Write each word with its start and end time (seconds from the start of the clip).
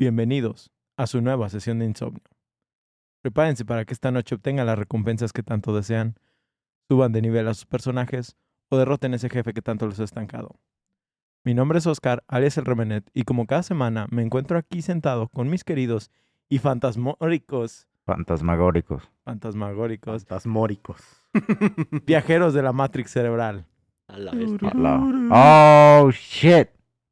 Bienvenidos 0.00 0.70
a 0.96 1.06
su 1.08 1.20
nueva 1.20 1.48
sesión 1.48 1.80
de 1.80 1.84
insomnio. 1.86 2.22
Prepárense 3.20 3.64
para 3.64 3.84
que 3.84 3.92
esta 3.94 4.10
noche 4.12 4.36
obtengan 4.36 4.66
las 4.66 4.78
recompensas 4.78 5.32
que 5.32 5.42
tanto 5.42 5.74
desean, 5.74 6.14
suban 6.88 7.12
de 7.12 7.20
nivel 7.20 7.48
a 7.48 7.54
sus 7.54 7.66
personajes 7.66 8.36
o 8.68 8.76
derroten 8.78 9.14
ese 9.14 9.28
jefe 9.28 9.52
que 9.52 9.62
tanto 9.62 9.86
los 9.86 9.98
ha 9.98 10.04
estancado. 10.04 10.54
Mi 11.44 11.54
nombre 11.54 11.78
es 11.78 11.86
Oscar, 11.86 12.22
alias 12.28 12.58
el 12.58 12.64
Remenet, 12.64 13.10
y 13.12 13.22
como 13.24 13.46
cada 13.46 13.62
semana 13.62 14.06
me 14.10 14.22
encuentro 14.22 14.58
aquí 14.58 14.82
sentado 14.82 15.28
con 15.28 15.48
mis 15.50 15.64
queridos 15.64 16.10
y 16.48 16.58
fantasmóricos, 16.58 17.88
Fantasmagóricos. 18.06 19.10
fantasmagóricos, 19.24 20.24
Fantasmóricos. 20.24 21.02
viajeros 22.06 22.54
de 22.54 22.62
la 22.62 22.72
Matrix 22.72 23.10
cerebral. 23.10 23.66
A 24.06 24.16
la 24.16 24.30
bestia. 24.32 24.70
Hola. 24.74 25.00
Oh, 26.02 26.10
shit. 26.10 26.68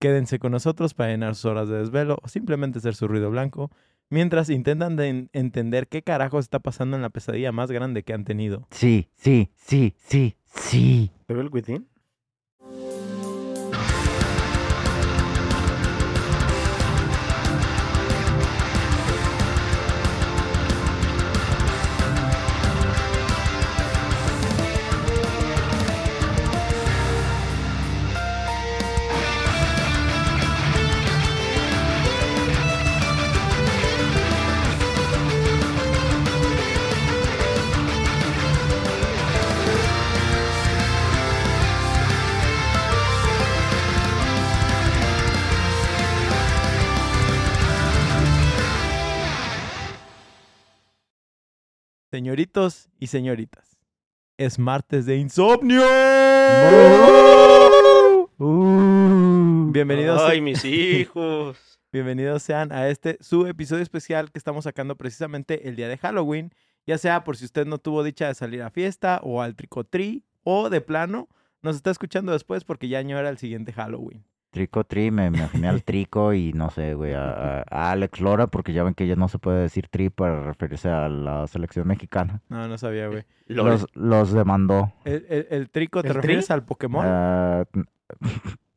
Quédense 0.07 0.39
con 0.39 0.53
nosotros 0.53 0.95
para 0.95 1.11
llenar 1.11 1.35
sus 1.35 1.47
horas 1.47 1.69
de 1.69 1.79
desvelo 1.79 2.19
o 2.23 2.29
simplemente 2.29 2.79
ser 2.79 2.95
su 2.95 3.09
ruido 3.09 3.29
blanco, 3.29 3.73
mientras 4.09 4.51
intentan 4.51 4.95
de 4.95 5.09
en- 5.09 5.31
entender 5.33 5.89
qué 5.89 6.03
carajo 6.03 6.39
está 6.39 6.61
pasando 6.61 6.95
en 6.95 7.03
la 7.03 7.11
pesadilla 7.11 7.51
más 7.51 7.73
grande 7.73 8.05
que 8.05 8.13
han 8.13 8.23
tenido. 8.25 8.69
Sí, 8.71 9.09
sí, 9.17 9.51
sí, 9.57 9.95
sí, 9.99 10.37
sí. 10.45 11.11
Devil 11.27 11.49
Within. 11.53 11.89
Señoritos 52.17 52.89
y 52.99 53.09
señoritas, 53.09 53.79
es 54.39 54.59
martes 54.59 55.05
de 55.05 55.19
insomnio. 55.19 55.83
Uh. 58.39 59.71
Bienvenidos, 59.71 60.23
Ay, 60.23 60.41
mis 60.41 60.65
hijos. 60.65 61.79
bienvenidos 61.93 62.43
sean 62.43 62.73
a 62.73 62.89
este 62.89 63.19
su 63.21 63.47
episodio 63.47 63.83
especial 63.83 64.33
que 64.33 64.39
estamos 64.39 64.65
sacando 64.65 64.97
precisamente 64.97 65.69
el 65.69 65.77
día 65.77 65.89
de 65.89 65.99
Halloween, 65.99 66.55
ya 66.87 66.97
sea 66.97 67.23
por 67.23 67.37
si 67.37 67.45
usted 67.45 67.67
no 67.67 67.77
tuvo 67.77 68.03
dicha 68.03 68.29
de 68.29 68.35
salir 68.35 68.63
a 68.63 68.71
fiesta 68.71 69.21
o 69.23 69.43
al 69.43 69.55
tricotri 69.55 70.25
o 70.43 70.71
de 70.71 70.81
plano 70.81 71.29
nos 71.61 71.77
está 71.77 71.91
escuchando 71.91 72.33
después 72.33 72.65
porque 72.65 72.89
ya 72.89 72.99
añora 72.99 73.29
el 73.29 73.37
siguiente 73.37 73.75
Halloween. 73.75 74.25
Trico 74.57 74.85
Tri, 74.85 75.11
me 75.11 75.27
imaginé 75.27 75.69
al 75.69 75.83
Trico 75.85 76.33
y 76.33 76.55
no 76.55 76.71
sé, 76.71 76.95
güey, 76.95 77.13
a, 77.13 77.61
Alex 77.71 78.23
Lora, 78.23 78.47
porque 78.47 78.73
ya 78.73 78.85
ven 78.85 78.95
que 78.95 79.07
ya 79.07 79.15
no 79.15 79.29
se 79.29 79.39
puede 79.39 79.61
decir 79.61 79.89
Tri 79.89 80.09
para 80.09 80.43
referirse 80.45 80.89
a 80.89 81.11
la 81.11 81.47
selección 81.47 81.87
mexicana. 81.87 82.41
No, 82.49 82.67
no 82.67 82.79
sabía, 82.79 83.09
güey. 83.09 83.25
Lol. 83.49 83.67
Los, 83.69 83.87
los 83.93 84.33
demandó. 84.33 84.95
El, 85.05 85.27
el- 85.29 85.47
el 85.51 85.69
trico, 85.69 86.01
¿te 86.01 86.09
¿El 86.09 86.15
tri? 86.15 86.21
refieres 86.23 86.51
al 86.51 86.65
Pokémon? 86.65 87.05
Ah, 87.07 87.65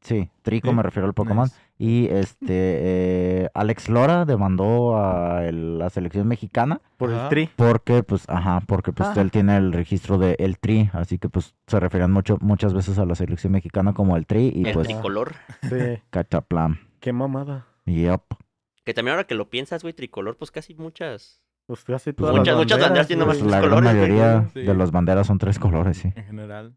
sí, 0.10 0.30
Trico 0.42 0.70
Sí, 0.70 0.76
me 0.76 0.84
refiero 0.84 1.08
al 1.08 1.14
Pokémon. 1.14 1.46
Nice. 1.46 1.56
Y 1.78 2.08
este, 2.08 2.48
eh, 2.50 3.50
Alex 3.54 3.88
Lora 3.88 4.26
demandó 4.26 4.98
a 4.98 5.46
el- 5.46 5.78
la 5.80 5.90
selección 5.90 6.28
mexicana 6.28 6.82
Por 6.98 7.12
el 7.12 7.30
tri. 7.30 7.50
porque, 7.56 8.04
pues, 8.04 8.26
ajá, 8.28 8.62
porque 8.68 8.92
pues 8.92 9.08
Ah. 9.16 9.22
él 9.22 9.32
tiene 9.32 9.56
el 9.56 9.72
registro 9.72 10.18
de 10.18 10.36
el 10.40 10.60
Tri, 10.60 10.90
así 10.92 11.18
que 11.20 11.30
pues 11.30 11.56
se 11.68 11.80
referían 11.80 12.12
mucho, 12.12 12.38
muchas 12.42 12.74
veces 12.74 13.00
a 13.00 13.06
la 13.06 13.16
selección 13.16 13.53
mexicana 13.53 13.94
como 13.94 14.18
el 14.18 14.25
Tri 14.25 14.52
y 14.53 14.68
el 14.68 14.74
pues 14.74 14.88
tricolor. 14.88 15.36
Sí. 15.62 15.69
cachaplam. 16.09 16.80
Qué 17.00 17.14
mamada. 17.14 17.66
Yep. 17.86 18.24
Que 18.84 18.94
también 18.94 19.14
ahora 19.14 19.25
que 19.28 19.36
lo 19.36 19.50
piensas, 19.50 19.81
güey, 19.84 19.94
tricolor, 19.94 20.36
pues 20.36 20.52
casi 20.52 20.74
muchas. 20.75 21.42
Pues 21.66 21.84
casi 21.86 22.12
Pues 22.12 22.16
todas 22.18 22.36
muchas- 22.38 22.56
las 22.56 22.64
muchas 22.66 22.80
banderas 22.81 23.08
tienen 23.08 23.25
Pues 23.25 23.42
la 23.42 23.59
gran 23.62 23.69
colores, 23.69 23.84
güey. 23.96 24.09
mayoría 24.09 24.50
Sí. 24.53 24.62
de 24.64 24.74
las 24.74 24.92
banderas 24.92 25.28
son 25.28 25.38
tres 25.38 25.59
colores, 25.59 25.98
sí. 25.98 26.12
En 26.16 26.25
general. 26.25 26.75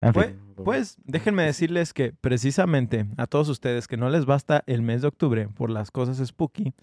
En 0.00 0.12
Pues. 0.12 0.34
Pues 0.64 0.98
déjenme 1.04 1.44
decirles 1.44 1.94
que 1.94 2.12
precisamente 2.12 3.06
a 3.16 3.26
todos 3.26 3.48
ustedes 3.48 3.88
que 3.88 3.96
no 3.96 4.10
les 4.10 4.26
basta 4.26 4.62
el 4.66 4.82
mes 4.82 5.00
de 5.00 5.08
octubre 5.08 5.48
por 5.48 5.70
las 5.70 5.90
cosas 5.90 6.18
spooky, 6.26 6.74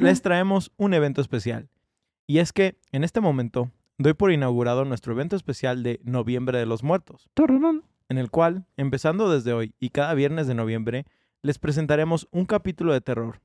les 0.00 0.22
traemos 0.22 0.72
un 0.76 0.94
evento 0.94 1.20
especial. 1.20 1.68
Y 2.26 2.38
es 2.38 2.52
que 2.52 2.78
en 2.90 3.04
este 3.04 3.20
momento 3.20 3.70
doy 3.98 4.14
por 4.14 4.32
inaugurado 4.32 4.84
nuestro 4.84 5.12
evento 5.12 5.36
especial 5.36 5.82
de 5.82 6.00
Noviembre 6.04 6.58
de 6.58 6.66
los 6.66 6.82
Muertos, 6.82 7.28
en 8.08 8.18
el 8.18 8.30
cual, 8.30 8.64
empezando 8.76 9.30
desde 9.30 9.52
hoy 9.52 9.74
y 9.78 9.90
cada 9.90 10.14
viernes 10.14 10.46
de 10.46 10.54
noviembre, 10.54 11.04
les 11.42 11.58
presentaremos 11.58 12.28
un 12.30 12.46
capítulo 12.46 12.92
de 12.92 13.00
terror. 13.00 13.40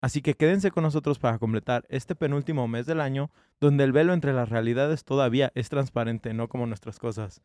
Así 0.00 0.22
que 0.22 0.34
quédense 0.34 0.70
con 0.70 0.84
nosotros 0.84 1.18
para 1.18 1.38
completar 1.38 1.84
este 1.88 2.14
penúltimo 2.14 2.68
mes 2.68 2.86
del 2.86 3.00
año, 3.00 3.30
donde 3.60 3.84
el 3.84 3.92
velo 3.92 4.12
entre 4.12 4.32
las 4.32 4.48
realidades 4.48 5.04
todavía 5.04 5.50
es 5.54 5.68
transparente, 5.68 6.32
no 6.34 6.48
como 6.48 6.66
nuestras 6.66 6.98
cosas. 6.98 7.42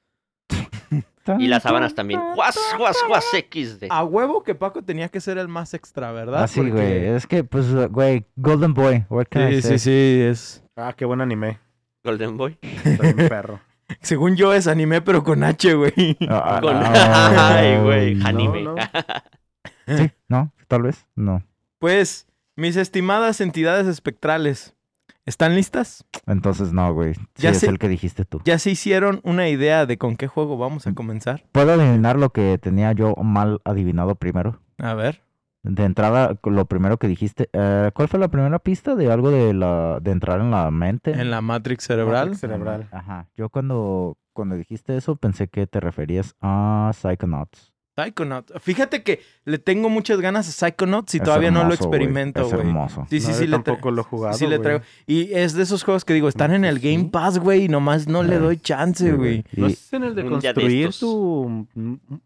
Y 1.40 1.48
las 1.48 1.64
sábanas 1.64 1.96
también. 1.96 2.20
Juas, 2.36 2.58
juas, 2.78 2.98
juas 3.08 3.24
XD. 3.32 3.86
A 3.90 4.04
huevo 4.04 4.44
que 4.44 4.56
Paco 4.56 4.82
tenía 4.84 5.08
que 5.08 5.22
ser 5.22 5.38
el 5.38 5.48
más 5.48 5.74
extra, 5.74 6.12
¿verdad? 6.12 6.44
Así, 6.44 6.60
Porque- 6.60 6.72
güey. 6.74 7.06
Es 7.08 7.26
que, 7.28 7.44
pues, 7.46 7.74
güey, 7.92 8.26
Golden 8.36 8.74
Boy. 8.74 9.06
What 9.10 9.28
can 9.30 9.50
I 9.50 9.56
Sí, 9.56 9.62
say? 9.62 9.80
sí, 9.80 9.84
sí, 9.86 10.22
es... 10.30 10.64
Ah, 10.76 10.94
qué 10.98 11.06
buen 11.06 11.22
anime. 11.22 11.60
Golden 12.04 12.36
Boy. 12.36 12.58
Está 12.62 13.04
bien 13.14 13.30
perro. 13.30 13.62
Según 14.02 14.36
yo 14.36 14.54
es 14.54 14.68
anime, 14.68 15.02
pero 15.02 15.24
con 15.24 15.44
H, 15.46 15.74
güey. 15.76 16.18
Ah, 16.28 16.60
Con... 16.62 16.76
ah, 16.76 17.56
Ay, 17.58 17.78
güey, 17.82 18.16
no. 18.16 18.28
anime. 18.28 18.64
no. 18.64 18.76
Sí, 19.88 20.12
no, 20.28 20.52
tal 20.68 20.82
vez, 20.84 21.06
no. 21.16 21.42
Pues, 21.80 22.28
mis 22.56 22.76
estimadas 22.76 23.40
entidades 23.42 23.88
espectrales, 23.88 24.74
¿están 25.26 25.56
listas? 25.56 26.06
Entonces, 26.28 26.74
no, 26.74 26.94
güey. 26.94 27.14
Sí, 27.16 27.22
Ya 27.38 27.50
es 27.52 27.60
sé- 27.60 27.68
el 27.70 27.80
que 27.80 27.90
dijiste 27.90 28.26
tú. 28.26 28.42
¿Ya 28.46 28.60
se 28.60 28.72
hicieron 28.72 29.20
una 29.24 29.50
idea 29.50 29.86
de 29.86 29.98
con 29.98 30.16
qué 30.16 30.28
juego 30.28 30.58
vamos 30.58 30.88
a 30.88 30.94
comenzar? 30.94 31.44
¿Puedo 31.52 31.74
adivinar 31.74 32.18
lo 32.18 32.30
que 32.32 32.58
tenía 32.58 32.92
yo 32.94 33.16
mal 33.16 33.62
adivinado 33.66 34.16
primero? 34.16 34.60
A 34.78 34.94
ver. 34.94 35.22
De 35.66 35.86
entrada, 35.86 36.38
lo 36.44 36.66
primero 36.66 36.98
que 36.98 37.08
dijiste, 37.08 37.50
eh, 37.54 37.90
¿cuál 37.94 38.10
fue 38.10 38.20
la 38.20 38.28
primera 38.28 38.60
pista 38.60 38.96
de 38.96 39.10
algo 39.12 39.32
de 39.32 39.54
la 39.54 40.00
de 40.02 40.12
entrar 40.12 40.42
en 40.42 40.52
la 40.52 40.70
mente? 40.72 41.12
En 41.12 41.32
la 41.32 41.40
Matrix 41.40 41.86
cerebral. 41.86 42.26
Matrix 42.26 42.42
cerebral. 42.42 42.90
Ajá. 42.92 43.30
Yo 43.38 43.48
cuando 43.50 44.18
cuando 44.34 44.56
dijiste 44.56 44.98
eso 44.98 45.16
pensé 45.16 45.48
que 45.48 45.66
te 45.68 45.80
referías 45.80 46.36
a 46.42 46.92
Psychonauts. 46.94 47.73
Psychonauts. 47.96 48.54
Fíjate 48.62 49.04
que 49.04 49.22
le 49.46 49.58
tengo 49.60 49.90
muchas 49.90 50.20
ganas 50.20 50.48
a 50.50 50.52
Psychonauts 50.52 51.14
y 51.14 51.18
Es 51.18 51.24
todavía 51.24 51.52
no 51.52 51.64
lo 51.64 51.74
experimento, 51.74 52.42
Es 52.42 52.48
güey. 52.54 52.60
hermoso. 52.68 53.06
Sí, 53.10 53.20
sí, 53.20 53.28
No, 53.28 53.34
sí, 53.34 53.40
yo 53.46 53.46
le 53.58 53.64
tampoco 53.64 53.92
lo 53.92 54.02
he 54.02 54.04
jugado, 54.06 54.38
Sí, 54.38 54.48
le 54.48 54.60
traigo. 54.60 54.82
Y 55.06 55.32
es 55.34 55.54
de 55.54 55.64
esos 55.64 55.84
juegos 55.84 56.04
que 56.06 56.14
digo, 56.14 56.28
están 56.28 56.54
en 56.54 56.66
el. 56.66 56.80
Game 56.80 57.06
Pass, 57.12 57.38
güey, 57.40 57.66
y 57.66 57.68
nomás 57.70 58.08
no 58.08 58.24
le 58.24 58.40
doy 58.40 58.58
chance, 58.58 59.06
Sí, 59.06 59.12
güey. 59.16 59.46
¿No 59.56 59.68
es 59.68 59.94
en 59.94 60.04
el 60.04 60.16
de 60.16 60.26
construir 60.26 60.90
tu 61.00 61.68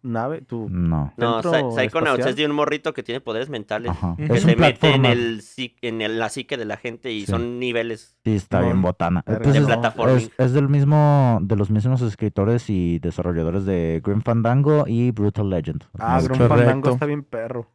nave? 0.01 0.41
Tu... 0.41 0.67
No. 0.69 1.13
No, 1.17 1.41
Psychonauts 1.43 1.77
espacial. 1.79 2.29
es 2.29 2.35
de 2.35 2.45
un 2.45 2.51
morrito 2.53 2.93
que 2.93 3.03
tiene 3.03 3.21
poderes 3.21 3.49
mentales. 3.49 3.91
Ajá. 3.91 4.15
Que 4.17 4.25
Es 4.33 4.43
se 4.43 4.55
mete 4.55 4.89
en, 4.95 5.05
el, 5.05 5.43
en 5.81 6.01
el- 6.01 6.17
la 6.19 6.29
psique 6.29 6.57
de 6.57 6.65
la 6.65 6.77
gente 6.77 7.11
y 7.11 7.21
Sí. 7.21 7.27
son 7.27 7.59
niveles. 7.59 8.15
Sí, 8.23 8.35
está 8.35 8.59
No. 8.61 8.65
bien 8.67 8.81
botana. 8.81 9.21
Pues 9.23 9.53
de 9.53 9.59
es- 9.59 9.65
plataforming. 9.65 10.17
es, 10.17 10.31
es 10.37 10.53
del 10.53 10.69
mismo, 10.69 11.39
de 11.41 11.55
los 11.55 11.69
mismos 11.69 12.01
escritores 12.01 12.69
y 12.69 12.99
desarrolladores 12.99 13.65
de 13.65 14.01
Grim 14.03 14.21
Fandango 14.21 14.85
y 14.87 15.11
Brutal 15.11 15.49
Legend. 15.57 15.83
Ah, 15.99 16.21
Grim. 16.21 16.47
Fandango 16.47 16.89
está 16.91 17.05
bien 17.05 17.23
perro. 17.23 17.67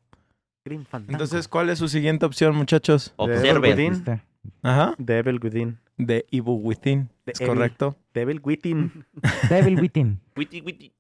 Grim 0.65 0.85
Fandango. 0.85 1.13
Entonces, 1.13 1.49
¿cuál 1.49 1.71
es 1.71 1.79
su 1.79 1.89
siguiente 1.89 2.25
opción, 2.25 2.55
muchachos? 2.55 3.13
Observen. 3.17 4.05
Ajá. 4.63 4.95
Devil 4.99 5.41
Within. 5.43 5.79
De 5.97 6.25
Evil 6.31 6.59
Within. 6.63 7.09
De 7.27 7.33
Es 7.33 7.41
Evil. 7.41 7.55
correcto. 7.55 7.97
Devil 8.15 8.41
Within. 8.45 9.05
Devil 9.51 9.81
Within. 9.81 10.21
Witty, 10.37 10.61
witty. 10.63 10.93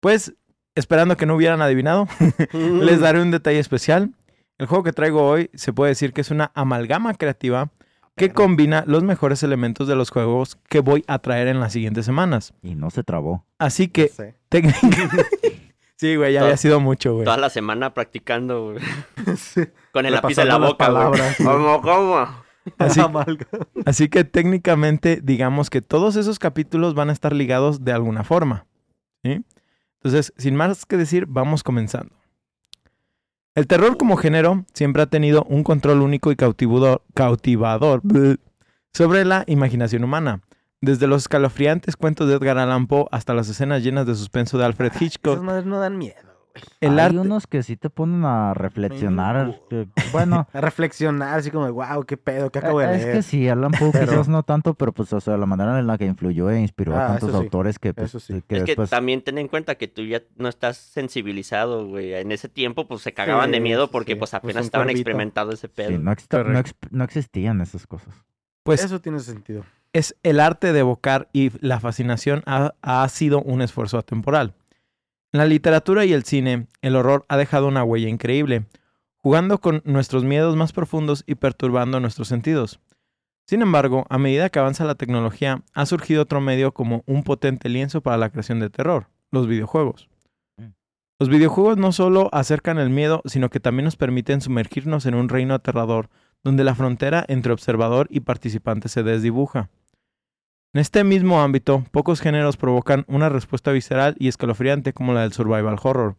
Pues, 0.00 0.34
esperando 0.74 1.16
que 1.16 1.26
no 1.26 1.34
hubieran 1.36 1.62
adivinado, 1.62 2.06
les 2.52 3.00
daré 3.00 3.22
un 3.22 3.30
detalle 3.30 3.58
especial. 3.58 4.12
El 4.58 4.66
juego 4.66 4.84
que 4.84 4.92
traigo 4.92 5.26
hoy 5.28 5.50
se 5.54 5.72
puede 5.72 5.90
decir 5.90 6.12
que 6.12 6.20
es 6.20 6.30
una 6.30 6.50
amalgama 6.54 7.14
creativa 7.14 7.70
que 8.16 8.32
combina 8.32 8.82
los 8.86 9.02
mejores 9.02 9.42
elementos 9.42 9.86
de 9.88 9.94
los 9.94 10.10
juegos 10.10 10.56
que 10.68 10.80
voy 10.80 11.04
a 11.06 11.18
traer 11.18 11.48
en 11.48 11.60
las 11.60 11.72
siguientes 11.74 12.06
semanas. 12.06 12.54
Y 12.62 12.74
no 12.74 12.88
se 12.90 13.02
trabó. 13.02 13.44
Así 13.58 13.88
que, 13.88 14.04
No 14.04 14.14
sé. 14.14 14.34
técnicamente... 14.48 15.26
sí, 15.96 16.16
güey, 16.16 16.32
ya 16.32 16.42
había 16.42 16.56
sido 16.56 16.80
mucho, 16.80 17.14
güey. 17.14 17.24
Toda 17.24 17.36
la 17.36 17.50
semana 17.50 17.94
practicando, 17.94 18.72
güey. 18.72 18.78
Sí. 19.36 19.62
Con 19.92 20.06
el 20.06 20.12
lápiz 20.12 20.38
en 20.38 20.48
la 20.48 20.58
boca, 20.58 20.88
güey. 20.90 21.20
¿Cómo, 21.44 21.80
cómo? 21.82 22.46
Así, 22.78 23.00
así 23.86 24.08
que 24.08 24.24
técnicamente, 24.24 25.20
digamos 25.22 25.70
que 25.70 25.82
todos 25.82 26.16
esos 26.16 26.38
capítulos 26.38 26.94
van 26.94 27.10
a 27.10 27.12
estar 27.12 27.32
ligados 27.32 27.84
de 27.84 27.92
alguna 27.92 28.24
forma. 28.24 28.66
¿sí? 29.22 29.44
Entonces, 30.02 30.32
sin 30.36 30.56
más 30.56 30.86
que 30.86 30.96
decir, 30.96 31.26
vamos 31.28 31.62
comenzando. 31.62 32.14
El 33.54 33.66
terror 33.66 33.96
como 33.96 34.16
género 34.16 34.64
siempre 34.74 35.02
ha 35.02 35.06
tenido 35.06 35.44
un 35.44 35.64
control 35.64 36.02
único 36.02 36.30
y 36.30 36.36
cautivador, 36.36 38.02
sobre 38.92 39.24
la 39.24 39.44
imaginación 39.46 40.04
humana. 40.04 40.42
Desde 40.86 41.06
los 41.08 41.22
escalofriantes 41.22 41.96
cuentos 41.96 42.28
de 42.28 42.34
Edgar 42.36 42.58
Allan 42.58 42.86
Poe 42.86 43.06
hasta 43.10 43.34
las 43.34 43.48
escenas 43.48 43.82
llenas 43.82 44.06
de 44.06 44.14
suspenso 44.14 44.56
de 44.56 44.64
Alfred 44.66 44.90
Esas 44.90 45.02
Hitchcock, 45.02 45.42
madres 45.42 45.66
no 45.66 45.80
dan 45.80 45.98
miedo, 45.98 46.14
güey. 46.22 46.64
el 46.80 46.92
Hay 46.98 47.06
arte... 47.06 47.18
unos 47.18 47.46
que 47.48 47.62
sí 47.64 47.76
te 47.76 47.90
ponen 47.90 48.24
a 48.24 48.54
reflexionar. 48.54 49.60
Que- 49.68 49.88
bueno, 50.12 50.46
A 50.52 50.60
reflexionar, 50.60 51.38
así 51.38 51.50
como, 51.50 51.64
de, 51.64 51.72
wow, 51.72 52.04
qué 52.04 52.16
pedo, 52.16 52.50
qué 52.50 52.60
acabo 52.60 52.78
de 52.80 52.86
eh, 52.86 52.94
es 52.94 53.02
leer. 53.02 53.16
que 53.16 53.22
sí, 53.22 53.48
Alan 53.48 53.72
Poe 53.72 53.90
Pero- 53.90 54.06
quizás 54.12 54.28
no 54.28 54.42
tanto, 54.44 54.74
pero 54.74 54.92
pues, 54.92 55.12
o 55.12 55.20
sea, 55.20 55.36
la 55.36 55.46
manera 55.46 55.76
en 55.78 55.86
la 55.88 55.98
que 55.98 56.06
influyó 56.06 56.50
e 56.50 56.60
inspiró 56.60 56.94
a 56.94 57.04
Ah, 57.04 57.08
tantos 57.08 57.30
sí, 57.30 57.36
autores 57.36 57.78
que, 57.80 57.92
pues, 57.92 58.10
eso 58.14 58.20
sí. 58.20 58.42
que 58.46 58.58
es 58.58 58.62
que 58.62 58.66
después... 58.72 58.88
también 58.90 59.22
ten 59.22 59.38
en 59.38 59.48
cuenta 59.48 59.74
que 59.74 59.88
tú 59.88 60.02
ya 60.04 60.22
no 60.36 60.48
estás 60.48 60.76
sensibilizado, 60.76 61.86
güey. 61.88 62.14
En 62.14 62.30
ese 62.30 62.48
tiempo, 62.48 62.86
pues 62.86 63.02
se 63.02 63.12
cagaban 63.12 63.50
de 63.50 63.58
miedo 63.60 63.90
porque 63.90 64.12
sí. 64.12 64.18
pues 64.18 64.30
Pues, 64.30 64.34
apenas 64.34 64.64
estaban 64.66 64.88
experimentando 64.90 65.52
ese 65.52 65.68
pedo. 65.68 65.88
sí, 65.88 65.98
no, 65.98 66.14
no 66.44 66.62
no 66.90 67.04
existían 67.04 67.60
esas 67.60 67.86
cosas. 67.88 68.14
Pues 68.62 68.82
Eso 68.84 69.00
tiene 69.00 69.20
sentido. 69.20 69.64
Es 69.96 70.16
el 70.22 70.40
arte 70.40 70.72
de 70.72 70.80
evocar 70.80 71.28
y 71.32 71.50
la 71.64 71.80
fascinación 71.80 72.42
ha, 72.46 72.74
ha 72.82 73.08
sido 73.08 73.40
un 73.40 73.62
esfuerzo 73.62 73.98
atemporal. 73.98 74.54
En 75.32 75.38
la 75.38 75.46
literatura 75.46 76.04
y 76.04 76.12
el 76.12 76.24
cine, 76.24 76.66
el 76.82 76.96
horror 76.96 77.24
ha 77.28 77.36
dejado 77.36 77.66
una 77.68 77.82
huella 77.82 78.08
increíble, 78.08 78.66
jugando 79.16 79.58
con 79.58 79.82
nuestros 79.84 80.24
miedos 80.24 80.54
más 80.54 80.72
profundos 80.72 81.24
y 81.26 81.36
perturbando 81.36 81.98
nuestros 81.98 82.28
sentidos. 82.28 82.78
Sin 83.46 83.62
embargo, 83.62 84.06
a 84.10 84.18
medida 84.18 84.50
que 84.50 84.58
avanza 84.58 84.84
la 84.84 84.96
tecnología, 84.96 85.62
ha 85.72 85.86
surgido 85.86 86.22
otro 86.22 86.40
medio 86.40 86.72
como 86.72 87.02
un 87.06 87.22
potente 87.22 87.68
lienzo 87.68 88.00
para 88.00 88.18
la 88.18 88.30
creación 88.30 88.60
de 88.60 88.70
terror, 88.70 89.08
los 89.30 89.46
videojuegos. 89.46 90.08
Mm. 90.58 90.72
Los 91.18 91.28
videojuegos 91.28 91.78
no 91.78 91.92
solo 91.92 92.28
acercan 92.32 92.78
el 92.78 92.90
miedo, 92.90 93.22
sino 93.24 93.48
que 93.48 93.60
también 93.60 93.84
nos 93.84 93.96
permiten 93.96 94.40
sumergirnos 94.40 95.06
en 95.06 95.14
un 95.14 95.28
reino 95.28 95.54
aterrador 95.54 96.10
donde 96.42 96.64
la 96.64 96.74
frontera 96.74 97.24
entre 97.28 97.52
observador 97.52 98.08
y 98.10 98.20
participante 98.20 98.88
se 98.88 99.02
desdibuja. 99.02 99.70
En 100.76 100.80
este 100.80 101.04
mismo 101.04 101.40
ámbito, 101.40 101.86
pocos 101.90 102.20
géneros 102.20 102.58
provocan 102.58 103.06
una 103.08 103.30
respuesta 103.30 103.72
visceral 103.72 104.14
y 104.18 104.28
escalofriante 104.28 104.92
como 104.92 105.14
la 105.14 105.22
del 105.22 105.32
survival 105.32 105.78
horror. 105.82 106.16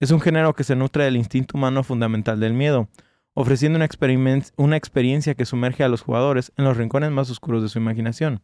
Es 0.00 0.10
un 0.10 0.20
género 0.20 0.54
que 0.54 0.64
se 0.64 0.76
nutre 0.76 1.04
del 1.04 1.16
instinto 1.16 1.56
humano 1.56 1.82
fundamental 1.82 2.38
del 2.38 2.52
miedo, 2.52 2.90
ofreciendo 3.32 3.78
una, 3.78 4.76
experiencia 4.76 5.34
que 5.34 5.46
sumerge 5.46 5.82
a 5.82 5.88
los 5.88 6.02
jugadores 6.02 6.52
en 6.58 6.66
los 6.66 6.76
rincones 6.76 7.10
más 7.10 7.30
oscuros 7.30 7.62
de 7.62 7.70
su 7.70 7.78
imaginación. 7.78 8.42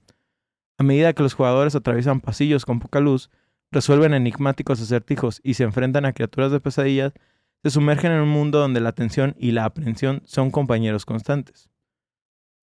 A 0.78 0.84
medida 0.84 1.12
que 1.12 1.22
los 1.22 1.34
jugadores 1.34 1.74
atraviesan 1.74 2.22
pasillos 2.22 2.64
con 2.64 2.80
poca 2.80 3.00
luz, 3.00 3.28
resuelven 3.70 4.14
enigmáticos 4.14 4.80
acertijos 4.80 5.42
y 5.44 5.52
se 5.52 5.64
enfrentan 5.64 6.06
a 6.06 6.14
criaturas 6.14 6.50
de 6.50 6.60
pesadillas, 6.60 7.12
se 7.62 7.68
sumergen 7.68 8.12
en 8.12 8.22
un 8.22 8.30
mundo 8.30 8.58
donde 8.58 8.80
la 8.80 8.92
tensión 8.92 9.36
y 9.38 9.50
la 9.50 9.66
aprensión 9.66 10.22
son 10.24 10.50
compañeros 10.50 11.04
constantes. 11.04 11.68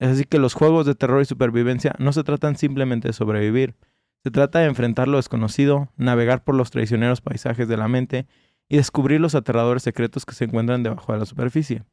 Es 0.00 0.08
así 0.08 0.24
que 0.24 0.38
los 0.38 0.54
juegos 0.54 0.86
de 0.86 0.94
terror 0.94 1.20
y 1.20 1.26
supervivencia 1.26 1.94
no 1.98 2.12
se 2.12 2.24
tratan 2.24 2.56
simplemente 2.56 3.08
de 3.08 3.12
sobrevivir, 3.12 3.76
se 4.24 4.30
trata 4.30 4.58
de 4.58 4.66
enfrentar 4.66 5.08
lo 5.08 5.18
desconocido, 5.18 5.90
navegar 5.96 6.42
por 6.42 6.54
los 6.54 6.70
traicioneros 6.70 7.20
paisajes 7.20 7.68
de 7.68 7.76
la 7.76 7.86
mente 7.86 8.26
y 8.68 8.78
descubrir 8.78 9.20
los 9.20 9.34
aterradores 9.34 9.82
secretos 9.82 10.24
que 10.24 10.34
se 10.34 10.44
encuentran 10.44 10.82
debajo 10.82 11.12
de 11.12 11.18
la 11.18 11.26
superficie. 11.26 11.84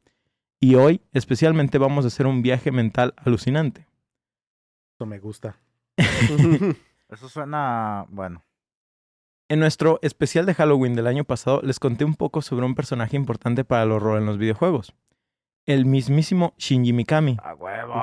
Y 0.58 0.74
hoy, 0.74 1.02
especialmente, 1.12 1.78
vamos 1.78 2.04
a 2.04 2.08
hacer 2.08 2.26
un 2.26 2.42
viaje 2.42 2.72
mental 2.72 3.14
alucinante. 3.16 3.86
Eso 4.96 5.06
me 5.06 5.18
gusta. 5.18 5.58
Eso 7.08 7.28
suena, 7.28 8.06
bueno, 8.08 8.44
En 9.48 9.60
nuestro 9.60 9.98
especial 10.02 10.46
de 10.46 10.54
Halloween 10.54 10.94
del 10.94 11.06
año 11.06 11.24
pasado 11.24 11.60
les 11.62 11.78
conté 11.78 12.04
un 12.04 12.14
poco 12.14 12.42
sobre 12.42 12.64
un 12.64 12.74
personaje 12.74 13.16
importante 13.16 13.64
para 13.64 13.82
el 13.82 13.92
horror 13.92 14.18
en 14.18 14.26
los 14.26 14.38
videojuegos. 14.38 14.94
El 15.68 15.84
mismísimo 15.84 16.54
Shinji 16.56 16.92
Mikami. 16.94 17.36
¡A 17.42 17.54
huevo! 17.54 17.94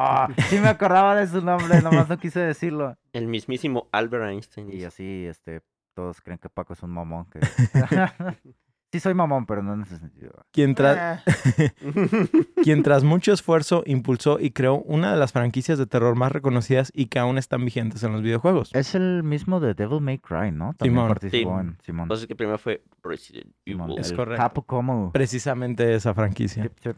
Sí 0.50 0.60
me 0.60 0.68
acordaba 0.68 1.16
de 1.16 1.26
su 1.26 1.42
nombre, 1.42 1.82
nomás 1.82 2.08
no 2.08 2.18
quise 2.20 2.40
decirlo. 2.40 2.96
El 3.12 3.28
mismísimo 3.28 3.88
Albert 3.92 4.26
Einstein. 4.30 4.72
Y 4.72 4.84
así, 4.84 5.26
este, 5.26 5.62
todos 5.96 6.22
creen 6.22 6.38
que 6.38 6.48
Paco 6.48 6.74
es 6.74 6.84
un 6.84 6.92
mamón. 6.92 7.26
Que... 7.26 7.40
sí 8.92 9.00
soy 9.00 9.16
mamón, 9.16 9.48
pero 9.48 9.64
no 9.64 9.74
en 9.74 9.82
ese 9.82 9.98
sentido. 9.98 10.46
Quien, 10.52 10.76
tra- 10.76 11.24
quien 12.64 12.84
tras 12.84 13.04
mucho 13.04 13.34
esfuerzo 13.34 13.82
impulsó 13.88 14.40
y 14.40 14.52
creó 14.52 14.76
una 14.76 15.12
de 15.12 15.18
las 15.18 15.32
franquicias 15.32 15.78
de 15.80 15.88
terror 15.88 16.16
más 16.16 16.32
reconocidas 16.32 16.92
y 16.94 17.08
que 17.08 17.18
aún 17.18 17.40
están 17.40 17.66
vigentes 17.66 18.04
en 18.04 18.12
los 18.14 18.22
videojuegos. 18.22 18.70
Es 18.76 18.94
el 18.94 19.24
mismo 19.24 19.60
de 19.60 19.74
Devil 19.74 20.02
May 20.02 20.20
Cry, 20.20 20.52
¿no? 20.52 20.76
También 20.78 20.94
Simón. 20.96 21.08
participó 21.08 21.60
Sí. 21.60 21.66
en 21.68 21.78
Simón. 21.84 22.04
Entonces 22.04 22.28
que 22.28 22.36
primero 22.36 22.60
fue 22.60 22.84
Resident 23.04 23.48
Evil. 23.66 23.98
Es 23.98 24.14
correcto. 24.14 24.42
Capo 24.42 24.62
como... 24.62 25.12
Precisamente 25.12 25.96
esa 25.96 26.14
franquicia. 26.14 26.62
Chip, 26.64 26.80
chip. 26.80 26.96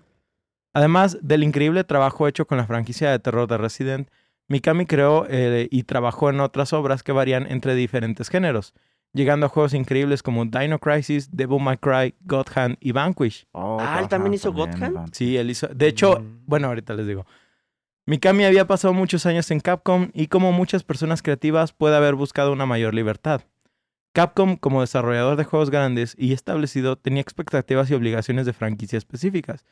Además 0.77 1.18
del 1.24 1.41
increíble 1.44 1.83
trabajo 1.83 2.27
hecho 2.27 2.45
con 2.45 2.59
la 2.59 2.68
franquicia 2.68 3.09
de 3.09 3.18
terror 3.18 3.47
de 3.50 3.57
Resident, 3.57 4.12
Mikami 4.47 4.85
creó 4.85 5.25
eh, 5.27 5.68
y 5.71 5.81
trabajó 5.83 6.29
en 6.29 6.39
otras 6.39 6.71
obras 6.71 7.01
que 7.01 7.12
varían 7.12 7.47
entre 7.51 7.74
diferentes 7.74 8.29
géneros, 8.29 8.75
llegando 9.12 9.47
a 9.47 9.50
juegos 9.50 9.74
increíbles 9.74 10.21
como 10.21 10.45
Dino 10.45 10.77
Crisis, 10.77 11.35
Devil 11.35 11.63
May 11.63 11.77
Cry, 11.77 12.13
God 12.21 12.45
Hand 12.53 12.77
y 12.79 12.91
Vanquish. 12.91 13.47
Oh, 13.53 13.79
Ah, 13.81 14.01
¿él 14.01 14.07
también 14.07 14.35
hizo 14.35 14.53
God 14.53 14.69
Hand? 14.79 15.15
Sí, 15.15 15.35
él 15.35 15.50
hizo. 15.50 15.65
De 15.68 15.88
hecho, 15.88 16.19
Mm. 16.19 16.41
bueno, 16.45 16.68
ahorita 16.68 16.94
les 16.94 17.07
digo. 17.07 17.25
Mikami 18.06 18.45
había 18.45 18.68
pasado 18.68 18.94
muchos 18.94 19.25
años 19.25 19.50
en 19.50 19.59
Capcom 19.59 20.12
y 20.13 20.27
como 20.27 20.51
muchas 20.51 20.83
personas 20.83 21.23
creativas 21.23 21.73
puede 21.73 21.95
haber 21.95 22.13
buscado 22.13 22.53
una 22.53 22.68
mayor 22.68 22.94
libertad. 22.94 23.41
Capcom, 24.13 24.56
como 24.57 24.81
desarrollador 24.81 25.38
de 25.38 25.44
juegos 25.44 25.71
grandes 25.71 26.13
y 26.19 26.33
establecido, 26.33 26.97
tenía 26.97 27.21
expectativas 27.23 27.89
y 27.89 27.95
obligaciones 27.95 28.45
de 28.45 28.53
franquicia 28.53 28.97
específicas, 28.97 29.65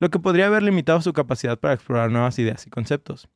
lo 0.00 0.10
que 0.10 0.18
podría 0.18 0.46
haber 0.46 0.62
limitado 0.62 1.00
su 1.00 1.12
capacidad 1.12 1.58
para 1.58 1.74
explorar 1.74 2.10
nuevas 2.10 2.38
ideas 2.38 2.66
y 2.66 2.70
conceptos. 2.70 3.28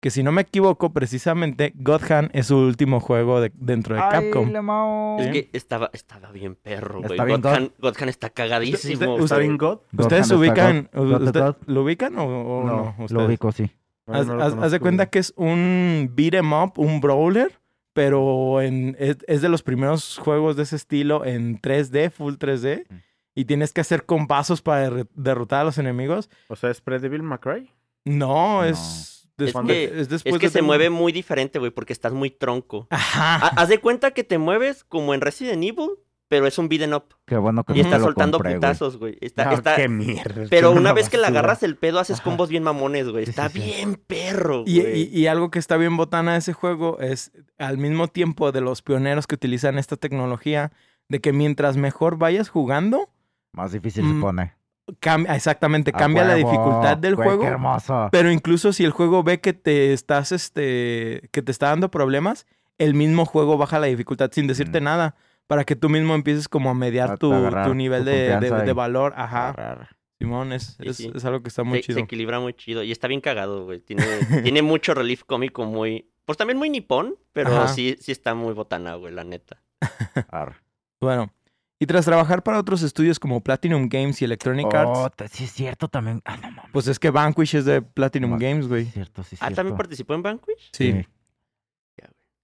Que 0.00 0.10
si 0.10 0.22
no 0.22 0.30
me 0.30 0.42
equivoco, 0.42 0.92
precisamente 0.92 1.72
God 1.74 2.02
Hand 2.12 2.30
es 2.32 2.46
su 2.46 2.56
último 2.56 3.00
juego 3.00 3.40
de- 3.40 3.50
dentro 3.54 3.96
de 3.96 4.00
¡Ay, 4.00 4.10
Capcom. 4.30 4.52
Lemao! 4.52 5.18
Es 5.18 5.32
que 5.32 5.50
estaba, 5.52 5.90
estaba 5.92 6.30
bien 6.30 6.54
perro, 6.54 7.02
güey. 7.02 7.18
God 7.18 7.40
God. 7.42 7.46
Hand, 7.46 7.70
God 7.80 7.94
Hand 7.98 8.08
está 8.10 8.30
cagadísimo. 8.30 8.92
Usted- 8.92 9.06
¿Está 9.08 9.22
usted- 9.24 9.38
bien 9.40 9.56
God? 9.58 9.78
God 9.92 10.00
¿Ustedes 10.04 10.30
ubican, 10.30 10.88
God- 10.92 11.08
God 11.08 11.22
usted- 11.24 11.40
God. 11.42 11.56
¿lo 11.66 11.82
ubican 11.82 12.16
o, 12.16 12.24
o 12.26 12.64
no? 12.64 12.94
No, 12.96 13.06
Lo 13.10 13.24
ubico, 13.26 13.50
sí. 13.50 13.70
Haz, 14.06 14.26
no 14.28 14.36
lo 14.36 14.44
haz- 14.44 14.56
haz 14.62 14.70
de 14.72 14.78
cuenta 14.80 15.06
que 15.06 15.18
es 15.18 15.34
un 15.36 16.12
beat 16.14 16.34
'em 16.34 16.52
up, 16.52 16.74
un 16.76 17.00
brawler, 17.00 17.58
pero 17.92 18.60
en, 18.62 18.94
es, 19.00 19.18
es 19.26 19.42
de 19.42 19.48
los 19.48 19.64
primeros 19.64 20.16
juegos 20.18 20.54
de 20.56 20.62
ese 20.62 20.76
estilo 20.76 21.24
en 21.24 21.60
3D, 21.60 22.10
full 22.10 22.34
3D. 22.36 22.84
Mm. 22.88 22.94
Y 23.38 23.44
tienes 23.44 23.72
que 23.72 23.80
hacer 23.80 24.04
compazos 24.04 24.62
para 24.62 24.90
derrotar 25.14 25.60
a 25.60 25.64
los 25.64 25.78
enemigos. 25.78 26.28
O 26.48 26.56
sea, 26.56 26.70
¿es 26.70 26.80
Predevil 26.80 27.22
McCray? 27.22 27.70
No, 28.04 28.62
No. 28.62 28.64
es, 28.64 29.28
después, 29.36 29.66
que- 29.66 29.84
es 29.84 30.08
después 30.08 30.34
Es 30.34 30.40
que 30.40 30.46
de 30.48 30.52
se 30.52 30.62
mueve 30.62 30.90
muy 30.90 31.12
diferente, 31.12 31.58
güey, 31.58 31.70
porque 31.70 31.92
estás 31.92 32.12
muy 32.12 32.30
tronco. 32.30 32.86
Ajá. 32.90 33.36
Ha- 33.36 33.48
Haz 33.62 33.68
de 33.68 33.78
cuenta 33.80 34.10
que 34.10 34.24
te 34.24 34.38
mueves 34.38 34.82
como 34.82 35.14
en 35.14 35.20
Resident 35.20 35.62
Evil, 35.62 35.90
pero 36.26 36.46
es 36.48 36.58
un 36.58 36.68
beat'em 36.68 36.92
up. 36.94 37.14
Qué 37.26 37.36
bueno 37.36 37.62
que 37.64 37.74
Y 37.76 37.80
está 37.80 38.00
soltando 38.00 38.38
compré, 38.38 38.50
güey. 38.52 38.56
putazos, 38.60 38.96
güey. 38.98 39.16
Está, 39.20 39.50
Ah, 39.50 39.54
está- 39.54 39.76
qué 39.76 39.88
mierda. 39.88 40.46
Pero 40.50 40.68
qué 40.68 40.72
una 40.72 40.80
una 40.80 40.92
vez 40.92 41.08
que 41.08 41.16
le 41.18 41.26
agarras 41.26 41.62
el 41.62 41.76
pedo, 41.76 42.00
haces 42.00 42.16
Ajá. 42.16 42.24
combos 42.24 42.48
bien 42.48 42.64
mamones, 42.64 43.08
güey. 43.08 43.22
Está 43.24 43.48
sí, 43.50 43.60
sí. 43.60 43.64
bien 43.66 43.94
perro, 43.94 44.64
Y, 44.66 44.80
güey. 44.80 45.02
y- 45.12 45.20
y 45.20 45.26
algo 45.28 45.50
que 45.52 45.58
está 45.60 45.76
bien 45.76 45.96
botana 45.96 46.32
de 46.32 46.38
ese 46.38 46.52
juego 46.54 46.98
es 46.98 47.30
al 47.56 47.78
mismo 47.78 48.08
tiempo 48.08 48.50
de 48.50 48.60
los 48.62 48.82
pioneros 48.82 49.26
que 49.28 49.36
utilizan 49.36 49.78
esta 49.78 49.96
tecnología, 49.96 50.72
de 51.08 51.20
que 51.20 51.32
mientras 51.32 51.76
mejor 51.78 52.18
vayas 52.18 52.48
jugando, 52.50 53.08
Más 53.52 53.72
difícil 53.72 54.04
Mm, 54.04 54.14
se 54.16 54.20
pone. 54.20 54.54
cambia, 55.00 55.34
exactamente, 55.34 55.90
A 55.94 55.98
cambia 55.98 56.24
la 56.24 56.34
dificultad 56.34 56.96
del 56.96 57.14
güey, 57.16 57.28
juego. 57.28 57.42
Qué 57.42 57.48
hermoso. 57.48 58.08
Pero 58.12 58.30
incluso 58.30 58.72
si 58.72 58.84
el 58.84 58.90
juego 58.92 59.22
ve 59.22 59.40
que 59.40 59.52
te 59.52 59.92
estás, 59.92 60.32
este, 60.32 61.28
que 61.32 61.42
te 61.42 61.52
está 61.52 61.68
dando 61.68 61.90
problemas, 61.90 62.46
el 62.78 62.94
mismo 62.94 63.24
juego 63.26 63.58
baja 63.58 63.78
la 63.78 63.86
dificultad 63.86 64.30
sin 64.32 64.46
decirte 64.46 64.80
Mm. 64.80 64.84
nada. 64.84 65.14
Para 65.46 65.64
que 65.64 65.76
tú 65.76 65.88
mismo 65.88 66.14
empieces 66.14 66.46
como 66.46 66.68
a 66.68 66.74
mediar 66.74 67.12
A- 67.12 67.16
tu, 67.16 67.32
agarrar 67.32 67.64
tu 67.64 67.70
tu 67.70 67.74
nivel 67.74 68.04
de, 68.04 68.38
de- 68.38 68.72
valor. 68.74 69.14
Ajá. 69.16 69.88
Simón, 70.18 70.52
es, 70.52 70.76
Sí, 70.80 70.88
es, 70.88 70.96
sí. 70.98 71.12
es 71.14 71.24
algo 71.24 71.42
que 71.42 71.48
está 71.48 71.62
muy 71.64 71.78
se, 71.78 71.84
se 71.84 71.92
chido. 71.92 72.00
equilibra 72.04 72.38
muy 72.40 72.52
chido. 72.52 72.82
Y 72.82 72.92
está 72.92 73.08
bien 73.08 73.20
cagado, 73.22 73.64
güey. 73.64 73.80
Tiene, 73.80 74.02
tiene 74.52 74.60
mucho 74.62 74.92
relief 74.92 75.22
cómico 75.24 75.64
muy... 75.64 76.10
Pues 76.26 76.36
también 76.36 76.58
muy 76.58 76.68
nipón, 76.68 77.14
pero 77.32 77.56
Ajá. 77.56 77.68
sí, 77.68 77.96
sí 78.00 78.12
está 78.12 78.34
muy 78.34 78.52
botana, 78.52 78.94
güey, 78.96 79.14
la 79.14 79.24
neta. 79.24 79.62
Arr. 80.30 80.56
Bueno, 81.00 81.32
y 81.80 81.86
tras 81.86 82.04
trabajar 82.04 82.42
para 82.42 82.58
otros 82.58 82.82
estudios 82.82 83.18
como 83.20 83.40
Platinum 83.42 83.88
Games 83.88 84.20
y 84.20 84.24
Electronic 84.24 84.66
Oh, 84.72 85.04
Arts, 85.04 85.30
sí 85.32 85.44
es 85.44 85.52
cierto 85.52 85.88
también. 85.88 86.20
Ah, 86.24 86.36
no 86.36 86.50
mames. 86.50 86.70
pues 86.72 86.88
es 86.88 86.98
que 86.98 87.10
Vanquish 87.10 87.54
es 87.56 87.64
de 87.64 87.82
Platinum 87.82 88.36
Games, 88.38 88.64
Sí 88.64 88.68
güey. 88.68 88.82
es 88.82 88.92
cierto, 88.94 89.22
sí 89.22 89.36
Ah. 89.40 89.50
¿también 89.50 89.76
participó 89.76 90.14
en 90.14 90.22
Vanquish? 90.22 90.70
Sí. 90.72 91.04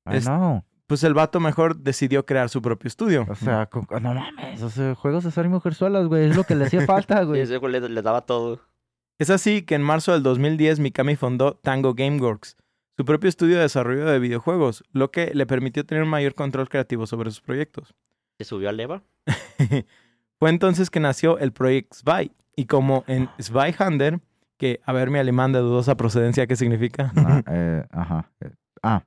I 0.06 0.16
Es- 0.16 0.24
know. 0.24 0.62
Pues 0.86 1.02
el 1.02 1.14
vato 1.14 1.40
mejor 1.40 1.76
decidió 1.78 2.26
crear 2.26 2.50
su 2.50 2.60
propio 2.60 2.88
estudio. 2.88 3.26
O 3.28 3.34
sea, 3.34 3.64
con- 3.66 3.86
no 4.02 4.12
mames. 4.14 4.62
O 4.62 4.68
sea, 4.68 4.94
juegos 4.94 5.24
de 5.24 5.30
ser 5.30 5.46
y 5.46 5.48
mujerzuelas, 5.48 6.06
güey. 6.08 6.28
Es 6.28 6.36
lo 6.36 6.44
que 6.44 6.54
le 6.54 6.66
hacía 6.66 6.80
falta, 6.86 7.20
Sí, 7.20 7.24
güey. 7.26 7.40
ese 7.40 7.56
güey 7.56 7.72
le, 7.72 7.88
le 7.88 8.02
daba 8.02 8.20
todo. 8.20 8.60
Es 9.18 9.30
así 9.30 9.62
que 9.62 9.76
en 9.76 9.82
marzo 9.82 10.12
del 10.12 10.22
2010 10.22 10.80
Mikami 10.80 11.16
fundó 11.16 11.54
Tango 11.54 11.94
Gameworks, 11.94 12.56
su 12.98 13.04
propio 13.06 13.30
estudio 13.30 13.56
de 13.56 13.62
desarrollo 13.62 14.04
de 14.04 14.18
videojuegos, 14.18 14.84
lo 14.92 15.10
que 15.10 15.32
le 15.32 15.46
permitió 15.46 15.86
tener 15.86 16.02
un 16.04 16.10
mayor 16.10 16.34
control 16.34 16.68
creativo 16.68 17.06
sobre 17.06 17.30
sus 17.30 17.40
proyectos. 17.40 17.94
Se 18.38 18.44
subió 18.44 18.68
a 18.68 18.72
Leva. 18.72 19.02
Fue 20.38 20.50
entonces 20.50 20.90
que 20.90 21.00
nació 21.00 21.38
el 21.38 21.52
Project 21.52 21.94
Spy. 21.94 22.32
Y 22.56 22.66
como 22.66 23.04
en 23.06 23.28
Spyhander, 23.40 24.20
que, 24.58 24.80
a 24.84 24.92
ver, 24.92 25.10
mi 25.10 25.18
alemán 25.18 25.52
de 25.52 25.58
dudosa 25.60 25.96
procedencia, 25.96 26.46
¿qué 26.46 26.56
significa? 26.56 27.12
Ah, 27.16 27.42
eh, 27.50 27.84
ajá. 27.90 28.30
eh, 28.40 28.50
Ah, 28.82 29.02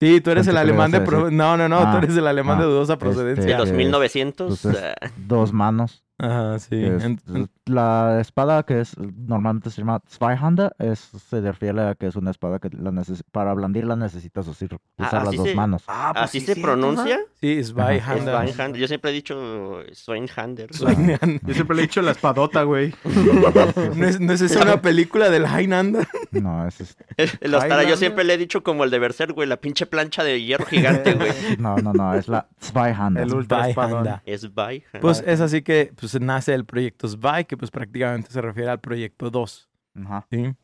Sí, 0.00 0.20
tú 0.20 0.30
eres 0.30 0.46
el 0.48 0.56
alemán 0.58 0.90
de... 0.90 1.00
pro-. 1.00 1.30
No, 1.30 1.56
no, 1.56 1.68
no, 1.68 1.78
tú 1.80 1.86
Ah, 1.86 2.00
eres 2.02 2.16
el 2.16 2.26
alemán 2.26 2.58
de 2.58 2.64
ah, 2.64 2.66
dudosa 2.66 2.94
este, 2.94 3.06
De 3.06 3.10
procedencia. 3.14 3.58
los 3.58 3.70
que- 3.70 3.76
1900. 3.76 4.60
pues 4.60 4.74
es- 4.74 4.82
ah, 4.82 4.94
dos 5.16 5.52
manos. 5.52 6.03
Ajá, 6.18 6.58
sí. 6.60 6.70
que 6.70 6.96
es- 6.96 7.04
En- 7.04 7.20
en- 7.28 7.50
la 7.66 8.18
espada 8.20 8.62
que 8.64 8.80
es 8.80 8.94
normalmente 8.98 9.70
se 9.70 9.80
llama 9.80 10.00
Zweihanda 10.08 10.72
es 10.78 10.98
se 11.00 11.40
refiere 11.40 11.80
a 11.80 11.94
que 11.94 12.06
es 12.06 12.14
una 12.14 12.30
espada 12.30 12.58
que 12.58 12.68
la 12.70 12.90
neces- 12.90 13.22
para 13.32 13.54
blandirla 13.54 13.96
necesitas 13.96 14.46
usar, 14.46 14.68
Ah, 14.98 15.04
usar 15.06 15.14
las 15.20 15.28
así 15.28 15.36
dos 15.38 15.48
se- 15.48 15.54
manos. 15.54 15.82
Ah, 15.88 16.10
pues 16.12 16.24
¿Así 16.24 16.40
sí, 16.40 16.46
se 16.46 16.56
pronuncia? 16.56 17.18
Sí, 17.40 17.64
Spyhander. 17.64 18.34
Schweinhander. 18.34 18.80
Yo 18.80 18.86
siempre 18.86 19.10
he 19.10 19.14
dicho. 19.14 19.80
Schweinhander. 19.92 20.70
Yo 21.46 21.54
siempre 21.54 21.76
le 21.76 21.82
he 21.82 21.86
dicho 21.86 22.02
la 22.02 22.10
espadota, 22.12 22.62
güey. 22.64 22.94
¿No 23.96 24.06
es, 24.06 24.20
¿No 24.20 24.32
es 24.32 24.40
esa 24.42 24.62
una 24.62 24.80
película 24.82 25.30
del 25.30 25.44
Highlander? 25.46 26.06
No, 26.32 26.66
ese 26.66 26.84
es 26.84 26.96
Los 27.40 27.66
tara, 27.66 27.84
yo 27.84 27.96
siempre 27.96 28.24
le 28.24 28.34
he 28.34 28.38
dicho 28.38 28.62
como 28.62 28.84
el 28.84 28.90
de 28.90 28.98
Berserk, 28.98 29.32
güey, 29.34 29.48
la 29.48 29.56
pinche 29.58 29.86
plancha 29.86 30.22
de 30.24 30.42
hierro 30.42 30.66
gigante, 30.66 31.14
güey. 31.14 31.32
no, 31.58 31.76
no, 31.76 31.92
no, 31.92 32.14
es 32.14 32.28
la 32.28 32.46
Zweihanda. 32.62 33.22
El 33.22 33.34
ultra. 33.34 33.70
Spyhander. 33.70 34.20
Es 34.26 34.52
by. 34.52 34.82
Pues 35.00 35.22
es 35.26 35.40
así 35.40 35.62
que 35.62 35.92
pues, 35.98 36.03
nace 36.20 36.54
el 36.54 36.64
proyecto 36.64 37.08
Spy, 37.08 37.44
que 37.46 37.56
pues 37.56 37.70
prácticamente 37.70 38.30
se 38.30 38.40
refiere 38.40 38.70
al 38.70 38.80
proyecto 38.80 39.30
2. 39.30 39.68
Ajá. 40.04 40.26
¿sí? 40.30 40.54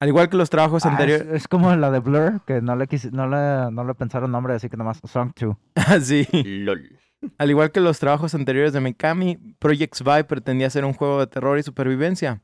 Al 0.00 0.08
igual 0.08 0.28
que 0.28 0.36
los 0.36 0.50
trabajos 0.50 0.84
Ah, 0.84 0.88
es, 0.88 0.92
anteriores... 0.92 1.26
es 1.32 1.46
como 1.48 1.74
la 1.76 1.90
de 1.90 2.00
Blur, 2.00 2.40
que 2.46 2.60
no 2.60 2.74
le, 2.74 2.86
quisi- 2.88 3.12
no 3.12 3.28
le, 3.28 3.70
no 3.72 3.84
le 3.84 3.94
pensaron 3.94 4.32
nombre, 4.32 4.54
así 4.54 4.68
que 4.68 4.76
nomás 4.76 5.00
Song 5.06 5.32
2. 5.38 5.56
sí. 6.02 6.26
LOL. 6.42 6.98
Al 7.38 7.50
igual 7.50 7.70
que 7.70 7.80
los 7.80 8.00
trabajos 8.00 8.34
anteriores 8.34 8.72
de 8.72 8.80
Mikami, 8.80 9.36
Project 9.60 9.94
Spy 9.94 10.24
pretendía 10.26 10.68
ser 10.70 10.84
un 10.84 10.92
juego 10.92 11.20
de 11.20 11.28
terror 11.28 11.56
y 11.58 11.62
supervivencia. 11.62 12.40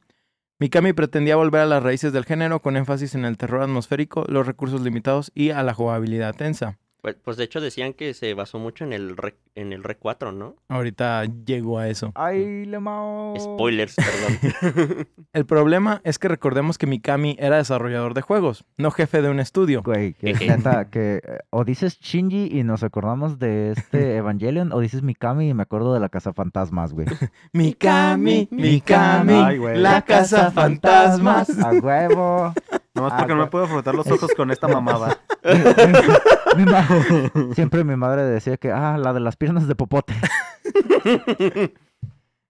Mikami 0.60 0.92
pretendía 0.92 1.34
volver 1.36 1.62
a 1.62 1.66
las 1.66 1.82
raíces 1.82 2.12
del 2.12 2.24
género 2.24 2.60
con 2.62 2.76
énfasis 2.76 3.14
en 3.16 3.24
el 3.24 3.36
terror 3.36 3.62
atmosférico, 3.62 4.24
los 4.28 4.46
recursos 4.46 4.80
limitados 4.80 5.32
y 5.34 5.50
a 5.50 5.62
la 5.64 5.74
jugabilidad 5.74 6.34
tensa. 6.36 6.78
Pues, 7.00 7.14
pues 7.22 7.36
de 7.36 7.44
hecho 7.44 7.60
decían 7.60 7.92
que 7.92 8.12
se 8.12 8.34
basó 8.34 8.58
mucho 8.58 8.82
en 8.82 8.92
el 8.92 9.16
Re, 9.16 9.36
en 9.54 9.72
el 9.72 9.84
Re 9.84 9.96
4, 9.96 10.32
¿no? 10.32 10.56
Ahorita 10.68 11.24
llego 11.46 11.78
a 11.78 11.88
eso. 11.88 12.10
¡Ay, 12.16 12.64
le 12.66 12.80
mao! 12.80 13.34
Spoilers, 13.38 13.94
perdón. 13.94 15.06
El 15.32 15.46
problema 15.46 16.00
es 16.04 16.18
que 16.18 16.26
recordemos 16.26 16.76
que 16.78 16.86
Mikami 16.86 17.36
era 17.38 17.56
desarrollador 17.58 18.14
de 18.14 18.22
juegos, 18.22 18.64
no 18.76 18.90
jefe 18.90 19.22
de 19.22 19.30
un 19.30 19.38
estudio. 19.38 19.82
Güey, 19.82 20.14
que 20.14 20.30
es 20.30 20.40
neta, 20.46 20.90
que 20.90 21.20
eh, 21.24 21.38
o 21.50 21.64
dices 21.64 21.98
Shinji 22.00 22.48
y 22.50 22.64
nos 22.64 22.82
acordamos 22.82 23.38
de 23.38 23.72
este 23.72 24.16
Evangelion, 24.16 24.72
o 24.72 24.80
dices 24.80 25.02
Mikami 25.02 25.50
y 25.50 25.54
me 25.54 25.62
acuerdo 25.62 25.94
de 25.94 26.00
la 26.00 26.08
Casa 26.08 26.32
Fantasmas, 26.32 26.92
güey. 26.92 27.06
Mikami, 27.52 28.48
Mikami, 28.50 29.34
Ay, 29.34 29.58
güey. 29.58 29.78
la 29.78 30.02
casa 30.02 30.50
fantasmas. 30.50 31.50
A 31.58 31.72
huevo. 31.72 32.52
Nomás 32.98 33.12
Ah, 33.14 33.16
porque 33.18 33.34
no 33.34 33.40
me 33.40 33.46
puedo 33.46 33.66
frotar 33.66 33.94
los 33.94 34.06
ojos 34.10 34.32
con 34.36 34.50
esta 34.50 34.68
mamada. 34.68 35.18
Mi 36.56 37.54
Siempre 37.54 37.84
mi 37.84 37.96
madre 37.96 38.22
decía 38.22 38.56
que, 38.56 38.70
ah, 38.72 38.96
la 38.98 39.12
de 39.12 39.20
las 39.20 39.36
piernas 39.36 39.66
de 39.68 39.74
popote. 39.74 40.14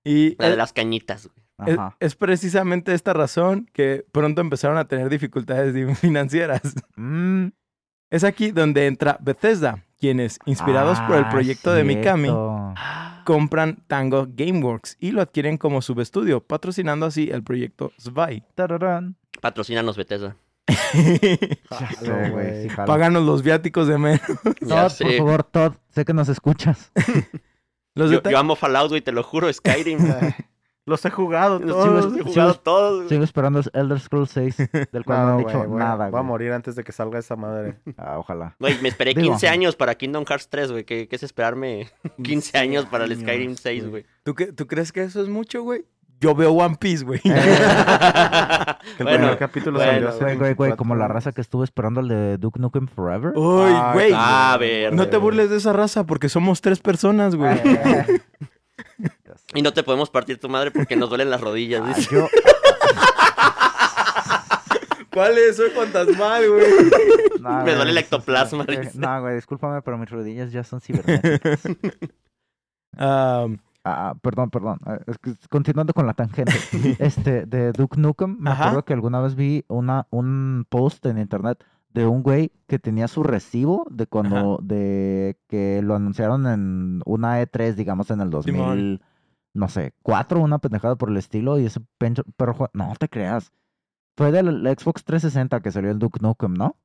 Y 0.04 0.36
La 0.38 0.46
de 0.46 0.52
es- 0.52 0.56
las 0.58 0.72
cañitas, 0.72 1.26
güey. 1.28 1.70
es, 1.72 1.78
Ajá. 1.78 1.96
es 2.00 2.14
precisamente 2.14 2.94
esta 2.94 3.12
razón 3.12 3.68
que 3.72 4.04
pronto 4.12 4.40
empezaron 4.40 4.78
a 4.78 4.86
tener 4.86 5.08
dificultades 5.10 5.74
di- 5.74 5.94
financieras. 5.94 6.62
Mm. 6.96 7.48
Es 8.10 8.24
aquí 8.24 8.52
donde 8.52 8.86
entra 8.86 9.18
Bethesda, 9.20 9.84
quienes, 10.00 10.38
inspirados 10.46 10.98
por 11.02 11.16
el 11.16 11.24
Ah, 11.24 11.30
proyecto 11.30 11.72
de 11.74 11.84
Mikami, 11.84 12.28
cierto. 12.28 12.74
compran 13.26 13.84
Tango 13.86 14.26
Gameworks 14.30 14.96
y 14.98 15.10
lo 15.10 15.20
adquieren 15.20 15.58
como 15.58 15.82
subestudio, 15.82 16.40
patrocinando 16.42 17.04
así 17.04 17.28
el 17.30 17.42
proyecto 17.42 17.92
Spy. 18.00 18.44
Tararán. 18.54 19.16
Patrocínanos 19.40 19.96
Bethesda. 19.96 20.36
Güey, 22.32 22.68
jala. 22.68 22.86
Páganos 22.86 23.24
los 23.24 23.42
viáticos 23.42 23.88
de 23.88 23.98
menos. 23.98 24.20
Todd, 24.66 24.88
sé. 24.90 25.04
por 25.04 25.16
favor, 25.16 25.42
Todd, 25.44 25.72
sé 25.90 26.04
que 26.04 26.14
nos 26.14 26.28
escuchas. 26.28 26.92
Los 27.94 28.12
Yo, 28.12 28.20
amo 28.38 28.54
Fallout, 28.54 28.90
güey, 28.90 29.00
te 29.00 29.10
lo 29.10 29.24
juro, 29.24 29.52
Skyrim. 29.52 29.98
Los 30.86 31.04
he 31.04 31.10
jugado 31.10 31.58
Los 31.58 31.76
todos. 31.76 32.16
he 32.16 32.22
jugado 32.22 32.54
todos. 32.54 32.96
güey. 32.98 33.08
Sigo 33.08 33.24
esperando 33.24 33.60
Elder 33.74 33.98
Scrolls 34.00 34.30
6, 34.30 34.56
del 34.92 35.04
cual 35.04 35.18
no, 35.18 35.24
No, 35.24 35.30
han 35.30 35.42
güey, 35.42 35.46
dicho 35.46 35.68
voy 35.68 35.76
a- 35.82 35.84
nada, 35.84 35.96
Voy 35.96 36.06
a 36.06 36.10
güey. 36.10 36.24
morir 36.24 36.52
antes 36.52 36.76
de 36.76 36.84
que 36.84 36.92
salga 36.92 37.18
esa 37.18 37.34
madre. 37.36 37.76
Ah, 37.98 38.18
ojalá. 38.18 38.54
Güey, 38.60 38.80
me 38.80 38.88
esperé 38.88 39.14
Digo, 39.14 39.28
15 39.32 39.48
años 39.48 39.74
para 39.76 39.96
Kingdom 39.96 40.24
Hearts 40.26 40.48
3, 40.48 40.70
güey. 40.72 40.84
¿Qué, 40.84 41.08
qué 41.08 41.16
es 41.16 41.22
esperarme 41.24 41.90
15 42.22 42.56
años 42.56 42.86
para 42.86 43.04
el 43.04 43.18
Skyrim 43.18 43.56
6, 43.56 43.88
güey? 43.90 44.06
¿Tú, 44.22 44.34
qué- 44.34 44.52
¿Tú 44.52 44.66
crees 44.68 44.92
que 44.92 45.02
eso 45.02 45.20
es 45.20 45.28
mucho, 45.28 45.62
güey? 45.62 45.84
Yo 46.20 46.34
veo 46.34 46.52
One 46.52 46.76
Piece, 46.80 47.04
güey. 47.04 47.20
Que 47.20 47.28
el 48.98 49.04
bueno, 49.04 49.18
primer 49.18 49.38
capítulo 49.38 49.78
bueno, 49.78 49.92
salió 49.92 50.08
hace 50.08 50.18
Güey, 50.18 50.36
güey, 50.36 50.54
güey, 50.54 50.70
24 50.70 50.76
como 50.76 50.96
la 50.96 51.06
raza 51.06 51.32
que 51.32 51.40
estuvo 51.40 51.62
esperando 51.62 52.00
el 52.00 52.08
de 52.08 52.38
Duke 52.38 52.58
Nukem 52.58 52.88
Forever. 52.88 53.32
Uy, 53.36 53.72
güey. 53.92 54.12
ah, 54.14 54.56
ver, 54.58 54.92
No 54.92 55.08
te 55.08 55.16
burles 55.16 55.50
de 55.50 55.58
esa 55.58 55.72
raza 55.72 56.04
porque 56.04 56.28
somos 56.28 56.60
tres 56.60 56.80
personas, 56.80 57.36
güey. 57.36 57.56
y 59.54 59.62
no 59.62 59.72
te 59.72 59.84
podemos 59.84 60.10
partir 60.10 60.40
tu 60.40 60.48
madre 60.48 60.72
porque 60.72 60.96
nos 60.96 61.08
duelen 61.08 61.30
las 61.30 61.40
rodillas. 61.40 61.82
Ah, 61.84 61.94
dice. 61.94 62.08
yo, 62.10 62.26
¿Cuál 65.12 65.38
es? 65.38 65.56
Soy 65.56 65.70
fantasmal, 65.70 66.48
güey. 66.48 66.66
Me 67.64 67.74
duele 67.74 67.90
el 67.92 67.98
ectoplasma. 67.98 68.66
No, 68.94 69.20
güey, 69.20 69.36
discúlpame, 69.36 69.82
pero 69.82 69.98
mis 69.98 70.10
rodillas 70.10 70.52
ya 70.52 70.64
son 70.64 70.80
cibernéticas. 70.80 71.60
Am, 72.96 73.58
Ah, 73.84 74.14
perdón, 74.20 74.50
perdón. 74.50 74.78
que 75.22 75.34
continuando 75.48 75.94
con 75.94 76.06
la 76.06 76.14
tangente. 76.14 76.52
Este, 76.98 77.46
de 77.46 77.72
Duke 77.72 77.98
Nukem, 78.00 78.36
me 78.38 78.50
Ajá. 78.50 78.64
acuerdo 78.64 78.84
que 78.84 78.92
alguna 78.92 79.20
vez 79.20 79.34
vi 79.34 79.64
una, 79.68 80.06
un 80.10 80.66
post 80.68 81.06
en 81.06 81.18
internet 81.18 81.64
de 81.94 82.06
un 82.06 82.22
güey 82.22 82.52
que 82.66 82.78
tenía 82.78 83.08
su 83.08 83.22
recibo 83.22 83.86
de 83.90 84.06
cuando, 84.06 84.58
de 84.62 85.38
que 85.48 85.80
lo 85.82 85.94
anunciaron 85.94 86.46
en 86.46 87.00
una 87.06 87.40
E3, 87.42 87.74
digamos, 87.74 88.10
en 88.10 88.20
el 88.20 88.28
2000, 88.30 88.54
Simón. 88.54 89.00
no 89.54 89.68
sé, 89.68 89.94
4, 90.02 90.38
una 90.40 90.58
pendejada 90.58 90.96
por 90.96 91.08
el 91.08 91.16
estilo, 91.16 91.58
y 91.58 91.64
ese 91.64 91.80
pencho, 91.96 92.24
pero 92.36 92.54
no 92.74 92.92
te 92.98 93.08
creas. 93.08 93.52
Fue 94.16 94.30
del 94.32 94.48
Xbox 94.78 95.02
360 95.04 95.60
que 95.60 95.70
salió 95.72 95.90
el 95.90 95.98
Duke 95.98 96.18
Nukem, 96.20 96.54
¿no? 96.54 96.76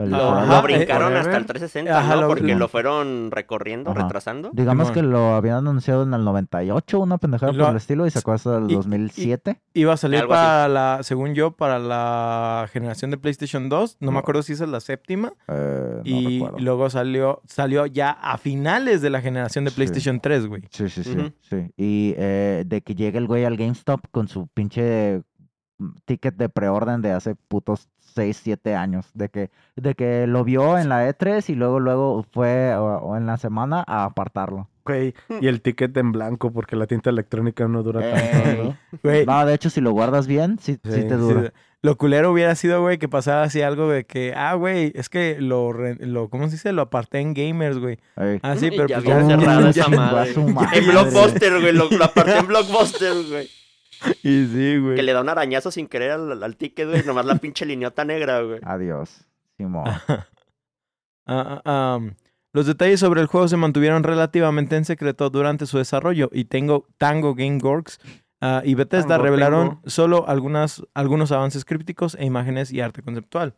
El 0.00 0.10
Lo, 0.10 0.18
Forever. 0.18 0.46
lo 0.48 0.52
Ajá, 0.54 0.60
brincaron 0.62 1.12
eh, 1.12 1.16
hasta 1.18 1.36
el 1.36 1.44
Forever. 1.44 1.46
360, 1.46 1.98
Ajá, 1.98 2.14
¿no? 2.14 2.20
lo- 2.22 2.28
Porque 2.28 2.52
lo- 2.52 2.58
lo 2.58 2.68
fueron 2.68 3.30
recorriendo, 3.30 3.90
Ajá. 3.90 4.02
retrasando. 4.02 4.50
Digamos 4.52 4.88
Simón. 4.88 4.94
que 4.94 5.02
lo 5.10 5.34
habían 5.34 5.56
anunciado 5.58 6.02
en 6.04 6.14
el 6.14 6.24
98, 6.24 6.98
una 7.00 7.18
pendejada 7.18 7.52
Lo- 7.52 7.64
por 7.64 7.70
el 7.72 7.76
estilo, 7.76 8.06
y 8.06 8.10
sacó 8.10 8.32
hasta 8.32 8.58
el 8.58 8.70
y- 8.70 8.72
y- 8.72 8.76
2007. 8.76 9.60
Iba 9.74 9.92
a 9.92 9.96
salir 9.96 10.20
así. 10.20 10.28
para 10.28 10.68
la, 10.68 10.98
según 11.02 11.34
yo, 11.34 11.52
para 11.52 11.78
la 11.78 12.68
generación 12.72 13.10
de 13.10 13.18
PlayStation 13.18 13.68
2. 13.68 13.96
No 14.00 14.10
me 14.12 14.18
acuerdo 14.18 14.42
si 14.42 14.52
esa 14.54 14.64
es 14.64 14.70
la 14.70 14.80
séptima. 14.80 15.32
Eh, 15.48 15.94
no 15.96 16.02
y 16.04 16.38
recuerdo. 16.40 16.58
luego 16.58 16.90
salió, 16.90 17.42
salió 17.46 17.86
ya 17.86 18.10
a 18.10 18.38
finales 18.38 19.02
de 19.02 19.10
la 19.10 19.20
generación 19.20 19.64
de 19.64 19.70
Sí. 19.70 19.76
PlayStation 19.76 20.20
3, 20.20 20.46
güey. 20.46 20.62
Sí, 20.70 20.88
sí, 20.88 21.04
sí, 21.04 21.16
sí. 21.42 21.70
Y 21.76 22.14
eh, 22.16 22.64
de 22.66 22.80
que 22.82 22.94
llegue 22.94 23.18
el 23.18 23.26
güey 23.26 23.44
al 23.44 23.56
GameStop 23.56 24.00
con 24.10 24.28
su 24.28 24.48
pinche 24.48 25.22
mm, 25.78 25.88
ticket 26.04 26.36
de 26.36 26.48
preorden 26.48 27.00
de 27.00 27.12
hace 27.12 27.34
putos 27.34 27.88
6, 28.20 28.40
7 28.42 28.74
años. 28.74 29.06
De 29.14 29.28
que, 29.30 29.50
de 29.76 29.94
que 29.94 30.26
lo 30.26 30.44
vio 30.44 30.76
en 30.78 30.88
la 30.88 31.08
E3 31.08 31.48
y 31.48 31.54
luego, 31.54 31.80
luego 31.80 32.24
fue 32.32 32.74
o, 32.76 32.84
o 32.98 33.16
en 33.16 33.26
la 33.26 33.38
semana 33.38 33.82
a 33.86 34.04
apartarlo. 34.04 34.68
Güey, 34.84 35.14
y 35.40 35.46
el 35.46 35.60
ticket 35.62 35.96
en 35.96 36.10
blanco 36.12 36.52
porque 36.52 36.74
la 36.76 36.86
tinta 36.86 37.10
electrónica 37.10 37.66
no 37.68 37.82
dura 37.82 38.00
tanto. 38.00 38.64
¿no? 38.64 38.76
Güey, 39.02 39.24
No, 39.26 39.46
de 39.46 39.54
hecho, 39.54 39.70
si 39.70 39.80
lo 39.80 39.92
guardas 39.92 40.26
bien, 40.26 40.58
sí, 40.60 40.78
sí, 40.82 40.90
Sí, 40.92 41.02
te 41.08 41.14
dura. 41.16 41.42
Sí, 41.42 41.48
Lo 41.82 41.96
culero 41.96 42.32
hubiera 42.32 42.54
sido, 42.54 42.80
güey, 42.82 42.98
que 42.98 43.08
pasara 43.08 43.42
así 43.44 43.62
algo 43.62 43.88
de 43.88 44.04
que, 44.04 44.34
ah, 44.36 44.54
güey, 44.54 44.90
es 44.94 45.08
que 45.08 45.36
lo, 45.40 45.72
re- 45.72 45.96
lo, 46.00 46.28
¿cómo 46.28 46.46
se 46.46 46.52
dice? 46.52 46.72
Lo 46.72 46.82
aparté 46.82 47.20
en 47.20 47.34
gamers, 47.34 47.78
güey. 47.78 47.98
Ey. 48.16 48.38
Ah, 48.42 48.56
sí, 48.56 48.70
pero 48.70 48.86
ya 48.88 48.96
pues 48.96 49.06
ya- 49.08 49.26
cerrado 49.26 49.60
ya- 49.62 49.70
esa 49.70 49.84
Chingó 49.84 50.00
a 50.00 50.12
madre. 50.12 50.34
su 50.34 50.48
madre. 50.48 50.78
En 50.78 50.86
Blockbuster, 50.88 51.60
güey. 51.60 51.72
Lo, 51.72 51.88
lo 51.90 52.04
aparté 52.04 52.38
en 52.38 52.46
Blockbuster, 52.48 53.12
güey. 53.30 53.48
Y 54.22 54.46
sí, 54.46 54.78
güey. 54.78 54.96
Que 54.96 55.02
le 55.02 55.12
da 55.12 55.20
un 55.20 55.28
arañazo 55.28 55.70
sin 55.70 55.86
querer 55.86 56.12
al, 56.12 56.42
al 56.42 56.56
ticket, 56.56 56.88
güey. 56.88 57.02
Nomás 57.04 57.26
la 57.26 57.36
pinche 57.36 57.66
lineota 57.66 58.04
negra, 58.04 58.42
güey. 58.42 58.60
Adiós. 58.64 59.26
Simón. 59.56 59.84
Ah, 61.32 61.62
ah, 61.64 62.00
los 62.52 62.66
detalles 62.66 62.98
sobre 62.98 63.20
el 63.20 63.28
juego 63.28 63.46
se 63.46 63.56
mantuvieron 63.56 64.02
relativamente 64.02 64.74
en 64.74 64.84
secreto 64.84 65.30
durante 65.30 65.64
su 65.66 65.78
desarrollo 65.78 66.28
y 66.32 66.46
tengo, 66.46 66.88
Tango 66.98 67.36
Gameworks 67.36 68.00
ah, 68.40 68.62
y 68.64 68.74
Bethesda 68.74 69.10
Tango, 69.10 69.22
revelaron 69.22 69.68
tengo. 69.68 69.82
solo 69.86 70.24
algunas, 70.26 70.82
algunos 70.92 71.30
avances 71.30 71.64
crípticos 71.64 72.16
e 72.18 72.24
imágenes 72.24 72.72
y 72.72 72.80
arte 72.80 73.02
conceptual. 73.02 73.54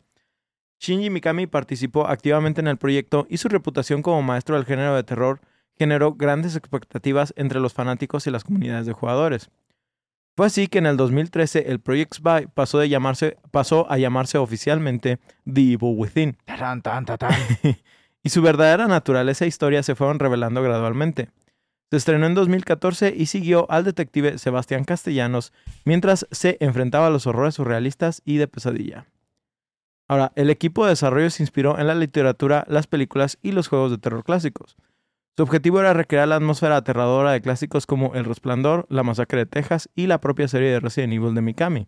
Shinji 0.79 1.09
Mikami 1.09 1.47
participó 1.47 2.05
activamente 2.05 2.61
en 2.61 2.67
el 2.67 2.77
proyecto 2.77 3.25
y 3.27 3.37
su 3.37 3.47
reputación 3.47 4.03
como 4.03 4.21
maestro 4.21 4.55
del 4.55 4.65
género 4.65 4.95
de 4.95 5.03
terror 5.03 5.39
generó 5.75 6.13
grandes 6.13 6.55
expectativas 6.55 7.33
entre 7.37 7.59
los 7.59 7.73
fanáticos 7.73 8.27
y 8.27 8.31
las 8.31 8.43
comunidades 8.43 8.85
de 8.85 8.93
jugadores. 8.93 9.49
Fue 10.35 10.47
así 10.47 10.67
que 10.67 10.79
en 10.79 10.87
el 10.87 10.97
2013 10.97 11.71
el 11.71 11.79
Project 11.79 12.15
Spy 12.15 12.47
pasó, 12.53 12.79
de 12.79 12.89
llamarse, 12.89 13.37
pasó 13.51 13.89
a 13.91 13.99
llamarse 13.99 14.39
oficialmente 14.39 15.19
The 15.45 15.61
Evil 15.61 15.93
Within 15.95 16.37
Tarán, 16.45 16.81
tan, 16.81 17.05
tan, 17.05 17.19
tan. 17.19 17.31
y 18.23 18.29
su 18.29 18.41
verdadera 18.41 18.87
naturaleza 18.87 19.45
e 19.45 19.47
historia 19.47 19.83
se 19.83 19.93
fueron 19.93 20.17
revelando 20.17 20.63
gradualmente. 20.63 21.29
Se 21.91 21.97
estrenó 21.97 22.25
en 22.25 22.33
2014 22.33 23.13
y 23.15 23.27
siguió 23.27 23.69
al 23.69 23.83
detective 23.83 24.39
Sebastián 24.39 24.83
Castellanos 24.83 25.53
mientras 25.85 26.27
se 26.31 26.57
enfrentaba 26.59 27.07
a 27.07 27.11
los 27.11 27.27
horrores 27.27 27.53
surrealistas 27.53 28.23
y 28.25 28.37
de 28.37 28.47
pesadilla. 28.47 29.05
Ahora, 30.07 30.31
el 30.35 30.49
equipo 30.49 30.83
de 30.83 30.89
desarrollo 30.89 31.29
se 31.29 31.43
inspiró 31.43 31.77
en 31.77 31.85
la 31.85 31.93
literatura, 31.93 32.65
las 32.67 32.87
películas 32.87 33.37
y 33.43 33.51
los 33.51 33.67
juegos 33.67 33.91
de 33.91 33.99
terror 33.99 34.23
clásicos. 34.23 34.75
Su 35.35 35.43
objetivo 35.43 35.79
era 35.79 35.93
recrear 35.93 36.27
la 36.27 36.35
atmósfera 36.35 36.77
aterradora 36.77 37.31
de 37.31 37.41
clásicos 37.41 37.85
como 37.87 38.13
El 38.13 38.25
Resplandor, 38.25 38.85
La 38.89 39.01
Masacre 39.03 39.39
de 39.39 39.45
Texas 39.47 39.89
y 39.95 40.05
la 40.07 40.19
propia 40.19 40.47
serie 40.47 40.69
de 40.69 40.79
Resident 40.79 41.13
Evil 41.13 41.33
de 41.33 41.41
Mikami. 41.41 41.87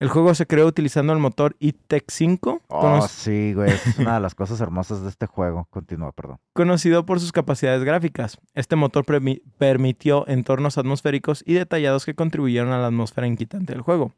El 0.00 0.08
juego 0.08 0.32
se 0.36 0.46
creó 0.46 0.66
utilizando 0.68 1.12
el 1.12 1.18
motor 1.18 1.56
E-Tech 1.58 2.04
5, 2.06 2.62
Oh, 2.68 2.80
cono- 2.80 3.08
sí, 3.08 3.52
güey. 3.54 3.70
Es 3.72 3.98
una 3.98 4.14
de 4.14 4.20
las 4.20 4.36
cosas 4.36 4.60
hermosas 4.60 5.02
de 5.02 5.08
este 5.08 5.26
juego. 5.26 5.66
Continúa, 5.70 6.12
perdón. 6.12 6.38
conocido 6.52 7.04
por 7.04 7.18
sus 7.18 7.32
capacidades 7.32 7.82
gráficas. 7.82 8.38
Este 8.54 8.76
motor 8.76 9.04
permitió 9.58 10.28
entornos 10.28 10.78
atmosféricos 10.78 11.42
y 11.44 11.54
detallados 11.54 12.06
que 12.06 12.14
contribuyeron 12.14 12.70
a 12.72 12.78
la 12.78 12.86
atmósfera 12.86 13.26
inquietante 13.26 13.72
del 13.72 13.82
juego. 13.82 14.12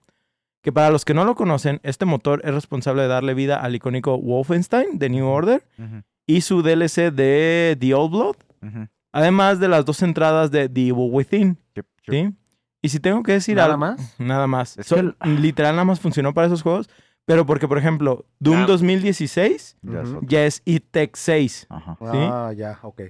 Que 0.62 0.72
para 0.72 0.90
los 0.90 1.06
que 1.06 1.14
no 1.14 1.24
lo 1.24 1.34
conocen, 1.34 1.80
este 1.82 2.04
motor 2.04 2.42
es 2.44 2.52
responsable 2.52 3.00
de 3.02 3.08
darle 3.08 3.32
vida 3.32 3.56
al 3.56 3.74
icónico 3.74 4.18
Wolfenstein 4.20 4.98
de 4.98 5.08
New 5.08 5.26
Order 5.26 5.64
y 6.36 6.40
su 6.42 6.62
DLC 6.62 7.10
de 7.12 7.76
The 7.80 7.94
Old 7.94 8.10
Blood, 8.12 8.36
además 9.12 9.58
de 9.60 9.68
las 9.68 9.84
dos 9.84 10.02
entradas 10.02 10.50
de 10.50 10.68
The 10.68 10.80
Evil 10.88 11.08
Within. 11.12 11.58
Yep, 11.74 11.86
yep. 12.06 12.14
¿sí? 12.14 12.34
Y 12.82 12.88
si 12.88 13.00
tengo 13.00 13.22
que 13.22 13.32
decir 13.32 13.56
¿Nada 13.56 13.66
algo, 13.74 13.78
más? 13.78 14.14
nada 14.18 14.46
más. 14.46 14.78
Es 14.78 14.86
So- 14.86 14.94
que 14.96 15.00
el- 15.00 15.42
Literal 15.42 15.72
nada 15.74 15.84
más 15.84 16.00
funcionó 16.00 16.32
para 16.32 16.46
esos 16.46 16.62
juegos, 16.62 16.88
pero 17.26 17.44
porque 17.46 17.68
por 17.68 17.78
ejemplo, 17.78 18.24
Doom 18.38 18.62
Ah. 18.62 18.66
2016 18.66 19.76
Ya 19.82 20.00
es 20.44 20.62
ya 20.64 20.72
E-Tech 20.72 21.14
6. 21.16 21.66
Ajá. 21.68 21.96
Ah, 22.00 22.52
ya, 22.56 22.78
ok. 22.82 23.02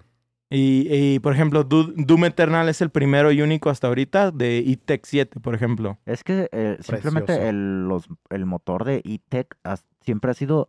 Y, 0.53 0.89
y, 0.93 1.19
por 1.21 1.33
ejemplo, 1.33 1.63
Doom 1.63 2.25
Eternal 2.25 2.69
es 2.69 2.81
el 2.81 2.91
primero 2.91 3.31
y 3.31 3.41
único 3.41 3.71
hasta 3.71 3.87
ahorita 3.87 4.33
de 4.33 4.59
E-Tech 4.59 5.03
7, 5.07 5.39
por 5.39 5.55
ejemplo. 5.55 5.99
Es 6.07 6.25
que 6.25 6.49
eh, 6.51 6.77
simplemente 6.81 7.49
el, 7.49 7.87
los- 7.87 8.09
el 8.31 8.47
motor 8.47 8.85
de 8.85 8.97
E-Tech 9.05 9.57
siempre 10.01 10.33
ha 10.33 10.35
sido 10.35 10.67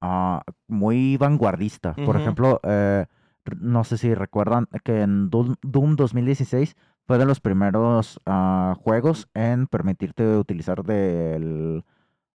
ah, 0.00 0.42
muy 0.66 1.16
vanguardista. 1.16 1.94
Por 1.94 2.16
ejemplo, 2.16 2.60
eh, 2.62 3.06
no 3.58 3.84
sé 3.84 3.98
si 3.98 4.14
recuerdan 4.14 4.68
que 4.84 5.02
en 5.02 5.30
Doom, 5.30 5.56
Doom 5.62 5.96
2016 5.96 6.76
fue 7.06 7.18
de 7.18 7.26
los 7.26 7.40
primeros 7.40 8.20
ah, 8.26 8.74
juegos 8.78 9.28
en 9.34 9.66
permitirte 9.66 10.36
utilizar 10.36 10.84
del... 10.84 11.84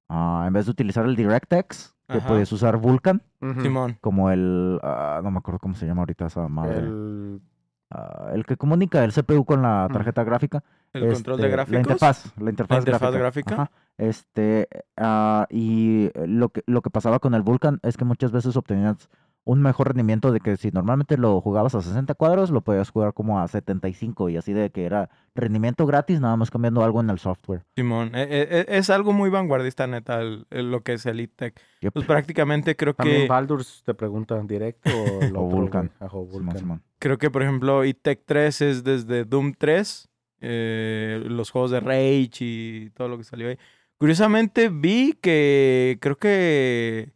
ah, 0.10 0.45
en 0.48 0.53
vez 0.53 0.65
de 0.65 0.72
utilizar 0.72 1.05
el 1.05 1.15
DirectX, 1.15 1.95
que 2.07 2.17
Ajá. 2.17 2.27
podías 2.27 2.51
usar 2.51 2.77
Vulkan. 2.77 3.22
Simón. 3.62 3.98
como 4.01 4.31
el... 4.31 4.79
no 4.81 5.31
me 5.31 5.38
acuerdo 5.38 5.60
cómo 5.60 5.75
se 5.75 5.86
llama 5.86 6.01
ahorita 6.01 6.27
esa 6.27 6.48
madre. 6.48 6.79
El, 6.79 7.41
El... 7.89 8.36
el 8.36 8.46
que 8.46 8.58
comunica 8.58 9.04
el 9.04 9.13
CPU 9.13 9.46
con 9.46 9.62
la 9.62 9.88
tarjeta 9.92 10.24
gráfica. 10.24 10.63
El 10.94 11.13
control 11.13 11.38
de 11.38 11.44
Este, 11.44 11.51
gráficos. 11.51 11.74
La 11.74 11.80
interfaz, 11.80 12.34
la 12.39 12.50
interfaz, 12.50 12.80
interfaz 12.80 13.13
gráfica. 13.13 13.54
Ajá. 13.54 13.72
Este, 13.98 14.68
ah, 14.98 15.48
y 15.50 16.10
lo 16.25 16.50
que, 16.50 16.63
lo 16.65 16.82
que 16.82 16.89
pasaba 16.89 17.20
con 17.20 17.34
el 17.34 17.42
Vulkan 17.42 17.80
es 17.84 17.98
que 17.98 18.06
muchas 18.06 18.32
veces 18.32 18.56
obtenías 18.56 19.10
un 19.46 19.62
mejor 19.62 19.88
rendimiento 19.90 20.32
de 20.32 20.40
que 20.40 20.58
si 20.58 20.72
normalmente 20.72 21.18
lo 21.18 21.40
jugabas 21.40 21.75
a 21.75 21.82
60 21.82 22.16
cuadros, 22.16 22.50
lo 22.50 22.62
podías 22.62 22.90
jugar 22.90 23.14
como 23.14 23.40
a 23.40 23.48
75 23.48 24.30
y 24.30 24.38
así 24.38 24.54
de 24.54 24.72
que 24.72 24.86
era 24.86 25.10
rendimiento 25.36 25.86
gratis, 25.86 26.20
nada 26.20 26.36
más 26.36 26.50
cambiando 26.50 26.84
algo 26.84 27.00
en 27.00 27.12
el 27.12 27.20
software. 27.20 27.64
Simón. 27.75 28.16
E- 28.16 28.24
e- 28.24 28.48
e- 28.62 28.78
es 28.78 28.90
algo 28.90 29.14
muy 29.14 29.30
vanguardista, 29.30 29.86
neta, 29.86 30.20
el- 30.20 30.48
el- 30.50 30.72
lo 30.72 30.82
que 30.82 30.94
es 30.94 31.06
el 31.06 31.20
E-Tech. 31.20 31.60
Yep. 31.82 31.94
Pues 31.94 32.06
prácticamente 32.06 32.75
creo 32.75 32.96
También 32.96 33.22
que, 33.22 33.28
Baldur's 33.28 33.84
te 33.86 33.94
preguntan 33.94 34.48
directo 34.48 34.90
o 34.90 35.22
el 35.22 35.36
O? 35.38 35.80
Ajá, 36.00 36.18
o 36.18 36.28
Simón, 36.58 36.82
creo 36.98 37.18
que, 37.20 37.30
por 37.30 37.44
ejemplo, 37.44 37.84
E-Tech 37.84 38.22
3 38.25 38.62
es 38.62 38.84
desde 38.84 39.25
Doom 39.25 39.54
3, 39.58 40.10
eh, 40.42 41.24
los 41.28 41.52
juegos 41.52 41.70
de 41.72 41.80
Rage 41.80 42.30
y 42.42 42.90
todo 42.96 43.10
lo 43.10 43.18
que 43.18 43.24
salió 43.24 43.48
ahí. 43.48 43.58
Curiosamente 43.98 44.70
vi 44.70 45.14
que 45.22 45.98
creo 46.02 46.18
que 46.18 47.14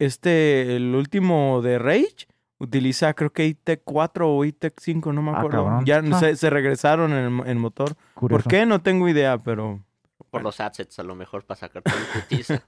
este, 0.00 0.76
el 0.76 0.94
último 0.94 1.60
de 1.62 1.78
Rage, 1.78 2.26
utiliza 2.58 3.14
creo 3.14 3.32
que 3.32 3.46
E-Tech 3.46 3.80
4 3.84 4.28
o 4.28 4.44
E-Tech 4.44 4.74
5, 4.78 5.12
no 5.12 5.22
me 5.22 5.30
Ah, 5.30 5.38
acuerdo. 5.38 5.80
ya 5.84 6.02
Ah. 6.12 6.18
se, 6.18 6.36
se 6.36 6.50
regresaron 6.50 7.12
en 7.12 7.42
en 7.46 7.58
motor. 7.58 7.94
¿Por 8.14 8.44
qué? 8.44 8.66
No 8.66 8.80
tengo 8.82 9.08
idea, 9.08 9.38
pero... 9.38 9.80
Por 10.30 10.42
los 10.42 10.60
assets, 10.60 10.98
a 10.98 11.02
lo 11.02 11.14
mejor, 11.14 11.44
para 11.44 11.60
sacar 11.60 11.82
todo 11.82 11.94
el 11.96 12.22
putiza. 12.22 12.62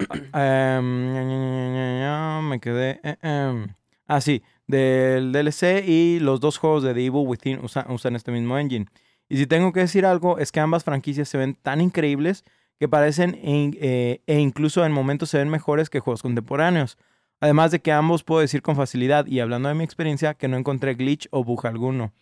Em, 0.34 2.48
me 2.48 2.60
quedé. 2.60 3.00
eh, 3.02 3.16
em. 3.22 3.68
Ah, 4.06 4.20
sí, 4.20 4.42
del 4.66 5.32
DLC 5.32 5.84
y 5.86 6.18
los 6.20 6.40
dos 6.40 6.58
juegos 6.58 6.82
de 6.82 6.92
The 6.92 7.06
Evil 7.06 7.26
Within 7.26 7.60
usa- 7.64 7.86
usan 7.88 8.16
este 8.16 8.32
mismo 8.32 8.58
engine. 8.58 8.86
Y 9.28 9.38
si 9.38 9.46
tengo 9.46 9.72
que 9.72 9.80
decir 9.80 10.04
algo, 10.04 10.38
es 10.38 10.52
que 10.52 10.60
ambas 10.60 10.84
franquicias 10.84 11.28
se 11.28 11.38
ven 11.38 11.54
tan 11.54 11.80
increíbles 11.80 12.44
que 12.82 12.88
parecen 12.88 13.38
eh, 13.44 14.22
e 14.26 14.40
incluso 14.40 14.84
en 14.84 14.90
momentos 14.90 15.30
se 15.30 15.38
ven 15.38 15.48
mejores 15.48 15.88
que 15.88 16.00
juegos 16.00 16.20
contemporáneos. 16.20 16.98
Además 17.38 17.70
de 17.70 17.80
que 17.80 17.92
ambos 17.92 18.24
puedo 18.24 18.40
decir 18.40 18.60
con 18.60 18.74
facilidad, 18.74 19.24
y 19.26 19.38
hablando 19.38 19.68
de 19.68 19.76
mi 19.76 19.84
experiencia, 19.84 20.34
que 20.34 20.48
no 20.48 20.56
encontré 20.56 20.94
glitch 20.94 21.28
o 21.30 21.44
bug 21.44 21.64
alguno. 21.64 22.12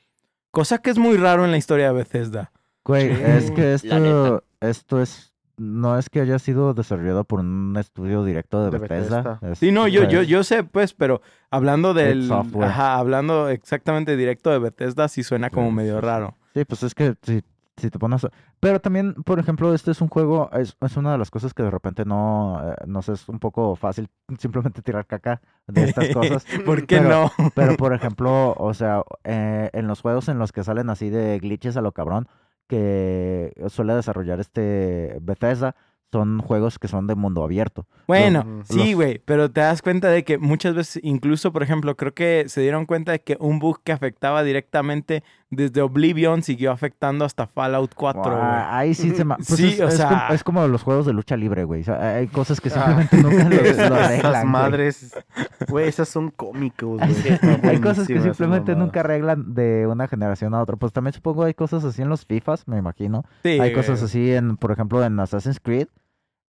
Cosa 0.51 0.77
que 0.77 0.91
es 0.91 0.99
muy 0.99 1.17
raro 1.17 1.47
en 1.47 1.51
la 1.51 1.57
historia 1.57 1.87
de 1.87 1.93
Bethesda. 1.95 2.53
Güey, 2.85 3.09
Sí, 3.17 3.23
es 3.25 3.51
que 3.53 3.73
esto, 3.73 4.45
esto 4.61 5.01
es, 5.01 5.33
no 5.57 5.99
es 5.99 6.11
que 6.11 6.21
haya 6.21 6.39
sido 6.39 6.75
desarrollado 6.75 7.25
por 7.25 7.41
un 7.41 7.75
estudio 7.79 8.23
directo 8.23 8.63
de, 8.65 8.71
De 8.71 8.79
Bethesda. 8.81 9.23
Bethesda. 9.23 9.53
es- 9.53 9.59
Sí, 9.61 9.73
no, 9.73 9.89
yo, 9.89 10.05
yo, 10.11 10.23
yo 10.23 10.45
sé, 10.45 10.63
pues, 10.65 10.93
pero 10.93 11.23
hablando 11.51 11.95
del. 11.95 12.29
software. 12.29 12.69
Ajá, 12.69 12.97
hablando 12.99 13.49
exactamente 13.49 14.15
directo 14.15 14.51
de 14.51 14.59
Bethesda, 14.59 15.09
sí 15.09 15.23
suena 15.23 15.49
como 15.49 15.69
Sí, 15.71 15.75
medio 15.77 15.95
sí, 15.95 16.01
sí. 16.01 16.07
raro. 16.07 16.37
Sí, 16.53 16.65
pues 16.67 16.83
es 16.83 16.95
que 16.95 17.15
si, 17.23 17.43
si 17.81 17.91
te 17.91 17.99
pones... 17.99 18.27
Pero 18.61 18.81
también, 18.81 19.15
por 19.25 19.39
ejemplo, 19.41 19.75
este 19.75 19.91
es 19.91 20.01
un 20.01 20.09
juego, 20.09 20.51
es, 20.53 20.77
es 20.81 20.97
una 20.97 21.13
de 21.13 21.19
las 21.19 21.31
cosas 21.31 21.53
que 21.55 21.63
de 21.63 21.71
repente 21.71 22.05
no, 22.05 22.61
eh, 22.65 22.75
no 22.87 23.03
sé, 23.03 23.13
es 23.13 23.29
un 23.29 23.39
poco 23.41 23.75
fácil 23.77 24.09
simplemente 24.39 24.83
tirar 24.83 25.07
caca 25.07 25.41
de 25.67 25.85
estas 25.85 26.09
cosas. 26.15 26.45
¿Por 26.65 26.87
qué 26.87 26.99
Pero- 26.99 27.09
no? 27.39 27.51
Pero, 27.55 27.77
por 27.77 27.93
ejemplo, 27.95 28.55
o 28.57 28.73
sea, 28.75 29.03
eh, 29.25 29.71
en 29.73 29.87
los 29.89 30.01
juegos 30.01 30.29
en 30.29 30.39
los 30.39 30.53
que 30.53 30.63
salen 30.63 30.91
así 30.91 31.11
de 31.11 31.39
glitches 31.41 31.77
a 31.77 31.81
lo 31.83 31.93
cabrón, 31.93 32.29
que 32.69 33.53
suele 33.69 33.95
desarrollar 33.95 34.39
este 34.41 35.19
Bethesda, 35.21 35.75
son 36.13 36.41
juegos 36.41 36.79
que 36.81 36.89
son 36.89 37.07
de 37.07 37.15
mundo 37.15 37.45
abierto. 37.45 37.87
Bueno, 38.09 38.45
Los- 38.45 38.69
sí, 38.69 38.79
los- 38.91 38.95
güey, 38.95 39.19
pero 39.25 39.51
te 39.51 39.61
das 39.61 39.81
cuenta 39.81 40.09
de 40.09 40.25
que 40.25 40.39
muchas 40.39 40.75
veces, 40.75 41.01
incluso, 41.05 41.53
por 41.53 41.63
ejemplo, 41.63 41.97
creo 41.97 42.15
que 42.15 42.45
se 42.49 42.61
dieron 42.63 42.87
cuenta 42.87 43.13
de 43.13 43.21
que 43.23 43.37
un 43.39 43.59
bug 43.61 43.81
que 43.85 43.93
afectaba 43.93 44.43
directamente 44.43 45.23
desde 45.51 45.83
Oblivion 45.83 46.43
siguió 46.43 46.71
afectando 46.71 47.25
hasta 47.25 47.47
Fallout 47.47 47.93
4, 47.95 48.23
güey. 48.23 48.35
Ah, 48.41 48.79
ahí 48.79 48.95
sí 48.95 49.11
se... 49.11 49.25
pues 49.25 49.47
Sí, 49.47 49.69
es, 49.75 49.81
o 49.81 49.89
es 49.89 49.95
sea- 49.97 50.09
como, 50.09 50.35
es 50.35 50.45
como 50.45 50.69
los 50.69 50.83
juegos 50.83 51.07
de 51.07 51.13
lucha 51.13 51.37
libre, 51.37 51.65
güey. 51.65 51.81
O 51.83 51.85
sea, 51.85 52.15
hay 52.17 52.29
cosas 52.29 52.61
que 52.61 52.69
Ah. 52.69 52.73
simplemente 53.07 53.17
nunca 53.17 53.45
lo, 53.49 53.57
lo 53.57 53.69
Esas 53.69 53.91
arreglan, 53.91 54.33
güey. 54.33 54.45
madres, 54.47 55.19
güey, 55.69 55.89
esas 55.89 56.09
son 56.09 56.31
cómicos, 56.31 56.99
güey. 57.01 57.15
Sí. 57.15 57.29
Hay 57.65 57.81
cosas 57.81 58.07
que 58.07 58.21
simplemente 58.21 58.77
nunca 58.77 59.01
arreglan 59.01 59.55
de 59.55 59.87
una 59.87 60.07
generación 60.09 60.55
a 60.55 60.63
otra. 60.63 60.77
Pues 60.77 60.93
también 60.93 61.13
supongo 61.15 61.45
hay 61.45 61.55
cosas 61.55 61.85
así 61.85 62.01
en 62.03 62.09
los 62.09 62.25
FIFAs, 62.25 62.69
me 62.69 62.79
imagino. 62.79 63.25
Sí, 63.43 63.59
Hay 63.61 63.73
cosas 63.73 64.03
así 64.03 64.33
en, 64.33 64.57
por 64.57 64.71
ejemplo, 64.73 65.03
en 65.05 65.19
Assassin's 65.21 65.59
Creed. 65.61 65.89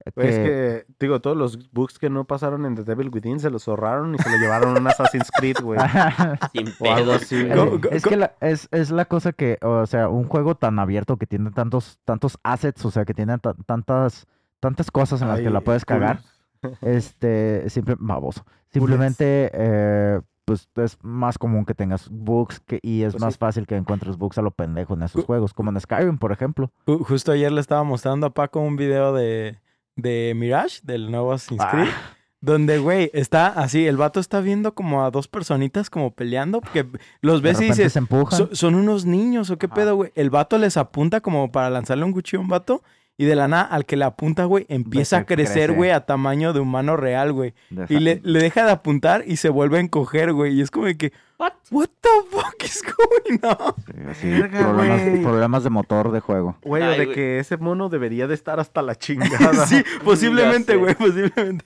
Eh, 0.05 0.11
Güey, 0.15 0.27
Es 0.27 0.35
que- 0.37 0.43
que, 0.43 0.85
digo, 0.99 1.19
todos 1.21 1.35
los 1.37 1.71
bugs 1.71 1.99
que 1.99 2.09
no 2.09 2.25
pasaron 2.25 2.65
en 2.65 2.75
The 2.75 2.83
Devil 2.83 3.09
Within 3.13 3.39
se 3.39 3.49
los 3.49 3.67
ahorraron 3.67 4.15
y 4.15 4.17
se 4.17 4.29
lo 4.29 4.37
llevaron 4.37 4.75
a 4.75 4.79
un 4.79 4.87
Assassin's 4.87 5.29
Creed, 5.31 5.57
güey. 5.61 5.79
Sin 6.53 6.67
O 6.79 6.91
algo 6.93 7.11
pedos. 7.11 7.21
así, 7.23 7.43
güey. 7.45 7.55
Go- 7.57 7.79
go- 7.79 7.89
es 7.91 8.03
go- 8.03 8.09
que 8.09 8.17
la- 8.17 8.33
es, 8.41 8.67
es 8.71 8.91
la 8.91 9.05
cosa 9.05 9.31
que, 9.33 9.57
o 9.61 9.85
sea, 9.85 10.09
un 10.09 10.27
juego 10.27 10.55
tan 10.55 10.79
abierto 10.79 11.17
que 11.17 11.27
tiene 11.27 11.51
tantos, 11.51 11.99
tantos 12.05 12.37
assets, 12.43 12.83
o 12.85 12.91
sea, 12.91 13.05
que 13.05 13.13
tiene 13.13 13.37
ta- 13.37 13.55
tantas, 13.65 14.27
tantas 14.59 14.91
cosas 14.91 15.21
en 15.21 15.27
las 15.27 15.39
que 15.39 15.49
la 15.49 15.61
puedes 15.61 15.85
cagar, 15.85 16.21
culos. 16.61 16.77
este, 16.81 17.69
simple, 17.69 17.95
baboso. 17.99 18.43
Simplemente, 18.69 19.51
eh, 19.53 20.21
pues 20.45 20.67
es 20.75 20.97
más 21.01 21.37
común 21.37 21.65
que 21.65 21.73
tengas 21.73 22.09
bugs 22.09 22.59
que, 22.61 22.79
y 22.81 23.03
es 23.03 23.13
Pues 23.13 23.21
más 23.21 23.33
sí. 23.33 23.37
fácil 23.39 23.67
que 23.67 23.75
encuentres 23.75 24.17
bugs 24.17 24.37
a 24.37 24.41
lo 24.41 24.51
pendejo 24.51 24.93
en 24.95 25.03
esos 25.03 25.21
Ju- 25.23 25.25
juegos, 25.25 25.53
como 25.53 25.69
en 25.71 25.79
Skyrim, 25.79 26.17
por 26.17 26.31
ejemplo. 26.31 26.71
Ju- 26.85 27.03
Justo 27.05 27.31
ayer 27.31 27.51
le 27.51 27.61
estaba 27.61 27.83
mostrando 27.83 28.27
a 28.27 28.33
Paco 28.33 28.59
un 28.59 28.75
video 28.75 29.13
de, 29.13 29.59
de 29.95 30.33
Mirage, 30.35 30.79
del 30.83 31.11
nuevo 31.11 31.33
Assassin's 31.33 31.63
Creed. 31.71 31.89
Ah. 31.91 32.15
Donde, 32.43 32.79
güey, 32.79 33.11
está 33.13 33.47
así, 33.49 33.85
el 33.85 33.97
vato 33.97 34.19
está 34.19 34.41
viendo 34.41 34.73
como 34.73 35.03
a 35.05 35.11
dos 35.11 35.27
personitas 35.27 35.91
como 35.91 36.09
peleando, 36.15 36.59
que 36.61 36.87
los 37.21 37.43
ves 37.43 37.61
y 37.61 37.65
dices, 37.65 37.93
se 37.93 37.99
empujan. 37.99 38.35
"So- 38.35 38.55
son 38.55 38.73
unos 38.73 39.05
niños 39.05 39.51
o 39.51 39.57
qué 39.59 39.67
Ajá. 39.67 39.75
pedo, 39.75 39.95
güey. 39.95 40.11
El 40.15 40.31
vato 40.31 40.57
les 40.57 40.75
apunta 40.75 41.21
como 41.21 41.51
para 41.51 41.69
lanzarle 41.69 42.03
un 42.03 42.13
cuchillo 42.13 42.39
a 42.39 42.41
un 42.41 42.47
vato 42.47 42.81
y 43.21 43.25
de 43.25 43.35
la 43.35 43.47
nada 43.47 43.61
al 43.65 43.85
que 43.85 43.97
le 43.97 44.05
apunta, 44.05 44.45
güey, 44.45 44.65
empieza 44.67 45.17
a 45.17 45.25
crecer, 45.25 45.67
crece. 45.67 45.77
güey, 45.77 45.91
a 45.91 46.07
tamaño 46.07 46.53
de 46.53 46.59
humano 46.59 46.97
real, 46.97 47.33
güey. 47.33 47.53
Y 47.87 47.99
le, 47.99 48.19
le 48.23 48.39
deja 48.39 48.65
de 48.65 48.71
apuntar 48.71 49.23
y 49.27 49.37
se 49.37 49.49
vuelve 49.49 49.77
a 49.77 49.81
encoger, 49.81 50.33
güey. 50.33 50.55
Y 50.55 50.61
es 50.61 50.71
como 50.71 50.87
de 50.87 50.97
que, 50.97 51.13
What? 51.37 51.53
what 51.69 51.89
the 52.01 52.09
fuck 52.31 52.63
is 52.63 52.83
going 52.83 53.39
on? 53.43 53.75
Sí, 53.85 53.93
así, 54.09 54.29
Verga, 54.31 54.59
problemas, 54.59 55.01
problemas 55.21 55.63
de 55.63 55.69
motor 55.69 56.11
de 56.11 56.19
juego. 56.19 56.57
Güey, 56.63 56.97
de 56.97 57.09
que 57.11 57.37
ese 57.37 57.57
mono 57.57 57.89
debería 57.89 58.25
de 58.25 58.33
estar 58.33 58.59
hasta 58.59 58.81
la 58.81 58.95
chingada. 58.97 59.67
sí, 59.67 59.83
posiblemente, 60.03 60.75
güey, 60.77 60.95
posiblemente. 60.95 61.63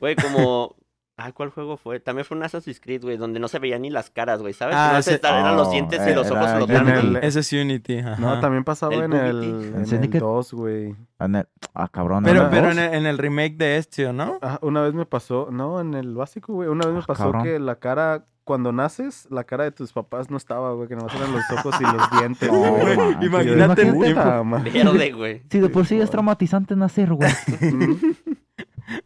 Güey, 0.00 0.16
como 0.16 0.76
Ah, 1.18 1.32
¿cuál 1.32 1.48
juego 1.48 1.78
fue? 1.78 1.98
También 1.98 2.26
fue 2.26 2.36
un 2.36 2.42
Assassin's 2.42 2.78
Creed, 2.78 3.00
güey, 3.02 3.16
donde 3.16 3.40
no 3.40 3.48
se 3.48 3.58
veían 3.58 3.80
ni 3.80 3.88
las 3.88 4.10
caras, 4.10 4.42
güey, 4.42 4.52
¿sabes? 4.52 4.76
Ah, 4.78 4.90
No 4.92 4.98
ese- 4.98 5.14
eran 5.14 5.56
los 5.56 5.68
Oh, 5.68 5.70
dientes 5.70 6.06
y 6.06 6.14
los 6.14 6.30
ojos 6.30 6.50
flotando. 6.52 7.18
Ese 7.20 7.40
es 7.40 7.52
Unity. 7.54 8.00
ajá. 8.00 8.16
No, 8.18 8.38
también 8.40 8.64
pasaba 8.64 8.94
El 8.94 9.04
en 9.04 9.12
el, 9.14 9.42
en 9.44 9.74
¿En 9.74 9.80
el 9.80 9.86
Syndicate? 9.86 10.18
2, 10.20 10.52
güey. 10.52 10.94
En 11.18 11.36
el- 11.36 11.48
Ah, 11.72 11.88
cabrón. 11.88 12.22
Pero, 12.22 12.42
¿no? 12.44 12.50
pero 12.50 12.70
en 12.70 12.78
el, 12.78 12.94
en 12.94 13.06
el 13.06 13.16
remake 13.16 13.56
de 13.56 13.78
Ezio, 13.78 14.12
¿no? 14.12 14.38
Ah, 14.42 14.58
una 14.60 14.82
vez 14.82 14.92
me 14.92 15.06
pasó, 15.06 15.48
no, 15.50 15.80
en 15.80 15.94
el 15.94 16.14
básico, 16.14 16.52
güey. 16.52 16.68
Una 16.68 16.84
vez 16.84 16.94
me 16.94 17.00
Ah, 17.00 17.06
pasó 17.06 17.22
cabrón. 17.24 17.44
que 17.44 17.58
la 17.60 17.76
cara, 17.76 18.26
cuando 18.44 18.70
naces, 18.72 19.26
la 19.30 19.44
cara 19.44 19.64
de 19.64 19.70
tus 19.72 19.94
papás 19.94 20.30
no 20.30 20.36
estaba, 20.36 20.74
güey, 20.74 20.86
que 20.86 20.96
nomás 20.96 21.14
eran 21.14 21.32
los 21.32 21.42
ojos 21.50 21.74
y 21.80 21.84
los 21.84 22.10
dientes. 22.10 22.50
No, 22.52 22.60
güey. 22.60 23.26
imagínate- 23.26 24.44
madre. 24.44 24.70
Verde, 24.70 25.12
güey. 25.12 25.42
Sí, 25.50 25.60
de 25.60 25.70
por 25.70 25.86
sí 25.86 25.98
es 25.98 26.10
traumatizante 26.10 26.76
nacer, 26.76 27.14
güey. 27.14 27.30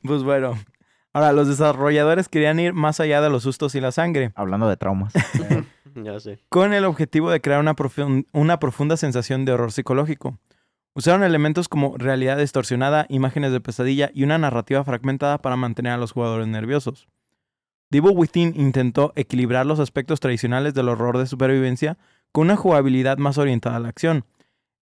Pues 0.02 0.22
bueno. 0.24 0.54
Ahora, 1.12 1.32
los 1.32 1.48
desarrolladores 1.48 2.28
querían 2.28 2.60
ir 2.60 2.72
más 2.72 3.00
allá 3.00 3.20
de 3.20 3.30
los 3.30 3.42
sustos 3.42 3.74
y 3.74 3.80
la 3.80 3.90
sangre, 3.92 4.32
Hablando 4.34 4.68
de 4.68 4.76
traumas. 4.76 5.12
Ya 5.96 6.20
sé. 6.20 6.38
con 6.48 6.72
el 6.72 6.84
objetivo 6.84 7.32
de 7.32 7.40
crear 7.40 7.58
una, 7.58 7.74
profun- 7.74 8.24
una 8.32 8.60
profunda 8.60 8.96
sensación 8.96 9.44
de 9.44 9.52
horror 9.52 9.72
psicológico. 9.72 10.38
Usaron 10.94 11.24
elementos 11.24 11.68
como 11.68 11.96
realidad 11.98 12.38
distorsionada, 12.38 13.06
imágenes 13.08 13.50
de 13.50 13.60
pesadilla 13.60 14.10
y 14.14 14.22
una 14.22 14.38
narrativa 14.38 14.84
fragmentada 14.84 15.38
para 15.38 15.56
mantener 15.56 15.92
a 15.92 15.96
los 15.96 16.12
jugadores 16.12 16.46
nerviosos. 16.46 17.08
Devil 17.90 18.12
Within 18.14 18.52
intentó 18.56 19.12
equilibrar 19.16 19.66
los 19.66 19.80
aspectos 19.80 20.20
tradicionales 20.20 20.74
del 20.74 20.88
horror 20.88 21.18
de 21.18 21.26
supervivencia 21.26 21.98
con 22.30 22.46
una 22.46 22.56
jugabilidad 22.56 23.18
más 23.18 23.36
orientada 23.36 23.76
a 23.76 23.80
la 23.80 23.88
acción. 23.88 24.24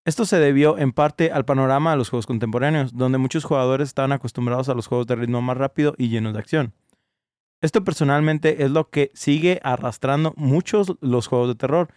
Esto 0.08 0.24
se 0.24 0.38
debió 0.38 0.78
en 0.78 0.92
parte 0.92 1.32
al 1.32 1.44
panorama 1.44 1.90
de 1.90 1.98
los 1.98 2.08
juegos 2.08 2.24
contemporáneos, 2.24 2.96
donde 2.96 3.18
muchos 3.18 3.44
jugadores 3.44 3.88
estaban 3.88 4.12
acostumbrados 4.12 4.70
a 4.70 4.74
los 4.74 4.86
juegos 4.86 5.06
de 5.06 5.16
ritmo 5.16 5.42
más 5.42 5.58
rápido 5.58 5.94
y 5.98 6.08
llenos 6.08 6.32
de 6.32 6.38
acción. 6.38 6.72
Esto 7.60 7.84
personalmente 7.84 8.64
es 8.64 8.70
lo 8.70 8.88
que 8.88 9.10
sigue 9.12 9.60
arrastrando 9.62 10.32
muchos 10.34 10.94
los 11.02 11.26
juegos 11.26 11.48
de 11.48 11.56
terror 11.56 11.88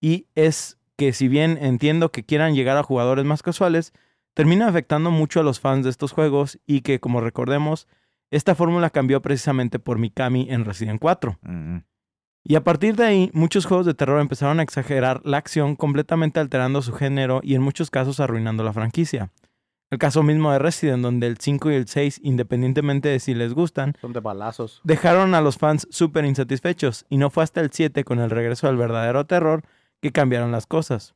y 0.00 0.26
es 0.34 0.78
que 0.96 1.12
si 1.12 1.28
bien 1.28 1.58
entiendo 1.62 2.10
que 2.10 2.24
quieran 2.24 2.56
llegar 2.56 2.76
a 2.76 2.82
jugadores 2.82 3.24
más 3.24 3.40
casuales, 3.40 3.92
termina 4.34 4.66
afectando 4.66 5.12
mucho 5.12 5.38
a 5.38 5.44
los 5.44 5.60
fans 5.60 5.84
de 5.84 5.90
estos 5.90 6.10
juegos 6.10 6.58
y 6.66 6.80
que 6.80 6.98
como 6.98 7.20
recordemos, 7.20 7.86
esta 8.32 8.56
fórmula 8.56 8.90
cambió 8.90 9.22
precisamente 9.22 9.78
por 9.78 9.96
Mikami 9.96 10.48
en 10.50 10.64
Resident 10.64 11.00
4. 11.00 11.38
Mm, 11.42 11.76
Y 12.42 12.54
a 12.54 12.64
partir 12.64 12.96
de 12.96 13.04
ahí, 13.04 13.30
muchos 13.34 13.66
juegos 13.66 13.86
de 13.86 13.94
terror 13.94 14.20
empezaron 14.20 14.60
a 14.60 14.62
exagerar 14.62 15.20
la 15.24 15.36
acción, 15.36 15.76
completamente 15.76 16.40
alterando 16.40 16.80
su 16.82 16.92
género 16.92 17.40
y 17.42 17.54
en 17.54 17.62
muchos 17.62 17.90
casos 17.90 18.18
arruinando 18.18 18.64
la 18.64 18.72
franquicia. 18.72 19.30
El 19.90 19.98
caso 19.98 20.22
mismo 20.22 20.52
de 20.52 20.58
Resident, 20.60 21.02
donde 21.02 21.26
el 21.26 21.36
5 21.38 21.70
y 21.70 21.74
el 21.74 21.88
6, 21.88 22.20
independientemente 22.22 23.08
de 23.08 23.18
si 23.20 23.34
les 23.34 23.52
gustan, 23.54 23.94
Son 24.00 24.12
de 24.12 24.20
balazos. 24.20 24.80
dejaron 24.84 25.34
a 25.34 25.40
los 25.40 25.58
fans 25.58 25.86
súper 25.90 26.24
insatisfechos, 26.24 27.06
y 27.08 27.16
no 27.18 27.28
fue 27.28 27.42
hasta 27.42 27.60
el 27.60 27.70
7, 27.72 28.04
con 28.04 28.20
el 28.20 28.30
regreso 28.30 28.68
del 28.68 28.76
verdadero 28.76 29.26
terror, 29.26 29.62
que 30.00 30.12
cambiaron 30.12 30.52
las 30.52 30.66
cosas. 30.66 31.14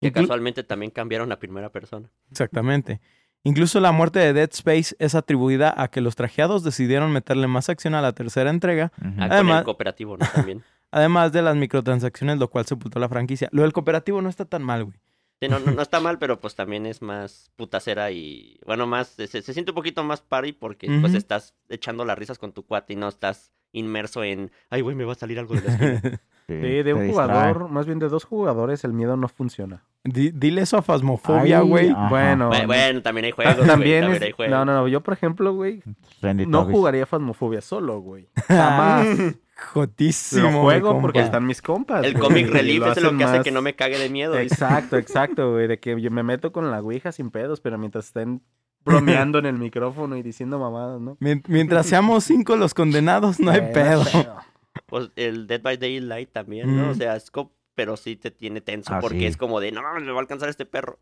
Que 0.00 0.08
Inclu- 0.10 0.22
casualmente 0.22 0.64
también 0.64 0.90
cambiaron 0.90 1.30
a 1.30 1.38
primera 1.38 1.70
persona. 1.70 2.10
Exactamente. 2.30 3.00
Incluso 3.46 3.78
la 3.78 3.92
muerte 3.92 4.18
de 4.18 4.32
Dead 4.32 4.50
Space 4.52 4.96
es 4.98 5.14
atribuida 5.14 5.72
a 5.76 5.86
que 5.88 6.00
los 6.00 6.16
trajeados 6.16 6.64
decidieron 6.64 7.12
meterle 7.12 7.46
más 7.46 7.68
acción 7.68 7.94
a 7.94 8.02
la 8.02 8.12
tercera 8.12 8.50
entrega, 8.50 8.88
con 9.00 9.22
Además- 9.22 9.58
el 9.60 9.64
cooperativo, 9.64 10.16
¿no? 10.16 10.26
También. 10.34 10.64
además 10.90 11.30
de 11.32 11.42
las 11.42 11.54
microtransacciones, 11.54 12.38
lo 12.38 12.48
cual 12.50 12.66
sepultó 12.66 12.98
la 12.98 13.08
franquicia. 13.08 13.48
Lo 13.52 13.62
del 13.62 13.72
cooperativo 13.72 14.20
no 14.20 14.28
está 14.28 14.46
tan 14.46 14.62
mal, 14.64 14.84
güey. 14.86 14.96
Sí, 15.40 15.48
no, 15.48 15.58
no, 15.60 15.70
no 15.70 15.82
está 15.82 16.00
mal, 16.00 16.18
pero 16.18 16.40
pues 16.40 16.54
también 16.56 16.86
es 16.86 17.02
más 17.02 17.50
putacera 17.56 18.10
y, 18.10 18.58
bueno, 18.66 18.86
más, 18.86 19.08
se, 19.08 19.26
se 19.28 19.42
siente 19.52 19.70
un 19.70 19.74
poquito 19.74 20.02
más 20.02 20.22
party 20.22 20.52
porque 20.52 20.86
pues 20.88 21.12
Ujú. 21.12 21.16
estás 21.18 21.54
echando 21.68 22.04
las 22.04 22.18
risas 22.18 22.38
con 22.38 22.52
tu 22.52 22.64
cuate 22.64 22.94
y 22.94 22.96
no 22.96 23.06
estás 23.06 23.52
inmerso 23.78 24.24
en, 24.24 24.50
ay, 24.70 24.80
güey, 24.80 24.96
me 24.96 25.04
va 25.04 25.12
a 25.12 25.16
salir 25.16 25.38
algo 25.38 25.54
de 25.54 25.62
la 25.62 25.72
esquina. 25.72 26.20
Sí, 26.48 26.54
de 26.54 26.94
un 26.94 27.02
distrae. 27.02 27.08
jugador, 27.26 27.68
más 27.70 27.86
bien 27.86 27.98
de 27.98 28.08
dos 28.08 28.22
jugadores, 28.22 28.84
el 28.84 28.92
miedo 28.92 29.16
no 29.16 29.26
funciona. 29.26 29.82
Di- 30.04 30.30
dile 30.30 30.62
eso 30.62 30.76
a 30.78 30.82
Fasmofobia, 30.82 31.58
Ay, 31.58 31.68
güey. 31.68 31.92
Bueno, 32.08 32.46
bueno, 32.50 32.66
bueno, 32.68 33.02
también 33.02 33.24
hay 33.24 33.30
juegos, 33.32 33.56
güey, 33.56 33.66
también 33.66 34.02
también 34.02 34.16
es- 34.16 34.22
hay 34.28 34.30
juegos. 34.30 34.52
No, 34.56 34.64
no, 34.64 34.72
no. 34.74 34.86
Yo, 34.86 35.00
por 35.00 35.12
ejemplo, 35.14 35.52
güey, 35.54 35.82
no 36.22 36.64
jugaría 36.66 37.04
Phasmophobia 37.04 37.60
solo, 37.60 37.98
güey. 37.98 38.28
Jamás. 38.46 39.08
Jotísimo. 39.56 40.50
Lo 40.52 40.60
juego 40.62 41.00
porque 41.00 41.18
están 41.18 41.44
mis 41.46 41.60
compas. 41.60 42.04
El 42.04 42.16
y 42.16 42.44
relief 42.44 42.86
es 42.96 43.02
lo 43.02 43.16
que 43.16 43.24
hace 43.24 43.42
que 43.42 43.50
no 43.50 43.60
me 43.60 43.74
cague 43.74 43.98
de 43.98 44.08
miedo. 44.08 44.38
Exacto, 44.38 44.96
exacto, 44.98 45.50
güey. 45.52 45.66
De 45.66 45.80
que 45.80 46.00
yo 46.00 46.12
me 46.12 46.22
meto 46.22 46.52
con 46.52 46.70
la 46.70 46.80
ouija 46.80 47.10
sin 47.10 47.30
pedos, 47.32 47.60
pero 47.60 47.76
mientras 47.76 48.06
estén 48.06 48.40
bromeando 48.86 49.38
en 49.38 49.46
el 49.46 49.58
micrófono 49.58 50.16
y 50.16 50.22
diciendo 50.22 50.58
mamadas, 50.58 51.00
¿no? 51.00 51.16
Mien- 51.20 51.42
Mientras 51.48 51.86
seamos 51.86 52.24
cinco 52.24 52.56
los 52.56 52.72
condenados, 52.72 53.38
no 53.40 53.50
hay 53.50 53.58
Eh, 53.58 53.70
pedo. 53.74 54.02
Pues 54.86 55.10
el 55.16 55.46
Dead 55.46 55.60
by 55.62 55.76
Daylight 55.78 56.30
también, 56.32 56.76
¿no? 56.76 56.90
O 56.90 56.92
Mm. 56.92 56.96
sea, 56.96 57.16
es 57.16 57.30
pero 57.74 57.96
sí 57.96 58.14
te 58.16 58.30
tiene 58.30 58.60
tenso 58.60 58.94
Ah, 58.94 59.00
porque 59.00 59.18
sí. 59.20 59.24
es 59.26 59.36
como 59.36 59.58
de, 59.60 59.72
no, 59.72 59.82
me 59.82 60.12
va 60.12 60.18
a 60.18 60.20
alcanzar 60.20 60.48
este 60.48 60.64
perro. 60.64 60.98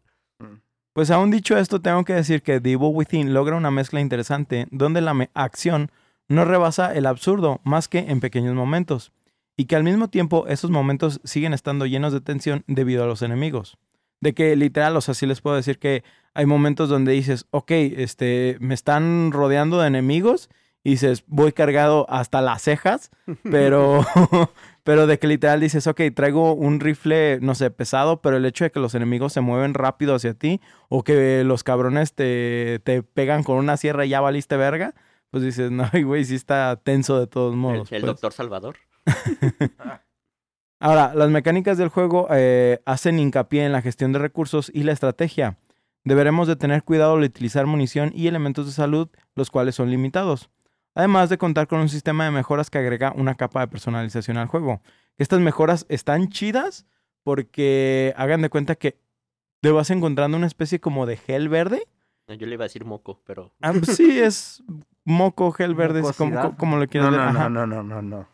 Pues 0.93 1.11
aún 1.11 1.31
dicho 1.31 1.57
esto, 1.59 1.81
tengo 1.81 2.05
que 2.05 2.15
decir 2.15 2.43
que 2.43 2.61
The 2.61 2.73
Evil 2.73 2.91
Within 2.95 3.35
logra 3.35 3.57
una 3.57 3.71
mezcla 3.71 4.01
interesante 4.01 4.67
donde 4.71 5.01
la 5.01 5.13
me- 5.13 5.31
acción 5.35 5.91
no 6.29 6.45
rebasa 6.45 6.95
el 6.95 7.07
absurdo 7.07 7.61
más 7.65 7.89
que 7.89 7.99
en 7.99 8.21
pequeños 8.21 8.55
momentos, 8.55 9.13
y 9.57 9.67
que 9.67 9.77
al 9.77 9.85
mismo 9.85 10.09
tiempo 10.09 10.47
esos 10.49 10.71
momentos 10.71 11.21
siguen 11.25 11.53
estando 11.53 11.85
llenos 11.85 12.13
de 12.13 12.21
tensión 12.21 12.65
debido 12.67 13.05
a 13.05 13.07
los 13.07 13.23
enemigos. 13.23 13.77
De 14.21 14.35
que 14.35 14.57
literal, 14.57 14.97
o 14.97 15.01
sea, 15.01 15.15
sí 15.15 15.27
les 15.27 15.41
puedo 15.41 15.57
decir 15.57 15.79
que 15.79 16.03
hay 16.35 16.47
momentos 16.47 16.89
donde 16.89 17.13
dices, 17.13 17.47
ok, 17.51 17.71
este, 17.71 18.57
me 18.61 18.75
están 18.75 19.33
rodeando 19.33 19.81
de 19.81 19.89
enemigos, 19.89 20.49
y 20.87 20.91
dices, 20.91 21.25
voy 21.27 21.53
cargado 21.53 22.07
hasta 22.11 22.43
las 22.43 22.63
cejas, 22.63 23.11
pero, 23.51 24.05
pero 24.85 25.07
de 25.07 25.19
que 25.19 25.27
literal 25.27 25.61
dices, 25.61 25.87
ok, 25.87 26.03
traigo 26.15 26.53
un 26.53 26.79
rifle, 26.79 27.39
no 27.41 27.55
sé, 27.55 27.71
pesado, 27.71 28.21
pero 28.21 28.37
el 28.37 28.45
hecho 28.45 28.65
de 28.65 28.71
que 28.71 28.81
los 28.81 28.95
enemigos 28.95 29.33
se 29.33 29.41
mueven 29.41 29.73
rápido 29.73 30.15
hacia 30.15 30.35
ti 30.35 30.61
o 30.91 31.03
que 31.03 31.43
los 31.43 31.65
cabrones 31.65 32.13
te, 32.13 32.81
te 32.85 33.03
pegan 33.03 33.43
con 33.45 33.57
una 33.57 33.79
sierra 33.79 34.05
y 34.05 34.11
ya 34.11 34.21
valiste 34.21 34.59
verga, 34.59 34.95
pues 35.31 35.43
dices, 35.43 35.71
no, 35.73 35.89
güey, 36.05 36.25
sí 36.27 36.35
está 36.35 36.77
tenso 36.77 37.19
de 37.19 37.27
todos 37.27 37.55
El, 37.55 37.59
modos. 37.59 37.91
el 37.91 38.03
pues". 38.03 38.13
Doctor 38.13 38.33
Salvador. 38.35 38.77
Ahora, 40.85 41.15
las 41.15 41.31
mecánicas 41.31 41.79
del 41.79 41.89
juego 41.89 42.27
eh, 42.31 42.79
hacen 42.85 43.19
hincapié 43.19 43.65
en 43.65 43.73
la 43.73 43.81
gestión 43.81 44.13
de 44.13 44.19
recursos 44.19 44.71
y 44.75 44.83
la 44.83 44.93
estrategia. 44.93 45.57
Deberemos 46.05 46.47
de 46.47 46.57
tener 46.57 46.83
cuidado 46.83 47.15
al 47.15 47.23
utilizar 47.23 47.65
munición 47.65 48.11
y 48.15 48.27
elementos 48.27 48.67
de 48.67 48.73
salud, 48.73 49.09
los 49.35 49.51
cuales 49.51 49.77
son 49.77 49.89
limitados. 49.91 50.51
Además 50.95 51.31
de 51.31 51.39
contar 51.39 51.69
con 51.69 51.81
un 51.81 51.89
sistema 51.89 52.27
de 52.27 52.33
mejoras 52.33 52.69
que 52.69 52.77
agrega 52.77 53.15
una 53.17 53.35
capa 53.35 53.61
de 53.61 53.69
personalización 53.69 54.37
al 54.37 54.49
juego. 54.49 54.83
Estas 55.17 55.41
mejoras 55.41 55.87
están 55.89 56.29
chidas 56.29 56.85
porque 57.23 58.13
hagan 58.19 58.43
de 58.43 58.51
cuenta 58.51 58.75
que 58.75 58.99
te 59.63 59.71
vas 59.71 59.89
encontrando 59.89 60.37
una 60.37 60.47
especie 60.47 60.81
como 60.81 61.07
de 61.07 61.17
gel 61.17 61.49
verde. 61.49 61.89
Yo 62.29 62.47
le 62.47 62.57
iba 62.57 62.65
a 62.65 62.69
decir 62.69 62.85
moco, 62.85 63.23
pero 63.25 63.55
Ah, 63.63 63.73
pues 63.73 63.97
sí, 63.97 64.21
es 64.21 64.63
moco, 65.07 65.51
gel 65.53 65.75
verde, 65.75 66.01
es 66.01 66.13
como, 66.15 66.55
como 66.59 66.77
lo 66.77 66.87
quieras 66.89 67.11
No, 67.11 67.17
ver. 67.17 67.33
no, 67.33 67.49
no, 67.49 67.67
no, 67.67 67.67
no, 67.67 67.83
no, 67.83 68.03
no. 68.03 68.34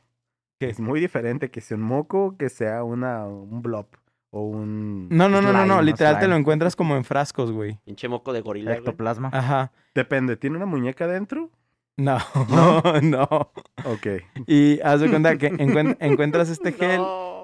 ¿Qué? 0.61 0.69
Es 0.69 0.79
muy 0.79 1.01
diferente 1.01 1.51
que 1.51 1.63
sea 1.63 1.79
un 1.79 1.83
moco 1.85 2.37
que 2.39 2.51
sea 2.51 2.85
una, 2.85 3.27
un 3.27 3.63
blob 3.63 3.87
o 4.31 4.43
un... 4.43 5.09
No, 5.09 5.27
no, 5.31 5.41
no, 5.41 5.53
no, 5.55 5.65
no, 5.65 5.77
slime, 5.77 5.83
literal 5.91 6.19
te 6.19 6.29
lo 6.29 6.37
encuentras 6.37 6.77
como 6.77 6.97
en 6.97 7.05
frascos, 7.05 7.51
güey. 7.51 7.79
pinche 7.87 8.09
moco 8.09 8.33
de 8.35 8.43
gorila, 8.43 8.73
güey. 8.73 8.79
Ectoplasma. 8.81 9.31
Ajá. 9.33 9.73
Depende, 9.95 10.37
¿tiene 10.37 10.59
una 10.59 10.67
muñeca 10.67 11.07
dentro? 11.07 11.49
No, 11.97 12.19
no, 12.51 12.83
no. 13.03 13.23
Ok. 13.87 14.07
Y 14.47 14.79
haz 14.83 15.01
de 15.01 15.09
cuenta 15.09 15.39
que 15.39 15.51
encuent- 15.51 15.97
encuentras 16.01 16.51
este 16.51 16.73
gel. 16.73 17.01
No. 17.01 17.40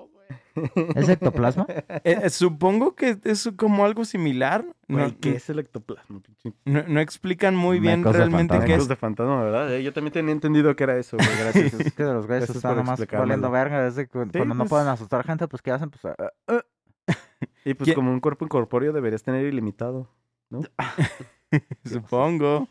¿Es 0.95 1.09
ectoplasma? 1.09 1.66
Eh, 1.69 1.85
eh, 2.05 2.31
supongo 2.31 2.95
que 2.95 3.19
es 3.25 3.51
como 3.57 3.85
algo 3.85 4.05
similar. 4.05 4.64
No, 4.88 5.14
¿Qué 5.21 5.37
es 5.37 5.51
el 5.51 5.59
ectoplasma? 5.59 6.21
no, 6.64 6.83
no 6.87 7.01
explican 7.01 7.55
muy 7.57 7.81
bien 7.81 8.03
realmente 8.05 8.59
qué 8.64 8.75
es. 8.75 8.88
de 8.88 8.97
fantasma, 8.97 9.42
¿verdad? 9.42 9.75
Eh, 9.75 9.83
Yo 9.83 9.92
también 9.92 10.12
tenía 10.12 10.33
entendido 10.33 10.75
que 10.77 10.85
era 10.85 10.97
eso, 10.97 11.16
güey. 11.16 11.29
Gracias. 11.38 11.75
Es 11.81 11.92
que 11.92 12.05
de 12.05 12.12
los 12.14 12.27
güeyes 12.27 12.49
están 12.49 12.85
valiendo 13.12 13.51
verga. 13.51 13.83
Desde 13.83 14.07
que 14.07 14.12
cuando 14.29 14.45
no 14.45 14.57
pues. 14.59 14.71
pueden 14.71 14.88
asustar 14.88 15.25
gente, 15.25 15.47
pues 15.49 15.62
¿qué 15.62 15.71
hacen? 15.73 15.90
Pues 15.90 16.05
ah, 16.49 16.62
Y 17.64 17.75
pues 17.75 17.87
¿Quién- 17.87 17.95
como 17.95 18.11
un 18.11 18.21
cuerpo 18.21 18.45
incorpóreo 18.45 18.92
deberías 18.92 19.23
tener 19.23 19.45
ilimitado. 19.47 20.09
Supongo. 21.85 22.69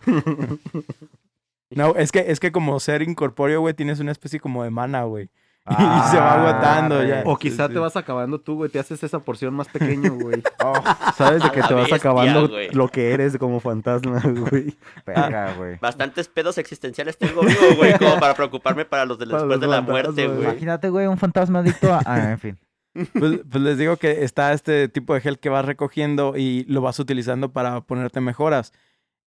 No, 1.70 1.96
es 1.96 2.12
que, 2.12 2.26
es 2.32 2.40
que 2.40 2.52
como 2.52 2.80
ser 2.80 3.02
incorpóreo, 3.02 3.60
güey, 3.62 3.74
tienes 3.74 4.00
una 4.00 4.12
especie 4.12 4.40
como 4.40 4.64
de 4.64 4.70
mana, 4.70 5.04
güey. 5.04 5.30
Y 5.70 6.10
se 6.12 6.18
va 6.18 6.34
agotando 6.36 7.04
ya. 7.04 7.24
O 7.26 7.38
quizá 7.38 7.68
sí. 7.68 7.74
te 7.74 7.80
vas 7.80 7.96
acabando 7.96 8.40
tú, 8.40 8.56
güey. 8.56 8.70
Te 8.70 8.78
haces 8.78 9.04
esa 9.04 9.20
porción 9.20 9.54
más 9.56 9.68
pequeño, 9.68 10.14
güey. 10.14 10.44
Oh, 10.64 10.74
Sabes 11.18 11.44
de 11.44 11.50
que 11.52 11.62
te 11.62 11.74
vas 11.74 11.84
bestia, 11.84 11.98
acabando 11.98 12.48
güey. 12.48 12.70
lo 12.72 12.88
que 12.88 13.12
eres 13.12 13.38
como 13.38 13.60
fantasma, 13.60 14.22
güey. 14.50 14.78
verga, 15.06 15.54
güey. 15.56 15.78
Bastantes 15.80 16.28
pedos 16.28 16.58
existenciales 16.58 17.18
tengo 17.18 17.42
vivo, 17.42 17.76
güey, 17.78 17.98
como 17.98 18.20
para 18.20 18.34
preocuparme 18.36 18.86
para 18.86 19.06
los 19.06 19.18
de 19.20 19.26
Para 19.26 19.40
después 19.40 19.60
los 19.60 19.62
de 19.62 19.68
la 19.68 19.82
muerte, 19.82 20.26
güey. 20.28 20.38
güey. 20.38 20.50
Imagínate, 20.50 20.90
güey, 20.90 21.08
un 21.08 21.18
fantasma 21.18 21.60
adicto 21.60 21.94
a... 21.94 22.02
ah, 22.06 22.32
en 22.32 22.40
fin. 22.40 22.60
Pues, 22.94 23.42
pues 23.50 23.62
les 23.64 23.78
digo 23.78 23.98
que 23.98 24.24
está 24.24 24.54
este 24.54 24.88
tipo 24.88 25.14
de 25.14 25.22
gel 25.22 25.38
que 25.40 25.50
vas 25.50 25.66
recogiendo 25.66 26.36
y 26.38 26.64
lo 26.66 26.82
vas 26.82 26.98
utilizando 27.00 27.52
para 27.52 27.82
ponerte 27.82 28.22
mejoras. 28.22 28.72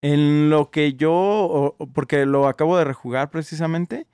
En 0.01 0.49
lo 0.51 0.71
que 0.71 0.95
yo, 0.95 1.77
porque 1.93 2.25
lo 2.27 2.47
acabo 2.49 2.79
de 2.79 2.85
rejugar 2.85 3.31
precisamente, 3.31 4.07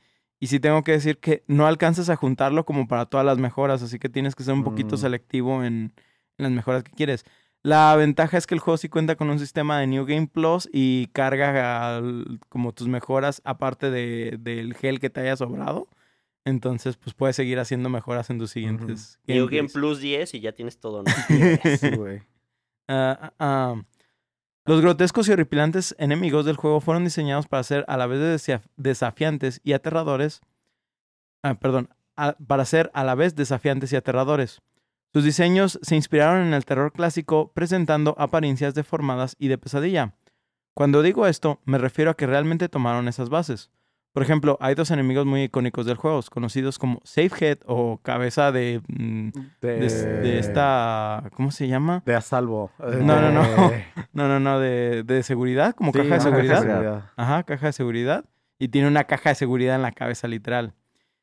Y 0.45 0.49
sí 0.49 0.61
tengo 0.61 0.83
que 0.83 0.93
decir 0.93 1.17
que 1.21 1.43
no 1.47 1.67
alcanzas 1.67 2.11
a 2.11 2.17
juntarlo 2.17 2.67
como 2.67 2.87
para 2.87 3.07
todas 3.07 3.25
las 3.25 3.39
mejoras, 3.39 3.83
así 3.83 3.99
que 3.99 4.11
tienes 4.11 4.35
que 4.35 4.43
ser 4.45 4.53
un 4.53 4.63
poquito 4.63 4.97
Mm. 4.97 4.99
selectivo 4.99 5.65
en, 5.65 5.95
en 6.37 6.43
las 6.43 6.53
mejoras 6.53 6.83
que 6.85 6.93
quieres. 6.93 7.25
La 7.63 7.97
ventaja 7.97 8.37
es 8.37 8.47
que 8.47 8.55
el 8.55 8.61
juego 8.61 8.77
sí 8.77 8.91
cuenta 8.91 9.17
con 9.17 9.31
un 9.31 9.39
sistema 9.39 9.81
de 9.81 9.87
New 9.87 10.05
Game 10.05 10.27
Plus 10.27 10.69
y 10.71 11.07
carga 11.15 11.97
al- 11.97 12.41
como 12.51 12.73
tus 12.73 12.89
mejoras 12.89 13.41
aparte 13.47 13.91
de, 13.91 14.37
del 14.39 14.75
gel 14.75 15.01
que 15.01 15.09
te 15.09 15.21
haya 15.21 15.35
sobrado. 15.37 15.89
Entonces, 16.45 16.99
pues 16.99 17.15
puedes 17.15 17.37
seguir 17.37 17.59
haciendo 17.59 17.89
mejoras 17.89 18.29
en 18.29 18.39
tus 18.39 18.51
siguientes 18.51 19.19
New 19.27 19.49
Game. 19.49 19.71
Plus 19.71 19.99
10 20.01 20.35
y 20.35 20.41
ya 20.41 20.53
tienes 20.53 20.79
todo, 20.79 21.05
¿no? 21.05 21.11
Sí, 21.79 21.89
güey. 21.91 22.21
Ah, 22.87 23.19
ah, 23.19 23.33
ah. 23.39 23.83
Los 24.67 24.81
grotescos 24.81 25.29
y 25.29 25.33
horripilantes 25.33 25.95
enemigos 25.99 26.47
del 26.47 26.57
juego 26.57 26.81
fueron 26.81 27.05
diseñados 27.05 27.47
para 27.47 27.63
ser 27.63 27.85
a 27.87 27.97
la 27.99 28.07
vez 28.07 28.21
desaf- 28.21 28.67
desafiantes 28.77 29.61
y 29.63 29.75
aterradores. 29.75 30.41
Ah, 31.43 31.55
perdón, 31.55 31.91
para 32.47 32.65
ser 32.65 32.91
a 32.95 33.05
la 33.05 33.15
vez 33.15 33.35
desafiantes 33.35 33.93
y 33.93 33.97
aterradores. 33.97 34.63
Sus 35.13 35.23
diseños 35.23 35.79
se 35.83 35.97
inspiraron 35.97 36.47
en 36.47 36.55
el 36.55 36.65
terror 36.65 36.93
clásico, 36.93 37.53
presentando 37.53 38.15
apariencias 38.19 38.75
deformadas 38.75 39.37
y 39.39 39.49
de 39.49 39.59
pesadilla. 39.59 40.15
Cuando 40.75 41.03
digo 41.03 41.27
esto, 41.27 41.61
me 41.67 41.79
refiero 41.79 42.11
a 42.11 42.17
que 42.17 42.27
realmente 42.27 42.69
tomaron 42.69 43.07
esas 43.07 43.29
bases. 43.29 43.71
Por 44.15 44.23
ejemplo, 44.23 44.57
hay 44.61 44.75
dos 44.77 44.91
enemigos 44.93 45.27
muy 45.27 45.43
icónicos 45.43 45.85
del 45.87 45.97
juego, 45.97 46.21
conocidos 46.31 46.79
como 46.79 47.01
Safehead 47.05 47.59
o 47.67 47.99
cabeza 48.01 48.53
de, 48.53 48.81
mm, 48.89 49.29
De, 49.61 49.81
de, 49.81 49.89
de 50.21 50.39
esta... 50.39 51.25
¿Cómo 51.35 51.51
se 51.51 51.67
llama? 51.69 52.03
De 52.07 52.15
a 52.15 52.21
salvo. 52.23 52.71
No, 52.79 53.21
no, 53.21 53.31
no. 53.33 53.43
No, 54.13 54.29
no, 54.29 54.39
no, 54.39 54.61
de, 54.61 55.03
de 55.03 55.25
seguridad, 55.25 55.75
como 55.75 55.91
Sí, 55.93 55.99
caja 55.99 56.15
de 56.15 56.21
seguridad. 56.21 56.63
seguridad. 56.63 57.11
Ajá, 57.17 57.43
caja 57.43 57.67
de 57.67 57.73
seguridad. 57.73 58.25
Y 58.61 58.69
tiene 58.69 58.87
una 58.87 59.03
caja 59.05 59.31
de 59.31 59.35
seguridad 59.35 59.75
en 59.75 59.83
la 59.83 59.91
cabeza, 59.91 60.29
literal. 60.29 60.73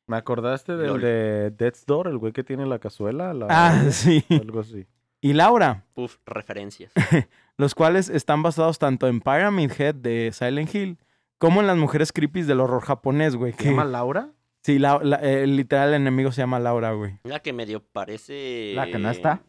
¿Me 0.06 0.18
acordaste 0.18 0.76
del 0.76 1.00
de 1.00 1.50
Death's 1.52 1.86
Door, 1.86 2.08
el 2.08 2.18
güey 2.18 2.32
que 2.34 2.44
tiene 2.44 2.66
la 2.66 2.78
cazuela? 2.78 3.32
La- 3.32 3.46
Ah, 3.48 3.84
sí. 3.90 4.22
Algo 4.28 4.60
así. 4.60 4.86
Y 5.22 5.32
Laura, 5.32 5.84
Puf, 5.94 6.16
referencias. 6.26 6.92
los 7.56 7.74
cuales 7.74 8.10
están 8.10 8.42
basados 8.42 8.78
tanto 8.78 9.08
en 9.08 9.20
Pyramid 9.22 9.70
Head 9.78 9.94
de 9.94 10.30
Silent 10.34 10.74
Hill 10.74 10.98
como 11.42 11.60
en 11.60 11.66
las 11.66 11.76
mujeres 11.76 12.12
creepy 12.12 12.42
del 12.42 12.60
horror 12.60 12.82
japonés, 12.82 13.36
güey. 13.36 13.52
¿Se 13.52 13.58
que- 13.58 13.64
llama 13.70 13.84
Laura? 13.84 14.30
Sí, 14.62 14.78
la, 14.78 15.00
la- 15.02 15.16
el 15.16 15.56
literal 15.56 15.92
enemigo 15.92 16.30
se 16.32 16.40
llama 16.40 16.60
Laura, 16.60 16.92
güey. 16.92 17.18
La 17.24 17.40
que 17.40 17.52
medio 17.52 17.82
parece. 17.82 18.72
La 18.76 18.86
que 18.86 18.98
no 18.98 19.10
está. 19.10 19.42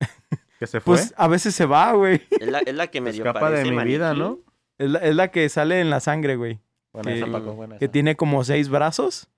¿Que 0.58 0.66
se 0.66 0.80
fue? 0.80 0.94
Pues 0.96 1.14
a 1.16 1.28
veces 1.28 1.54
se 1.54 1.66
va, 1.66 1.92
güey. 1.92 2.20
Es 2.30 2.48
la, 2.48 2.58
es 2.58 2.74
la 2.74 2.88
que 2.88 3.00
medio 3.00 3.22
Escapa 3.24 3.48
de 3.50 3.56
parece 3.62 3.70
mi 3.70 3.84
vida. 3.84 4.12
¿no? 4.14 4.38
Es 4.78 4.90
la, 4.90 4.98
es 4.98 5.14
la 5.14 5.30
que 5.30 5.48
sale 5.48 5.80
en 5.80 5.88
la 5.90 6.00
sangre, 6.00 6.34
güey. 6.36 6.58
Buena 6.92 7.10
Que- 7.12 7.18
esa, 7.18 7.26
Paco, 7.30 7.52
buena 7.54 7.78
Que 7.78 7.84
esa. 7.84 7.92
tiene 7.92 8.16
como 8.16 8.42
seis 8.42 8.68
brazos 8.68 9.28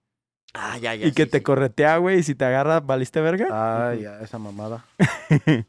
Ah, 0.55 0.79
ya, 0.79 0.95
ya. 0.95 1.07
y 1.07 1.13
que 1.13 1.25
sí, 1.25 1.31
te 1.31 1.39
sí. 1.39 1.45
corretea, 1.45 1.99
güey. 1.99 2.21
Y 2.21 2.23
si 2.23 2.35
te 2.35 2.45
agarra, 2.47 2.81
valiste 2.81 3.21
verga. 3.21 3.49
Ah, 3.51 3.95
ya, 3.95 4.21
esa 4.21 4.39
mamada. 4.39 4.85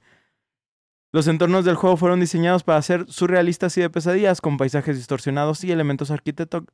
Los 1.12 1.28
entornos 1.28 1.66
del 1.66 1.76
juego 1.76 1.98
fueron 1.98 2.20
diseñados 2.20 2.64
para 2.64 2.82
ser 2.84 3.06
surrealistas 3.08 3.76
y 3.78 3.82
de 3.82 3.90
pesadillas, 3.90 4.42
con 4.42 4.58
paisajes 4.58 4.96
distorsionados 4.96 5.64
y 5.64 5.72
elementos 5.72 6.12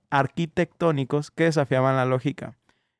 arquitectónicos 0.09 1.31
que 1.31 1.45
desafiaban 1.45 1.95
la 1.95 2.05
lógica. 2.05 2.57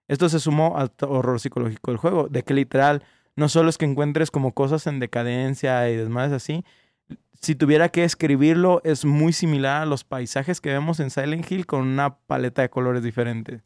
Esto 0.07 0.29
se 0.29 0.39
sumó 0.39 0.77
al 0.77 0.91
horror 1.01 1.41
psicológico 1.41 1.91
del 1.91 1.97
juego, 1.97 2.27
de 2.29 2.43
que 2.43 2.53
literal 2.53 3.03
no 3.35 3.49
solo 3.49 3.69
es 3.69 3.77
que 3.77 3.83
encuentres 3.83 4.31
como 4.31 4.53
cosas 4.53 4.87
en 4.87 4.99
decadencia 4.99 5.89
y 5.89 5.97
desmadres 5.97 6.31
así. 6.31 6.63
Si 7.41 7.53
tuviera 7.53 7.89
que 7.89 8.05
escribirlo, 8.05 8.81
es 8.85 9.03
muy 9.03 9.33
similar 9.33 9.81
a 9.81 9.85
los 9.85 10.05
paisajes 10.05 10.61
que 10.61 10.69
vemos 10.71 11.01
en 11.01 11.09
Silent 11.09 11.51
Hill 11.51 11.65
con 11.65 11.81
una 11.81 12.15
paleta 12.15 12.61
de 12.61 12.69
colores 12.69 13.03
diferente. 13.03 13.61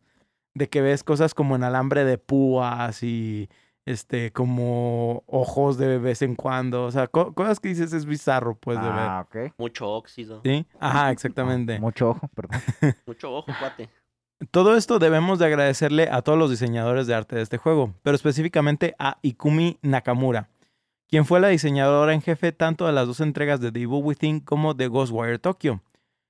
De 0.55 0.69
que 0.69 0.81
ves 0.81 1.03
cosas 1.03 1.35
como 1.35 1.55
en 1.55 1.63
alambre 1.63 2.03
de 2.03 2.17
púas 2.17 3.03
y 3.03 3.47
este 3.85 4.31
como 4.31 5.23
ojos 5.27 5.77
de 5.77 5.97
vez 5.97 6.21
en 6.21 6.35
cuando. 6.35 6.85
O 6.85 6.91
sea, 6.91 7.07
co- 7.07 7.33
cosas 7.33 7.59
que 7.59 7.69
dices 7.69 7.93
es 7.93 8.05
bizarro, 8.05 8.55
pues, 8.55 8.77
de 8.79 8.85
ver. 8.87 8.95
ah, 8.97 9.25
ok. 9.27 9.53
Mucho 9.57 9.87
óxido. 9.89 10.41
¿Sí? 10.43 10.65
Ajá, 10.79 11.11
exactamente. 11.11 11.79
Mucho 11.79 12.09
ojo, 12.11 12.27
perdón. 12.35 12.61
Mucho 13.07 13.33
ojo, 13.33 13.51
cuate. 13.59 13.89
Todo 14.51 14.77
esto 14.77 14.99
debemos 14.99 15.37
de 15.39 15.47
agradecerle 15.47 16.07
a 16.09 16.21
todos 16.21 16.37
los 16.39 16.49
diseñadores 16.49 17.07
de 17.07 17.13
arte 17.15 17.35
de 17.35 17.41
este 17.41 17.57
juego, 17.57 17.93
pero 18.03 18.15
específicamente 18.15 18.95
a 18.97 19.17
Ikumi 19.21 19.77
Nakamura, 19.81 20.47
quien 21.09 21.25
fue 21.25 21.41
la 21.41 21.49
diseñadora 21.49 22.13
en 22.13 22.21
jefe 22.21 22.53
tanto 22.53 22.85
de 22.85 22.93
las 22.93 23.05
dos 23.05 23.19
entregas 23.19 23.59
de 23.59 23.71
The 23.73 23.81
Evil 23.81 24.01
Within 24.01 24.39
como 24.39 24.73
de 24.75 24.87
Ghostwire 24.87 25.39
Tokyo. 25.39 25.81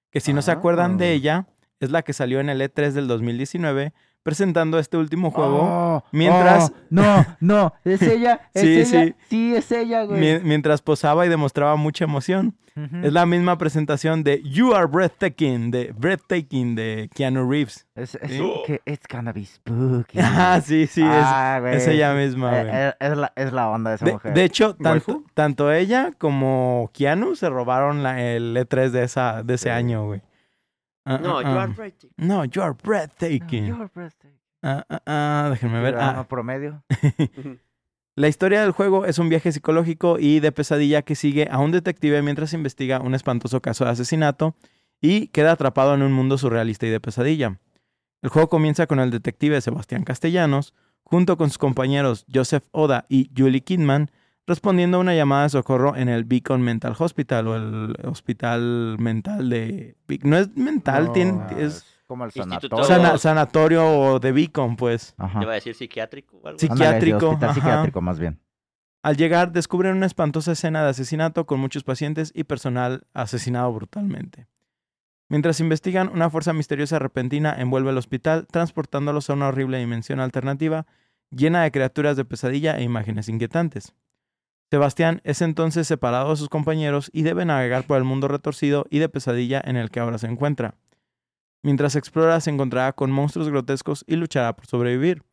Que 0.10 0.22
si 0.22 0.34
no 0.34 0.42
se 0.42 0.50
acuerdan 0.52 0.98
de 0.98 1.06
Ah. 1.06 1.12
ella, 1.12 1.48
es 1.80 1.92
la 1.92 2.02
que 2.02 2.14
salió 2.14 2.40
en 2.40 2.50
el 2.50 2.62
E3 2.62 2.94
del 2.94 3.08
2019 3.08 3.94
presentando 4.24 4.80
este 4.80 4.98
último 4.98 5.32
juego. 5.32 5.60
Oh, 5.62 6.04
mientras- 6.12 6.72
oh, 6.72 6.78
no, 6.90 7.26
no, 7.40 7.74
es 7.84 8.02
ella, 8.02 8.42
es 8.54 8.62
Sí, 8.62 8.80
ella. 8.80 8.86
sí. 9.06 9.16
Sí, 9.30 9.56
es 9.56 9.72
ella, 9.72 10.04
güey. 10.04 10.20
mi- 10.20 10.40
mientras 10.48 10.82
posaba 10.82 11.26
y 11.26 11.30
demostraba 11.30 11.76
mucha 11.76 12.04
emoción. 12.06 12.56
Es 13.04 13.12
la 13.12 13.26
misma 13.26 13.58
presentación 13.58 14.24
de 14.24 14.42
You 14.42 14.74
Are 14.74 14.86
Breathtaking 14.86 15.70
de 15.70 15.94
Breathtaking 15.98 16.76
de 16.76 17.10
Keanu 17.14 17.50
Reeves. 17.50 17.86
Es, 17.94 18.16
es 18.16 18.32
Sí. 18.32 18.54
que 18.66 18.80
it's 18.86 19.06
gonna 19.12 19.34
be 19.34 19.44
spooky. 19.46 20.18
Ah, 20.24 20.62
sí, 20.64 20.88
sí, 20.88 21.02
es, 21.02 21.08
Ah, 21.12 21.58
güey. 21.60 21.76
es 21.76 21.86
ella 21.90 22.14
misma, 22.14 22.58
Eh, 22.58 22.64
güey. 22.64 22.76
eh, 22.78 22.94
es, 23.02 23.18
la, 23.18 23.34
es 23.36 23.52
la 23.52 23.68
onda 23.70 23.90
de 23.90 23.96
esa 23.98 24.06
De, 24.06 24.14
mujer. 24.14 24.34
de 24.34 24.44
hecho, 24.46 24.78
tanto, 25.34 25.74
ella 25.74 26.14
como 26.18 26.90
Keanu 26.94 27.36
se 27.36 27.50
robaron 27.50 28.02
la- 28.02 28.22
el 28.22 28.56
E3 28.56 28.92
de, 28.92 29.04
esa, 29.04 29.44
de 29.44 29.56
ese 29.56 29.64
Sí. 29.64 29.70
año, 29.72 30.06
güey. 30.06 30.22
Ah, 31.06 31.18
No, 31.18 31.40
ah, 31.40 31.42
you 31.42 31.50
ah. 31.50 31.62
are 31.62 31.74
breathtaking. 31.74 32.12
No, 32.18 32.46
you 32.46 32.62
are 32.62 32.72
No, 32.72 32.78
breathtaking. 32.84 33.90
Ah, 34.62 34.84
ah, 34.90 35.02
ah, 35.06 35.48
déjenme 35.52 35.82
ver. 35.82 35.96
Ah, 35.98 36.26
promedio. 36.28 36.84
La 38.16 38.28
historia 38.28 38.62
del 38.62 38.72
juego 38.72 39.06
es 39.06 39.18
un 39.18 39.30
viaje 39.30 39.52
psicológico 39.52 40.18
y 40.20 40.42
de 40.42 40.52
pesadilla 40.52 41.04
que 41.04 41.16
sigue 41.16 41.48
a 41.50 41.60
un 41.60 41.72
detective 41.72 42.22
mientras 42.22 42.54
investiga 42.54 43.00
un 43.00 43.16
espantoso 43.16 43.62
caso 43.62 43.86
de 43.86 43.92
asesinato 43.92 44.56
y 45.00 45.28
queda 45.28 45.54
atrapado 45.54 45.94
en 45.94 46.02
un 46.02 46.12
mundo 46.12 46.38
surrealista 46.38 46.86
y 46.86 46.90
de 46.90 47.00
pesadilla. 47.00 47.60
El 48.22 48.30
juego 48.30 48.50
comienza 48.50 48.88
con 48.88 49.00
el 49.00 49.12
detective 49.12 49.62
Sebastián 49.62 50.04
Castellanos, 50.04 50.74
junto 51.04 51.38
con 51.38 51.48
sus 51.48 51.58
compañeros 51.58 52.26
Joseph 52.34 52.66
Oda 52.72 53.06
y 53.08 53.32
Julie 53.38 53.62
Kidman, 53.62 54.12
respondiendo 54.50 54.98
a 54.98 55.00
una 55.00 55.16
llamada 55.16 55.44
de 55.44 55.50
socorro 55.50 55.96
en 55.96 56.10
el 56.10 56.26
Beacon 56.26 56.62
Mental 56.62 56.94
Hospital 57.00 57.48
o 57.48 57.56
el 57.56 57.96
hospital 58.06 58.98
mental 59.00 59.50
de... 59.50 59.96
No 60.24 60.38
es 60.38 60.56
mental, 60.58 61.06
No, 61.06 61.12
tiene, 61.14 61.40
es 61.58 61.86
como 62.08 62.26
el 62.26 62.32
sanatorio. 62.32 62.84
sana- 62.84 63.18
sanatorio 63.18 64.20
de 64.20 64.32
Beacon, 64.34 64.76
pues. 64.76 65.14
Ajá. 65.18 65.40
Te 65.40 65.46
iba 65.46 65.52
a 65.54 65.56
decir 65.56 65.76
psiquiátrico 65.76 66.38
o 66.38 66.48
algo. 66.48 66.58
Ándale, 66.62 66.76
psiquiátrico, 66.76 67.30
hospital 67.30 67.50
ajá. 67.50 67.54
psiquiátrico, 67.60 68.02
más 68.02 68.20
bien. 68.20 68.40
Al 69.02 69.16
llegar, 69.16 69.54
descubren 69.54 69.96
una 69.96 70.08
espantosa 70.08 70.52
escena 70.52 70.84
de 70.84 70.90
asesinato 70.90 71.46
con 71.46 71.60
muchos 71.62 71.84
pacientes 71.86 72.32
y 72.36 72.44
personal 72.44 73.04
asesinado 73.14 73.72
brutalmente. 73.72 74.48
Mientras 75.30 75.60
investigan, 75.60 76.10
una 76.10 76.30
fuerza 76.30 76.52
misteriosa 76.54 76.98
repentina 77.00 77.56
envuelve 77.58 77.92
el 77.92 77.98
hospital, 77.98 78.48
transportándolos 78.52 79.30
a 79.30 79.34
una 79.34 79.48
horrible 79.50 79.78
dimensión 79.78 80.20
alternativa 80.20 80.86
llena 81.32 81.62
de 81.62 81.72
criaturas 81.72 82.18
de 82.18 82.26
pesadilla 82.26 82.78
e 82.80 82.84
imágenes 82.84 83.30
inquietantes. 83.30 83.94
Sebastián 84.72 85.22
es 85.24 85.42
entonces 85.42 85.88
separado 85.88 86.30
de 86.30 86.36
sus 86.38 86.50
compañeros 86.50 87.10
y 87.14 87.24
debe 87.24 87.44
navegar 87.46 87.86
por 87.86 87.98
el 87.98 88.04
mundo 88.04 88.28
retorcido 88.28 88.86
y 88.90 89.00
de 89.00 89.10
pesadilla 89.10 89.62
en 89.66 89.78
el 89.78 89.90
que 89.90 90.00
ahora 90.00 90.18
se 90.20 90.28
encuentra. 90.28 90.76
Mientras 91.64 91.96
explora, 91.96 92.40
se 92.40 92.52
encontrará 92.52 92.94
con 92.94 93.12
monstruos 93.12 93.50
grotescos 93.50 94.06
y 94.08 94.16
luchará 94.16 94.56
por 94.56 94.68
sobrevivir. 94.68 95.24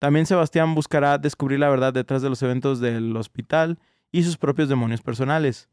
También 0.00 0.26
Sebastián 0.26 0.74
buscará 0.74 1.18
descubrir 1.18 1.60
la 1.60 1.68
verdad 1.68 1.92
detrás 1.92 2.22
de 2.22 2.30
los 2.30 2.42
eventos 2.42 2.80
del 2.80 3.16
hospital 3.16 3.78
y 4.10 4.24
sus 4.24 4.36
propios 4.38 4.68
demonios 4.68 5.02
personales. 5.02 5.68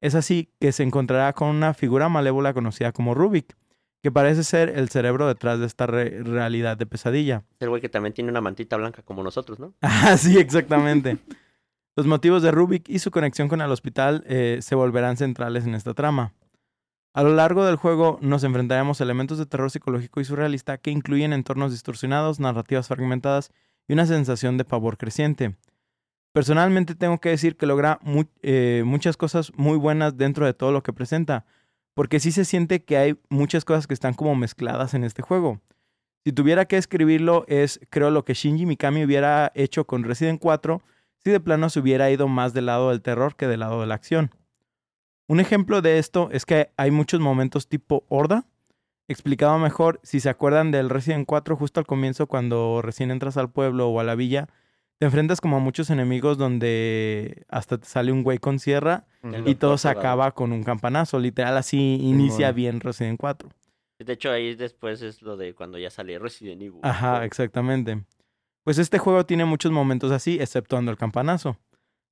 Es 0.00 0.14
así 0.14 0.50
que 0.60 0.72
se 0.72 0.82
encontrará 0.82 1.32
con 1.32 1.48
una 1.48 1.74
figura 1.74 2.08
malévola 2.08 2.52
conocida 2.54 2.92
como 2.92 3.14
Rubik, 3.14 3.56
que 4.02 4.12
parece 4.12 4.44
ser 4.44 4.68
el 4.68 4.88
cerebro 4.88 5.26
detrás 5.26 5.58
de 5.58 5.66
esta 5.66 5.86
re- 5.86 6.22
realidad 6.22 6.76
de 6.76 6.86
pesadilla. 6.86 7.44
El 7.60 7.70
güey 7.70 7.80
que 7.80 7.88
también 7.88 8.12
tiene 8.12 8.30
una 8.30 8.40
mantita 8.40 8.76
blanca 8.76 9.02
como 9.02 9.22
nosotros, 9.22 9.58
¿no? 9.58 9.74
Ah, 9.80 10.16
sí, 10.18 10.38
exactamente. 10.38 11.18
Los 11.94 12.06
motivos 12.06 12.42
de 12.42 12.50
Rubik 12.50 12.88
y 12.88 13.00
su 13.00 13.10
conexión 13.10 13.48
con 13.48 13.60
el 13.60 13.70
hospital 13.70 14.24
eh, 14.26 14.60
se 14.62 14.74
volverán 14.74 15.18
centrales 15.18 15.66
en 15.66 15.74
esta 15.74 15.92
trama. 15.92 16.32
A 17.12 17.22
lo 17.22 17.34
largo 17.34 17.66
del 17.66 17.76
juego 17.76 18.18
nos 18.22 18.44
enfrentaremos 18.44 19.00
a 19.00 19.04
elementos 19.04 19.36
de 19.36 19.44
terror 19.44 19.70
psicológico 19.70 20.18
y 20.18 20.24
surrealista 20.24 20.78
que 20.78 20.90
incluyen 20.90 21.34
entornos 21.34 21.70
distorsionados, 21.70 22.40
narrativas 22.40 22.88
fragmentadas 22.88 23.52
y 23.86 23.92
una 23.92 24.06
sensación 24.06 24.56
de 24.56 24.64
pavor 24.64 24.96
creciente. 24.96 25.54
Personalmente 26.32 26.94
tengo 26.94 27.20
que 27.20 27.28
decir 27.28 27.58
que 27.58 27.66
logra 27.66 28.00
eh, 28.40 28.84
muchas 28.86 29.18
cosas 29.18 29.52
muy 29.54 29.76
buenas 29.76 30.16
dentro 30.16 30.46
de 30.46 30.54
todo 30.54 30.72
lo 30.72 30.82
que 30.82 30.94
presenta, 30.94 31.44
porque 31.92 32.20
sí 32.20 32.32
se 32.32 32.46
siente 32.46 32.84
que 32.84 32.96
hay 32.96 33.18
muchas 33.28 33.66
cosas 33.66 33.86
que 33.86 33.92
están 33.92 34.14
como 34.14 34.34
mezcladas 34.34 34.94
en 34.94 35.04
este 35.04 35.20
juego. 35.20 35.60
Si 36.24 36.32
tuviera 36.32 36.64
que 36.64 36.78
escribirlo 36.78 37.44
es, 37.48 37.80
creo, 37.90 38.10
lo 38.10 38.24
que 38.24 38.32
Shinji 38.32 38.64
Mikami 38.64 39.04
hubiera 39.04 39.52
hecho 39.54 39.86
con 39.86 40.04
Resident 40.04 40.40
4 40.40 40.80
si 41.24 41.30
de 41.30 41.40
plano 41.40 41.70
se 41.70 41.80
hubiera 41.80 42.10
ido 42.10 42.28
más 42.28 42.54
del 42.54 42.66
lado 42.66 42.90
del 42.90 43.02
terror 43.02 43.36
que 43.36 43.46
del 43.46 43.60
lado 43.60 43.80
de 43.80 43.86
la 43.86 43.94
acción. 43.94 44.30
Un 45.28 45.40
ejemplo 45.40 45.82
de 45.82 45.98
esto 45.98 46.28
es 46.32 46.44
que 46.44 46.70
hay 46.76 46.90
muchos 46.90 47.20
momentos 47.20 47.68
tipo 47.68 48.04
horda, 48.08 48.46
Explicado 49.08 49.58
mejor, 49.58 50.00
si 50.02 50.20
se 50.20 50.30
acuerdan 50.30 50.70
del 50.70 50.88
Resident 50.88 51.26
4, 51.26 51.56
justo 51.56 51.80
al 51.80 51.86
comienzo, 51.86 52.26
cuando 52.28 52.80
recién 52.82 53.10
entras 53.10 53.36
al 53.36 53.50
pueblo 53.50 53.88
o 53.88 54.00
a 54.00 54.04
la 54.04 54.14
villa, 54.14 54.48
te 54.98 55.06
enfrentas 55.06 55.40
como 55.40 55.56
a 55.56 55.60
muchos 55.60 55.90
enemigos 55.90 56.38
donde 56.38 57.44
hasta 57.48 57.78
te 57.78 57.86
sale 57.86 58.12
un 58.12 58.22
güey 58.22 58.38
con 58.38 58.60
sierra 58.60 59.04
El 59.22 59.48
y 59.48 59.56
todo 59.56 59.76
se 59.76 59.88
acaba 59.88 60.30
con 60.30 60.52
un 60.52 60.62
campanazo. 60.62 61.18
Literal, 61.18 61.56
así 61.56 61.98
inicia 62.00 62.52
bien 62.52 62.80
Resident 62.80 63.18
4. 63.18 63.48
De 63.98 64.12
hecho, 64.12 64.30
ahí 64.30 64.54
después 64.54 65.02
es 65.02 65.20
lo 65.20 65.36
de 65.36 65.54
cuando 65.54 65.78
ya 65.78 65.90
sale 65.90 66.18
Resident 66.18 66.62
Evil. 66.62 66.80
Ajá, 66.82 67.24
exactamente. 67.24 68.04
Pues 68.64 68.78
este 68.78 68.98
juego 68.98 69.26
tiene 69.26 69.44
muchos 69.44 69.72
momentos 69.72 70.12
así, 70.12 70.38
exceptuando 70.40 70.90
el 70.90 70.96
campanazo. 70.96 71.58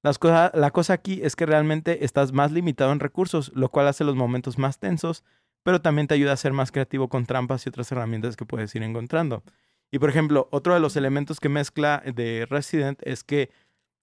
La 0.02 0.70
cosa 0.70 0.92
aquí 0.92 1.20
es 1.22 1.36
que 1.36 1.46
realmente 1.46 2.04
estás 2.04 2.32
más 2.32 2.52
limitado 2.52 2.92
en 2.92 3.00
recursos, 3.00 3.52
lo 3.54 3.68
cual 3.68 3.86
hace 3.86 4.02
los 4.02 4.16
momentos 4.16 4.58
más 4.58 4.78
tensos, 4.78 5.24
pero 5.62 5.82
también 5.82 6.06
te 6.06 6.14
ayuda 6.14 6.32
a 6.32 6.36
ser 6.36 6.52
más 6.52 6.72
creativo 6.72 7.08
con 7.08 7.26
trampas 7.26 7.66
y 7.66 7.68
otras 7.68 7.92
herramientas 7.92 8.36
que 8.36 8.46
puedes 8.46 8.74
ir 8.74 8.82
encontrando. 8.82 9.42
Y 9.90 9.98
por 9.98 10.08
ejemplo, 10.08 10.48
otro 10.50 10.74
de 10.74 10.80
los 10.80 10.96
elementos 10.96 11.38
que 11.38 11.48
mezcla 11.48 12.02
de 12.04 12.46
Resident 12.48 12.98
es 13.02 13.22
que 13.24 13.50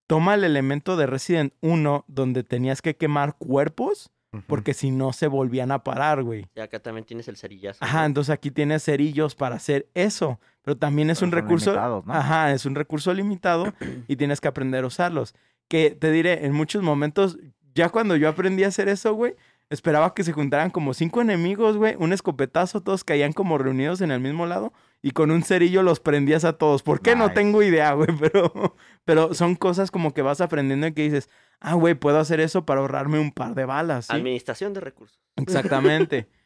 toma 0.06 0.36
el 0.36 0.44
elemento 0.44 0.98
de 0.98 1.08
Resident 1.08 1.54
1 1.62 2.06
donde 2.08 2.44
tenías 2.44 2.82
que 2.82 2.96
quemar 2.96 3.36
cuerpos, 3.38 4.12
Porque 4.46 4.74
si 4.74 4.92
no 4.92 5.14
se 5.14 5.28
volvían 5.28 5.72
a 5.72 5.84
parar, 5.84 6.22
güey. 6.22 6.48
Y 6.56 6.60
acá 6.60 6.80
también 6.80 7.06
tienes 7.06 7.28
el 7.28 7.38
cerillazo. 7.38 7.84
Ajá, 7.84 8.02
¿no? 8.02 8.06
entonces 8.08 8.30
aquí 8.34 8.52
tienes 8.52 8.84
cerillos 8.84 9.36
para 9.36 9.56
hacer 9.56 9.88
eso, 9.94 10.40
pero 10.64 10.78
también 10.78 11.10
es 11.10 11.20
Pero 11.20 11.28
un 11.28 11.32
son 11.32 11.40
recurso, 11.42 11.72
limitados, 11.72 12.06
¿no? 12.06 12.14
ajá, 12.14 12.52
es 12.52 12.66
un 12.66 12.76
recurso 12.76 13.14
limitado 13.14 13.74
y 14.08 14.16
tienes 14.18 14.42
que 14.42 14.48
aprender 14.50 14.84
a 14.84 14.88
usarlos. 14.88 15.34
Que 15.70 15.92
te 15.92 16.12
diré, 16.12 16.46
en 16.46 16.54
muchos 16.54 16.84
momentos, 16.84 17.38
ya 17.74 17.90
cuando 17.90 18.16
yo 18.16 18.28
aprendí 18.30 18.64
a 18.64 18.68
hacer 18.68 18.90
eso, 18.90 19.14
güey, 19.14 19.36
esperaba 19.70 20.14
que 20.14 20.24
se 20.24 20.34
juntaran 20.34 20.70
como 20.72 20.94
cinco 20.94 21.22
enemigos, 21.22 21.78
güey, 21.78 21.96
un 21.98 22.14
escopetazo, 22.14 22.82
todos 22.82 23.04
caían 23.04 23.34
como 23.34 23.58
reunidos 23.58 24.02
en 24.02 24.12
el 24.12 24.20
mismo 24.20 24.46
lado 24.46 24.72
y 25.02 25.12
con 25.12 25.32
un 25.32 25.44
cerillo 25.44 25.84
los 25.84 26.00
prendías 26.00 26.44
a 26.46 26.54
todos. 26.54 26.84
¿Por 26.84 27.02
qué? 27.02 27.16
No 27.16 27.26
Nice. 27.26 27.36
tengo 27.36 27.64
idea, 27.64 27.94
güey, 27.94 28.10
pero, 28.20 28.76
pero 29.06 29.34
son 29.34 29.56
cosas 29.56 29.90
como 29.90 30.14
que 30.14 30.22
vas 30.22 30.42
aprendiendo 30.42 30.88
y 30.88 30.94
que 30.94 31.04
dices, 31.04 31.30
ah, 31.60 31.74
güey, 31.76 31.96
puedo 31.96 32.20
hacer 32.20 32.40
eso 32.40 32.66
para 32.66 32.82
ahorrarme 32.82 33.20
un 33.20 33.32
par 33.32 33.56
de 33.56 33.66
balas. 33.66 34.06
¿sí? 34.08 34.14
Administración 34.14 34.74
de 34.74 34.80
recursos. 34.82 35.20
Exactamente. 35.36 36.28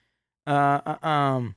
Ah, 0.48 0.82
ah, 0.84 1.00
ah. 1.04 1.54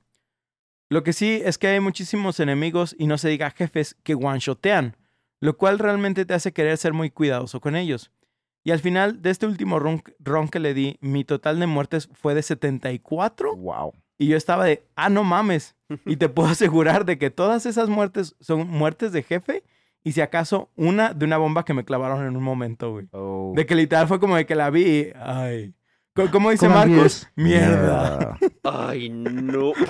Lo 0.91 1.03
que 1.03 1.15
sí 1.15 1.41
es 1.43 1.57
que 1.57 1.69
hay 1.69 1.81
muchísimos 1.81 2.39
enemigos 2.39 2.95
y 2.99 3.07
no 3.07 3.17
se 3.17 3.31
diga 3.31 3.51
jefes 3.51 3.97
que 4.03 4.15
one-shotean, 4.15 4.95
lo 5.41 5.57
cual 5.57 5.79
realmente 5.79 6.27
te 6.27 6.35
hace 6.35 6.53
querer 6.53 6.77
ser 6.77 6.93
muy 6.93 7.11
cuidadoso 7.11 7.61
con 7.63 7.77
ellos. 7.77 8.13
Y 8.63 8.73
al 8.73 8.81
final 8.81 9.23
de 9.23 9.31
este 9.31 9.47
último 9.47 9.79
run, 9.79 10.03
run 10.19 10.49
que 10.49 10.61
le 10.61 10.75
di, 10.75 10.99
mi 11.01 11.25
total 11.25 11.59
de 11.61 11.67
muertes 11.67 12.11
fue 12.13 12.35
de 12.35 12.43
74 12.43 13.57
Wow. 13.57 13.95
y 14.19 14.27
yo 14.29 14.37
estaba 14.37 14.67
de, 14.67 14.87
ah, 14.97 15.09
no 15.09 15.25
mames. 15.25 15.75
Y 16.05 16.17
te 16.17 16.29
puedo 16.29 16.51
asegurar 16.51 17.07
de 17.07 17.17
que 17.19 17.31
todas 17.31 17.65
esas 17.65 17.89
muertes 17.89 18.37
son 18.41 18.69
muertes 18.69 19.13
de 19.13 19.23
jefe 19.23 19.65
y 20.05 20.13
si 20.13 20.21
acaso 20.21 20.71
una 20.77 21.13
de 21.15 21.25
una 21.25 21.39
bomba 21.39 21.65
que 21.65 21.75
me 21.75 21.85
clavaron 21.85 22.25
en 22.27 22.37
un 22.37 22.43
momento, 22.45 22.93
güey. 22.93 23.09
Oh. 23.13 23.53
De 23.57 23.67
que 23.67 23.75
literal 23.75 24.07
fue 24.07 24.21
como 24.21 24.37
de 24.37 24.47
que 24.47 24.55
la 24.55 24.71
vi 24.71 24.85
y, 24.87 25.13
ay. 25.17 25.75
Co- 26.15 26.31
¿Cómo 26.31 26.51
dice 26.51 26.67
¿Cómo 26.69 26.79
Marcos? 26.79 27.27
Mierda. 27.35 28.39
Ay, 28.63 29.09
no. 29.09 29.73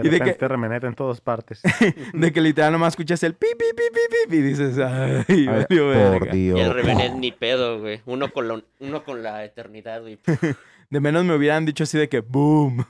De 0.00 0.08
y 0.08 0.08
de 0.08 0.18
que- 0.20 0.48
remeneta 0.48 0.86
en 0.86 0.94
todas 0.94 1.20
partes. 1.20 1.60
De 2.14 2.32
que 2.32 2.40
literal 2.40 2.72
nomás 2.72 2.94
escuchas 2.94 3.22
el 3.22 3.34
pi, 3.34 3.48
pi, 3.58 3.66
pi, 3.76 3.82
pi, 3.92 4.30
pi, 4.30 4.36
y 4.36 4.40
dices, 4.40 4.78
ay, 4.78 5.24
Ay, 5.28 5.46
valió 5.46 5.66
por 5.68 5.94
verga. 5.94 6.32
Dios. 6.32 6.58
Y 6.58 6.62
el 6.62 6.72
Revenant 6.72 7.16
ni 7.16 7.30
pedo, 7.32 7.80
güey. 7.80 8.00
Uno 8.06 8.32
con, 8.32 8.48
la, 8.48 8.62
uno 8.80 9.04
con 9.04 9.22
la 9.22 9.44
eternidad, 9.44 10.00
güey. 10.00 10.18
De 10.90 11.00
menos 11.00 11.24
me 11.26 11.34
hubieran 11.34 11.66
dicho 11.66 11.84
así 11.84 11.98
de 11.98 12.08
que, 12.08 12.20
boom. 12.20 12.84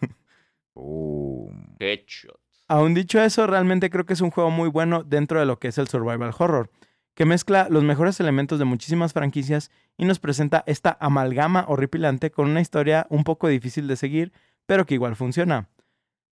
Boom. 0.74 1.77
Headshot. 1.81 2.38
Aún 2.66 2.94
dicho 2.94 3.20
eso, 3.20 3.46
realmente 3.46 3.90
creo 3.90 4.07
que 4.07 4.14
es 4.14 4.22
un 4.22 4.31
juego 4.31 4.50
muy 4.50 4.70
bueno 4.70 5.03
dentro 5.05 5.38
de 5.38 5.46
lo 5.46 5.59
que 5.59 5.68
es 5.68 5.77
el 5.77 5.88
survival 5.88 6.33
horror, 6.38 6.70
que 7.14 7.27
mezcla 7.27 7.68
los 7.68 7.85
mejores 7.85 8.18
elementos 8.20 8.59
de 8.59 8.64
muchísimas 8.64 9.12
franquicias 9.12 9.70
y 9.98 10.07
nos 10.07 10.18
presenta 10.18 10.64
esta 10.66 10.96
amalgama 10.98 11.66
horripilante 11.68 12.31
con 12.31 12.48
una 12.48 12.62
historia 12.62 13.07
un 13.11 13.22
poco 13.22 13.48
difícil 13.48 13.87
de 13.87 13.96
seguir, 13.96 14.33
pero 14.64 14.87
que 14.87 14.94
igual 14.94 15.14
funciona. 15.14 15.68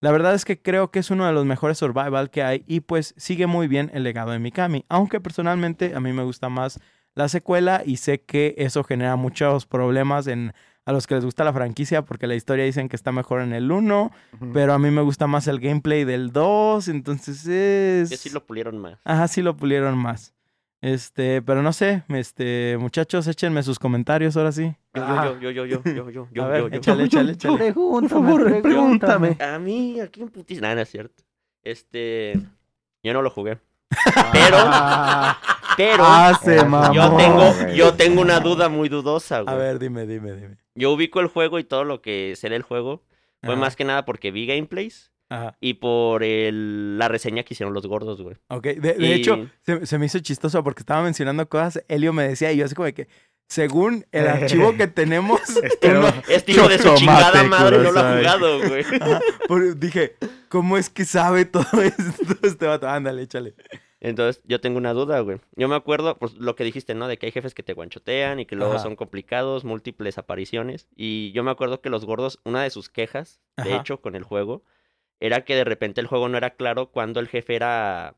La 0.00 0.10
verdad 0.10 0.34
es 0.34 0.44
que 0.44 0.60
creo 0.60 0.90
que 0.90 0.98
es 0.98 1.10
uno 1.10 1.26
de 1.26 1.32
los 1.32 1.44
mejores 1.44 1.78
survival 1.78 2.30
que 2.30 2.42
hay 2.42 2.64
y 2.66 2.80
pues 2.80 3.14
sigue 3.18 3.46
muy 3.46 3.68
bien 3.68 3.90
el 3.92 4.02
legado 4.02 4.32
de 4.32 4.38
Mikami, 4.38 4.84
aunque 4.88 5.20
personalmente 5.20 5.94
a 5.94 6.00
mí 6.00 6.12
me 6.12 6.24
gusta 6.24 6.48
más 6.48 6.80
la 7.14 7.28
secuela 7.28 7.82
y 7.84 7.98
sé 7.98 8.22
que 8.22 8.54
eso 8.56 8.84
genera 8.84 9.16
muchos 9.16 9.66
problemas 9.66 10.26
en 10.26 10.54
a 10.84 10.92
los 10.92 11.06
que 11.06 11.14
les 11.14 11.24
gusta 11.24 11.44
la 11.44 11.52
franquicia 11.52 12.02
porque 12.02 12.26
la 12.26 12.34
historia 12.34 12.64
dicen 12.64 12.88
que 12.88 12.96
está 12.96 13.12
mejor 13.12 13.40
en 13.40 13.52
el 13.52 13.70
1, 13.70 14.10
Ujú. 14.34 14.52
pero 14.52 14.72
a 14.74 14.78
mí 14.78 14.90
me 14.90 15.02
gusta 15.02 15.26
más 15.26 15.46
el 15.48 15.60
gameplay 15.60 16.04
del 16.04 16.32
2, 16.32 16.88
entonces 16.88 17.46
es... 17.46 18.10
Que 18.10 18.16
sí 18.16 18.30
lo 18.30 18.44
pulieron 18.44 18.78
más. 18.78 18.98
Ajá, 19.04 19.28
sí 19.28 19.42
lo 19.42 19.56
pulieron 19.56 19.96
más. 19.96 20.34
Este, 20.80 21.40
pero 21.42 21.62
no 21.62 21.72
sé, 21.72 22.02
este, 22.08 22.76
muchachos, 22.80 23.28
échenme 23.28 23.62
sus 23.62 23.78
comentarios 23.78 24.36
ahora 24.36 24.50
sí. 24.50 24.74
Yo, 24.94 25.02
Ah. 25.04 25.32
yo, 25.40 25.50
yo, 25.50 25.64
yo, 25.64 25.64
yo, 25.64 25.82
yo, 25.84 26.10
yo, 26.10 26.28
yo, 26.32 26.44
A 26.44 26.48
ver, 26.48 26.62
yo, 26.62 26.68
yo. 26.70 26.76
échale, 26.78 27.04
échale, 27.04 27.32
échale. 27.34 27.56
Pregúntame, 27.56 28.08
Por 28.08 28.40
favor, 28.40 28.62
pregúntame. 28.62 29.36
A 29.40 29.60
mí, 29.60 30.00
aquí 30.00 30.22
en 30.22 30.28
putis. 30.30 30.60
Nada, 30.60 30.74
no 30.74 30.80
es 30.80 30.90
cierto. 30.90 31.22
Este. 31.62 32.32
Yo 33.04 33.12
no 33.12 33.22
lo 33.22 33.30
jugué. 33.30 33.58
Ah, 34.16 34.30
Pero. 34.32 34.56
Ah, 35.78 36.38
se 36.42 36.56
Yo 36.56 36.66
mamó, 36.66 36.94
yo 36.94 37.16
tengo, 37.16 37.52
güey. 37.52 37.76
yo 37.76 37.94
tengo 37.94 38.20
una 38.22 38.40
duda 38.40 38.68
muy 38.68 38.88
dudosa, 38.88 39.38
A 39.38 39.42
güey. 39.42 39.56
ver, 39.56 39.78
dime, 39.78 40.06
dime, 40.06 40.32
dime. 40.32 40.56
Yo 40.74 40.90
ubico 40.92 41.20
el 41.20 41.26
juego 41.28 41.58
y 41.58 41.64
todo 41.64 41.84
lo 41.84 42.00
que 42.02 42.34
sé 42.36 42.48
del 42.48 42.62
juego. 42.62 43.02
Fue 43.42 43.54
Ajá, 43.54 43.60
más 43.60 43.76
que 43.76 43.84
nada 43.84 44.04
porque 44.04 44.30
vi 44.30 44.46
gameplays 44.46 45.10
Ajá, 45.28 45.56
y 45.60 45.74
por 45.74 46.22
el, 46.22 46.96
la 46.98 47.08
reseña 47.08 47.42
que 47.42 47.54
hicieron 47.54 47.74
los 47.74 47.86
gordos, 47.86 48.22
güey. 48.22 48.36
ok. 48.48 48.62
De, 48.64 48.94
de 48.94 49.06
Y- 49.06 49.12
hecho, 49.12 49.48
se, 49.62 49.84
se 49.86 49.98
me 49.98 50.06
hizo 50.06 50.18
chistoso 50.20 50.62
porque 50.62 50.80
estaba 50.80 51.02
mencionando 51.02 51.48
cosas, 51.48 51.82
Elio 51.88 52.12
me 52.12 52.28
decía 52.28 52.52
y 52.52 52.58
yo 52.58 52.64
así 52.66 52.74
como 52.76 52.86
de 52.86 52.94
que, 52.94 53.08
según 53.48 54.06
el 54.12 54.28
archivo 54.28 54.76
que 54.76 54.86
tenemos, 54.86 55.40
Pero- 55.80 56.00
uno- 56.00 56.12
Este 56.28 56.52
hijo 56.52 56.68
de 56.68 56.78
su 56.78 56.94
chingada 56.94 57.42
madre 57.44 57.78
no 57.78 57.90
lo 57.90 58.00
ha 58.00 58.16
jugado, 58.16 58.58
güey. 58.68 58.84
ajá, 59.00 59.20
por- 59.48 59.76
dije, 59.76 60.14
¿cómo 60.48 60.76
es 60.78 60.88
que 60.88 61.04
sabe 61.04 61.44
todo 61.44 61.66
esto 61.82 62.36
este 62.42 62.66
vato? 62.66 62.88
Ándale, 62.88 63.22
échale. 63.22 63.54
Entonces, 64.02 64.42
yo 64.44 64.60
tengo 64.60 64.78
una 64.78 64.92
duda, 64.94 65.20
güey. 65.20 65.40
Yo 65.56 65.68
me 65.68 65.76
acuerdo, 65.76 66.18
pues, 66.18 66.34
lo 66.34 66.56
que 66.56 66.64
dijiste, 66.64 66.94
¿no? 66.94 67.06
De 67.08 67.18
que 67.18 67.26
hay 67.26 67.32
jefes 67.32 67.54
que 67.54 67.62
te 67.62 67.72
guanchotean 67.72 68.40
y 68.40 68.46
que 68.46 68.56
luego 68.56 68.74
Ajá. 68.74 68.78
son 68.78 68.96
complicados, 68.96 69.64
múltiples 69.64 70.18
apariciones. 70.18 70.88
Y 70.96 71.30
yo 71.32 71.44
me 71.44 71.52
acuerdo 71.52 71.80
que 71.80 71.88
los 71.90 72.04
gordos, 72.04 72.40
una 72.44 72.62
de 72.64 72.70
sus 72.70 72.88
quejas, 72.90 73.40
de 73.56 73.74
Ajá. 73.74 73.76
hecho, 73.76 74.00
con 74.02 74.16
el 74.16 74.24
juego, 74.24 74.64
era 75.20 75.44
que 75.44 75.56
de 75.56 75.64
repente 75.64 76.00
el 76.00 76.08
juego 76.08 76.28
no 76.28 76.38
era 76.38 76.52
claro 76.56 76.90
cuando 76.92 77.20
el 77.20 77.28
jefe 77.28 77.56
era... 77.56 78.16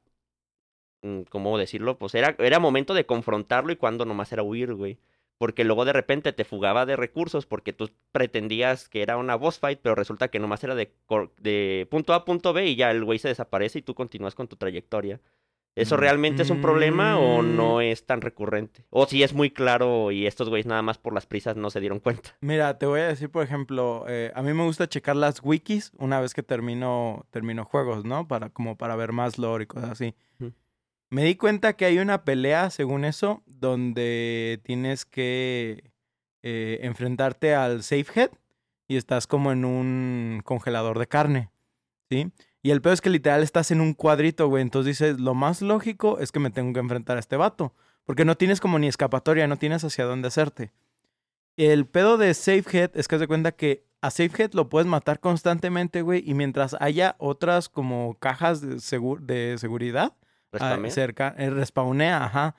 mm, 1.02 1.22
¿Cómo 1.30 1.58
decirlo? 1.58 1.98
Pues 1.98 2.14
era, 2.14 2.34
era 2.38 2.58
momento 2.58 2.94
de 2.94 3.06
confrontarlo 3.06 3.72
y 3.72 3.76
cuando 3.76 4.04
nomás 4.04 4.32
era 4.32 4.42
huir, 4.42 4.74
güey. 4.74 4.98
Porque 5.38 5.64
luego 5.64 5.84
de 5.84 5.92
repente 5.92 6.32
te 6.32 6.44
fugaba 6.44 6.86
de 6.86 6.96
recursos 6.96 7.44
porque 7.46 7.72
tú 7.72 7.90
pretendías 8.12 8.88
que 8.88 9.02
era 9.02 9.16
una 9.16 9.34
boss 9.34 9.58
fight, 9.58 9.80
pero 9.82 9.94
resulta 9.96 10.28
que 10.28 10.38
nomás 10.38 10.62
era 10.64 10.74
de, 10.76 10.92
de 11.38 11.88
punto 11.90 12.12
A 12.12 12.16
a 12.16 12.24
punto 12.24 12.52
B 12.52 12.66
y 12.68 12.76
ya 12.76 12.90
el 12.90 13.04
güey 13.04 13.18
se 13.18 13.28
desaparece 13.28 13.80
y 13.80 13.82
tú 13.82 13.94
continúas 13.94 14.34
con 14.36 14.46
tu 14.48 14.56
trayectoria. 14.56 15.20
¿Eso 15.76 15.96
Mm. 15.96 15.98
realmente 16.00 16.42
es 16.42 16.50
un 16.50 16.60
problema 16.60 17.18
o 17.18 17.42
Mm. 17.42 17.56
no 17.56 17.80
es 17.80 18.06
tan 18.06 18.20
recurrente? 18.20 18.84
O 18.90 19.06
si 19.06 19.22
es 19.24 19.32
muy 19.34 19.50
claro 19.50 20.12
y 20.12 20.26
estos 20.26 20.48
güeyes 20.48 20.66
nada 20.66 20.82
más 20.82 20.98
por 20.98 21.12
las 21.14 21.26
prisas 21.26 21.56
no 21.56 21.68
se 21.70 21.80
dieron 21.80 21.98
cuenta. 21.98 22.36
Mira, 22.40 22.78
te 22.78 22.86
voy 22.86 23.00
a 23.00 23.08
decir, 23.08 23.28
por 23.30 23.42
ejemplo, 23.42 24.04
eh, 24.08 24.30
a 24.36 24.42
mí 24.42 24.52
me 24.52 24.62
gusta 24.64 24.88
checar 24.88 25.16
las 25.16 25.42
wikis 25.42 25.90
una 25.98 26.20
vez 26.20 26.32
que 26.32 26.42
termino, 26.44 27.26
termino 27.30 27.64
juegos, 27.64 28.04
¿no? 28.04 28.28
Para, 28.28 28.50
como 28.50 28.76
para 28.76 28.94
ver 28.94 29.12
más 29.12 29.36
lore 29.38 29.64
y 29.64 29.66
cosas 29.66 29.90
así. 29.90 30.14
Me 31.10 31.22
di 31.24 31.36
cuenta 31.36 31.74
que 31.74 31.84
hay 31.84 31.98
una 31.98 32.24
pelea, 32.24 32.70
según 32.70 33.04
eso, 33.04 33.42
donde 33.46 34.60
tienes 34.64 35.04
que 35.04 35.92
eh, 36.42 36.78
enfrentarte 36.82 37.54
al 37.54 37.82
safe 37.82 38.06
head 38.20 38.30
y 38.88 38.96
estás 38.96 39.26
como 39.26 39.52
en 39.52 39.64
un 39.64 40.40
congelador 40.44 40.98
de 40.98 41.06
carne, 41.06 41.50
¿sí? 42.10 42.30
Y 42.64 42.70
el 42.70 42.80
peor 42.80 42.94
es 42.94 43.00
que 43.02 43.10
literal 43.10 43.42
estás 43.42 43.70
en 43.70 43.80
un 43.82 43.92
cuadrito, 43.92 44.48
güey. 44.48 44.62
Entonces 44.62 44.98
dices, 44.98 45.20
lo 45.20 45.34
más 45.34 45.60
lógico 45.60 46.18
es 46.18 46.32
que 46.32 46.40
me 46.40 46.50
tengo 46.50 46.72
que 46.72 46.80
enfrentar 46.80 47.18
a 47.18 47.20
este 47.20 47.36
vato. 47.36 47.74
Porque 48.06 48.24
no 48.24 48.36
tienes 48.36 48.58
como 48.60 48.78
ni 48.78 48.88
escapatoria, 48.88 49.46
no 49.46 49.58
tienes 49.58 49.84
hacia 49.84 50.06
dónde 50.06 50.28
hacerte. 50.28 50.72
El 51.56 51.86
pedo 51.86 52.16
de 52.16 52.32
Safehead 52.34 52.90
es 52.94 53.06
que 53.06 53.18
de 53.18 53.26
cuenta 53.26 53.52
que 53.52 53.84
a 54.00 54.10
Safehead 54.10 54.52
lo 54.54 54.68
puedes 54.70 54.86
matar 54.86 55.20
constantemente, 55.20 56.00
güey. 56.02 56.22
Y 56.26 56.32
mientras 56.32 56.74
haya 56.80 57.16
otras 57.18 57.68
como 57.68 58.16
cajas 58.18 58.60
de, 58.62 58.76
segu- 58.76 59.20
de 59.20 59.56
seguridad 59.58 60.14
ah, 60.88 60.90
cerca, 60.90 61.34
eh, 61.36 61.50
respawnea, 61.50 62.24
ajá. 62.24 62.56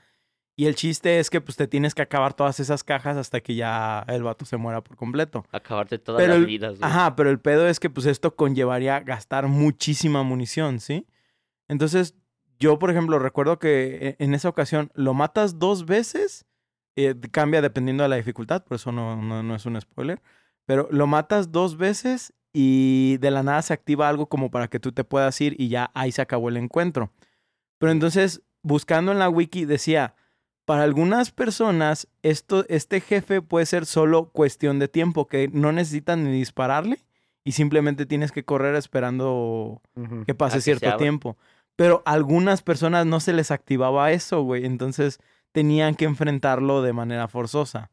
Y 0.58 0.68
el 0.68 0.76
chiste 0.76 1.20
es 1.20 1.30
que 1.30 1.41
pues 1.41 1.58
te 1.58 1.68
tienes 1.68 1.93
que 1.93 2.01
acabar 2.01 2.34
todas 2.34 2.60
esas 2.62 2.84
cajas 2.84 3.18
hasta 3.18 3.41
que 3.41 3.56
ya 3.56 4.06
el 4.08 4.24
vato 4.24 4.45
se 4.45 4.56
muera 4.58 4.82
por 4.82 4.95
completo. 4.95 5.45
Acabarte 5.51 5.97
todas 5.99 6.22
Pero 6.22 6.34
las 6.34 6.41
el- 6.41 6.45
vidas, 6.45 6.78
güey. 6.80 6.89
Ajá, 6.89 7.16
pero 7.16 7.30
el 7.30 7.39
pedo 7.39 7.68
es 7.68 7.80
que 7.80 7.89
pues 7.89 8.06
esto 8.06 8.36
conllevaría 8.36 8.99
gastar 9.01 9.47
muchísima 9.47 10.24
munición, 10.24 10.80
¿sí? 10.80 11.06
Entonces, 11.68 12.16
yo, 12.58 12.80
por 12.80 12.89
ejemplo, 12.89 13.20
recuerdo 13.20 13.60
que 13.60 14.16
e- 14.18 14.24
en 14.24 14.34
esa 14.34 14.47
ocasión 14.47 14.91
lo 14.93 15.14
matas 15.14 15.60
dos 15.60 15.86
veces, 15.86 16.45
eh, 16.95 17.16
cambia 17.32 17.62
dependiendo 17.62 18.03
de 18.03 18.10
la 18.10 18.16
dificultad, 18.16 18.64
por 18.64 18.76
eso 18.76 18.93
no, 18.93 19.22
no, 19.22 19.43
no 19.43 19.56
es 19.56 19.66
un 19.66 19.80
spoiler, 19.82 20.22
pero 20.66 20.88
lo 20.89 21.06
matas 21.06 21.51
dos 21.51 21.76
veces 21.76 22.34
y 22.53 23.18
de 23.18 23.32
la 23.32 23.43
nada 23.43 23.62
se 23.62 23.74
activa 23.74 24.08
algo 24.08 24.28
como 24.30 24.49
para 24.51 24.70
que 24.70 24.80
tú 24.80 24.93
te 24.93 25.03
puedas 25.03 25.41
ir 25.41 25.56
y 25.60 25.68
ya 25.68 25.91
ahí 25.93 26.14
se 26.14 26.22
acabó 26.22 26.47
el 26.47 26.56
encuentro. 26.56 27.12
Pero 27.78 27.91
entonces, 27.91 28.41
buscando 28.62 29.12
en 29.12 29.20
la 29.20 29.28
wiki, 29.28 29.66
decía, 29.66 30.16
para 30.66 30.84
algunas 30.84 31.32
personas, 31.32 32.07
esto, 32.24 32.66
este 32.70 32.99
jefe 32.99 33.41
puede 33.41 33.66
ser 33.68 33.86
solo 33.86 34.30
cuestión 34.32 34.80
de 34.80 34.88
tiempo, 34.88 35.28
que 35.28 35.47
no 35.53 35.72
necesitan 35.72 36.24
ni 36.24 36.32
dispararle 36.32 36.99
y 37.43 37.51
simplemente 37.51 38.07
tienes 38.07 38.32
que 38.32 38.43
correr 38.43 38.76
esperando 38.76 39.82
que 40.26 40.34
pase 40.34 40.57
que 40.57 40.61
cierto 40.61 40.97
tiempo. 40.97 41.38
Pero 41.76 42.01
a 42.05 42.13
algunas 42.13 42.63
personas 42.63 43.05
no 43.05 43.20
se 43.20 43.34
les 43.34 43.51
activaba 43.51 44.11
eso, 44.11 44.41
güey. 44.41 44.66
Entonces 44.66 45.20
tenían 45.51 45.93
que 45.95 46.05
enfrentarlo 46.05 46.82
de 46.82 46.93
manera 46.93 47.28
forzosa. 47.28 47.91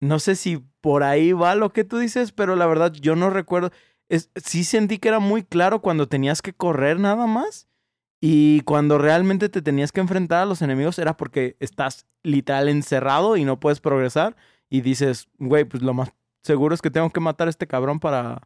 No 0.00 0.18
sé 0.18 0.34
si 0.34 0.64
por 0.80 1.04
ahí 1.04 1.32
va 1.32 1.54
lo 1.54 1.72
que 1.72 1.84
tú 1.84 1.98
dices, 1.98 2.32
pero 2.32 2.56
la 2.56 2.66
verdad 2.66 2.92
yo 2.92 3.14
no 3.14 3.30
recuerdo. 3.30 3.70
Es, 4.08 4.30
sí 4.34 4.64
sentí 4.64 4.98
que 4.98 5.08
era 5.08 5.20
muy 5.20 5.44
claro 5.44 5.80
cuando 5.80 6.08
tenías 6.08 6.42
que 6.42 6.52
correr 6.52 6.98
nada 6.98 7.28
más. 7.28 7.68
Y 8.24 8.60
cuando 8.60 8.98
realmente 8.98 9.48
te 9.48 9.62
tenías 9.62 9.90
que 9.90 10.00
enfrentar 10.00 10.44
a 10.44 10.46
los 10.46 10.62
enemigos 10.62 10.96
era 11.00 11.16
porque 11.16 11.56
estás 11.58 12.06
literal 12.22 12.68
encerrado 12.68 13.36
y 13.36 13.44
no 13.44 13.58
puedes 13.58 13.80
progresar. 13.80 14.36
Y 14.70 14.80
dices, 14.80 15.26
güey, 15.38 15.64
pues 15.64 15.82
lo 15.82 15.92
más 15.92 16.12
seguro 16.44 16.72
es 16.72 16.80
que 16.80 16.92
tengo 16.92 17.10
que 17.10 17.18
matar 17.18 17.48
a 17.48 17.50
este 17.50 17.66
cabrón 17.66 17.98
para, 17.98 18.40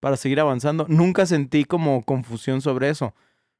para 0.00 0.16
seguir 0.16 0.40
avanzando. 0.40 0.86
Nunca 0.88 1.26
sentí 1.26 1.66
como 1.66 2.02
confusión 2.04 2.62
sobre 2.62 2.88
eso. 2.88 3.14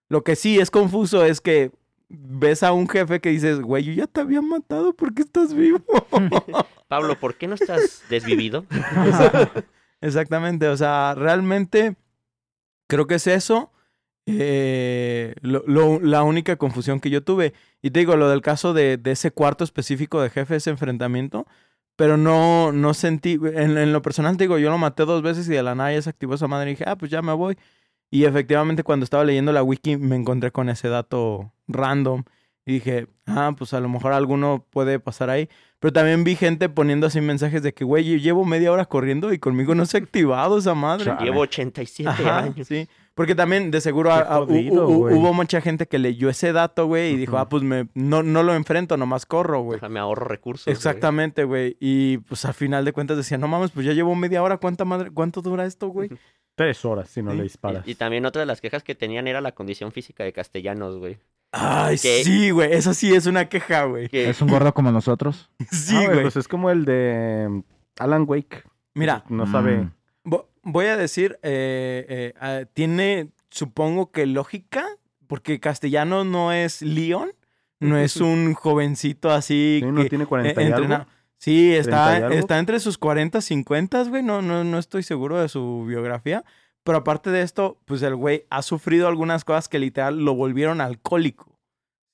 Lo 0.09 0.25
que 0.25 0.37
sí 0.37 0.59
es 0.59 0.71
confuso 0.71 1.23
es 1.23 1.43
que 1.43 1.71
ves 2.09 2.63
a 2.63 2.73
un 2.73 2.89
jefe 2.89 3.21
que 3.21 3.29
dices, 3.29 3.61
güey, 3.61 3.85
yo 3.85 3.93
ya 3.93 4.07
te 4.07 4.23
había 4.23 4.41
matado, 4.41 4.95
¿por 4.95 5.13
qué 5.13 5.21
estás 5.21 5.53
vivo? 5.53 5.85
Pablo, 6.89 7.21
¿por 7.21 7.35
qué 7.35 7.47
no 7.47 7.57
estás 7.57 8.03
desvivido? 8.09 8.65
Exactamente, 10.01 10.67
o 10.69 10.77
sea, 10.79 11.15
realmente 11.15 11.95
creo 12.87 13.07
que 13.07 13.17
es 13.17 13.27
eso. 13.27 13.71
Eh, 14.31 15.35
lo- 15.43 15.63
lo- 15.67 16.01
la 16.01 16.23
única 16.23 16.57
confusión 16.57 17.01
que 17.01 17.11
yo 17.11 17.23
tuve. 17.23 17.55
Y 17.83 17.91
te 17.91 18.01
digo, 18.01 18.17
lo 18.17 18.29
del 18.29 18.43
caso 18.43 18.73
de, 18.75 18.97
de 18.97 19.13
ese 19.13 19.31
cuarto 19.31 19.65
específico 19.65 20.21
de 20.21 20.31
jefe, 20.31 20.57
ese 20.57 20.71
enfrentamiento, 20.71 21.47
pero 21.97 22.17
no, 22.17 22.71
no 22.73 22.95
sentí, 22.95 23.39
en, 23.55 23.77
en 23.79 23.93
lo 23.93 24.03
personal 24.03 24.37
te 24.37 24.45
digo, 24.45 24.59
yo 24.59 24.71
lo 24.71 24.79
maté 24.79 25.05
dos 25.05 25.23
veces 25.23 25.49
y 25.49 25.53
de 25.53 25.63
la 25.63 25.75
nada 25.75 25.93
ya 25.93 26.03
se 26.03 26.11
activó 26.11 26.35
esa 26.35 26.47
madre 26.49 26.71
y 26.71 26.75
dije, 26.75 26.85
ah, 26.87 26.97
pues 26.97 27.11
ya 27.11 27.23
me 27.23 27.33
voy. 27.33 27.57
Y 28.11 28.25
efectivamente 28.25 28.85
cuando 28.85 29.05
estaba 29.05 29.25
leyendo 29.25 29.53
la 29.53 29.63
wiki 29.63 29.97
me 29.97 30.17
encontré 30.17 30.51
con 30.51 30.69
ese 30.71 30.89
dato 30.89 31.53
random 31.67 32.23
y 32.65 32.73
dije, 32.75 33.07
ah, 33.27 33.53
pues 33.57 33.73
a 33.75 33.81
lo 33.81 33.89
mejor 33.89 34.13
alguno 34.13 34.67
puede 34.71 34.99
pasar 35.01 35.31
ahí. 35.31 35.49
Pero 35.81 35.93
también 35.93 36.23
vi 36.25 36.35
gente 36.37 36.69
poniendo 36.69 37.07
así 37.07 37.21
mensajes 37.21 37.63
de 37.63 37.73
que, 37.73 37.85
güey, 37.85 38.05
yo 38.05 38.17
llevo 38.17 38.45
media 38.45 38.73
hora 38.73 38.85
corriendo 38.87 39.33
y 39.33 39.39
conmigo 39.39 39.75
no 39.75 39.87
se 39.87 39.97
ha 39.97 40.01
activado 40.01 40.59
esa 40.59 40.75
madre. 40.75 41.13
Llevo 41.21 41.41
87 41.41 42.09
Ajá, 42.11 42.39
años. 42.41 42.67
sí. 42.67 42.89
Porque 43.19 43.35
también 43.35 43.71
de 43.71 43.83
seguro 43.83 44.11
hu- 44.11 44.47
hu- 44.47 44.47
güey. 44.47 45.15
hubo 45.15 45.35
mucha 45.35 45.61
gente 45.61 45.87
que 45.87 45.99
leyó 45.99 46.31
ese 46.31 46.53
dato, 46.55 46.87
güey, 46.87 47.13
y 47.13 47.17
dijo, 47.17 47.37
ah, 47.37 47.51
pues 47.51 47.63
me, 47.63 47.89
no, 47.93 48.23
no 48.23 48.43
lo 48.43 48.55
enfrento, 48.55 48.97
nomás 48.97 49.27
corro, 49.27 49.61
güey. 49.61 49.77
Ajá, 49.77 49.91
me 49.91 49.99
ahorro 50.01 50.25
recursos. 50.27 50.67
Exactamente, 50.69 51.45
güey. 51.45 51.77
Y 51.81 52.19
pues 52.19 52.47
al 52.47 52.55
final 52.55 52.87
de 52.87 52.93
cuentas 52.95 53.19
decía, 53.19 53.37
no 53.37 53.49
mames, 53.49 53.73
pues 53.73 53.85
ya 53.85 53.93
llevo 53.93 54.15
media 54.15 54.43
hora, 54.43 54.57
¿cuánta 54.57 54.87
madre, 54.87 55.11
cuánto 55.13 55.43
dura 55.43 55.67
esto, 55.67 55.89
güey? 55.89 56.09
Tres 56.55 56.85
horas 56.85 57.11
si 57.11 57.23
no 57.23 57.33
Sí. 57.33 57.37
le 57.37 57.43
disparas. 57.43 57.87
Y, 57.87 57.91
y 57.91 57.95
también 57.95 58.25
otra 58.25 58.41
de 58.41 58.47
las 58.47 58.61
quejas 58.63 58.83
que 58.83 58.95
tenían 58.95 59.27
era 59.29 59.41
la 59.43 59.53
condición 59.53 59.93
física 59.93 60.25
de 60.25 60.33
castellanos, 60.33 60.97
güey. 60.97 61.19
Ay, 61.53 61.97
¿Qué? 62.01 62.23
sí, 62.25 62.51
güey, 62.51 62.73
eso 62.73 62.95
sí 62.95 63.15
es 63.15 63.27
una 63.27 63.49
queja, 63.49 63.85
güey. 63.85 64.09
Que- 64.09 64.29
Es 64.31 64.41
un 64.43 64.49
gordo 64.49 64.73
como 64.75 64.93
nosotros. 64.93 65.51
Sí, 65.71 65.97
Ah, 65.97 66.07
güey. 66.09 66.23
Pues 66.23 66.37
es 66.37 66.47
como 66.49 66.71
el 66.71 66.85
de 66.85 67.63
Alan 67.99 68.25
Wake. 68.29 68.63
Mira, 68.95 69.25
No 69.29 69.47
sabe. 69.47 69.79
Mm. 69.79 70.35
Vo- 70.69 70.73
Voy 70.73 70.87
a 70.87 70.97
decir, 70.97 71.39
eh, 71.43 72.07
eh, 72.09 72.35
ah, 72.41 72.61
tiene, 72.73 73.31
supongo 73.51 74.11
que 74.13 74.27
lógica, 74.27 74.87
porque 75.27 75.61
castellano 75.61 76.25
no 76.25 76.53
es 76.53 76.83
Leon, 76.83 77.33
no 77.81 77.97
es 77.99 78.17
un 78.17 78.55
jovencito 78.55 79.31
así 79.31 79.81
Sí, 79.83 79.87
no 79.93 80.05
tiene 80.07 80.25
eh, 80.25 80.27
40 80.27 80.63
y 80.63 80.67
algo. 80.67 80.77
entrena- 80.85 81.07
Sí, 81.41 81.69
30 81.71 81.77
y 81.77 81.79
está, 81.79 82.19
está 82.35 82.59
entre 82.59 82.81
sus 82.81 82.99
40, 82.99 83.41
50, 83.41 84.03
güey, 84.05 84.23
no, 84.25 84.43
no, 84.43 84.65
no 84.65 84.79
estoy 84.79 85.03
seguro 85.05 85.41
de 85.41 85.49
su 85.49 85.85
biografía, 85.87 86.45
pero 86.83 86.99
aparte 86.99 87.31
de 87.31 87.43
esto, 87.43 87.79
pues 87.85 88.03
el 88.03 88.17
güey 88.17 88.45
ha 88.51 88.63
sufrido 88.63 89.07
algunas 89.07 89.45
cosas 89.45 89.69
que 89.69 89.79
literal 89.79 90.25
lo 90.25 90.35
volvieron 90.35 90.81
alcohólico, 90.81 91.58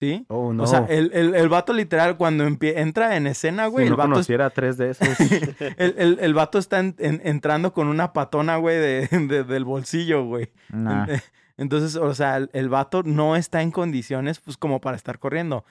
¿sí? 0.01 0.25
Oh, 0.29 0.53
no. 0.53 0.63
O 0.65 0.67
sea, 0.67 0.87
el, 0.89 1.11
el, 1.15 1.35
el 1.35 1.49
vato 1.49 1.73
literal 1.73 2.17
cuando 2.17 2.45
entra 2.47 3.17
en 3.17 3.27
escena, 3.27 3.67
güey, 3.67 3.85
si 3.85 3.87
el 3.87 3.91
no 3.93 3.97
vato 3.97 4.11
conociera 4.11 4.51
tres 4.51 4.77
de 4.77 4.91
esos. 4.91 5.09
el, 5.79 5.95
el, 5.99 6.19
el 6.21 6.35
vato 6.35 6.59
está 6.59 6.81
en- 6.81 6.95
en- 6.99 7.21
entrando 7.25 7.73
con 7.73 7.89
una 7.89 8.13
patona, 8.13 8.57
güey, 8.57 8.77
de, 8.79 9.09
de- 9.09 9.45
del 9.45 9.65
bolsillo, 9.65 10.25
güey. 10.25 10.53
Nah. 10.71 11.07
En- 11.09 11.21
Entonces, 11.57 11.95
o 11.95 12.13
sea, 12.15 12.39
el, 12.53 12.69
vato 12.69 13.05
no 13.05 13.37
está 13.37 13.63
en 13.63 13.71
condiciones, 13.71 14.41
pues, 14.41 14.57
como 14.57 14.81
para 14.81 14.97
estar 14.97 15.21
corriendo. 15.21 15.65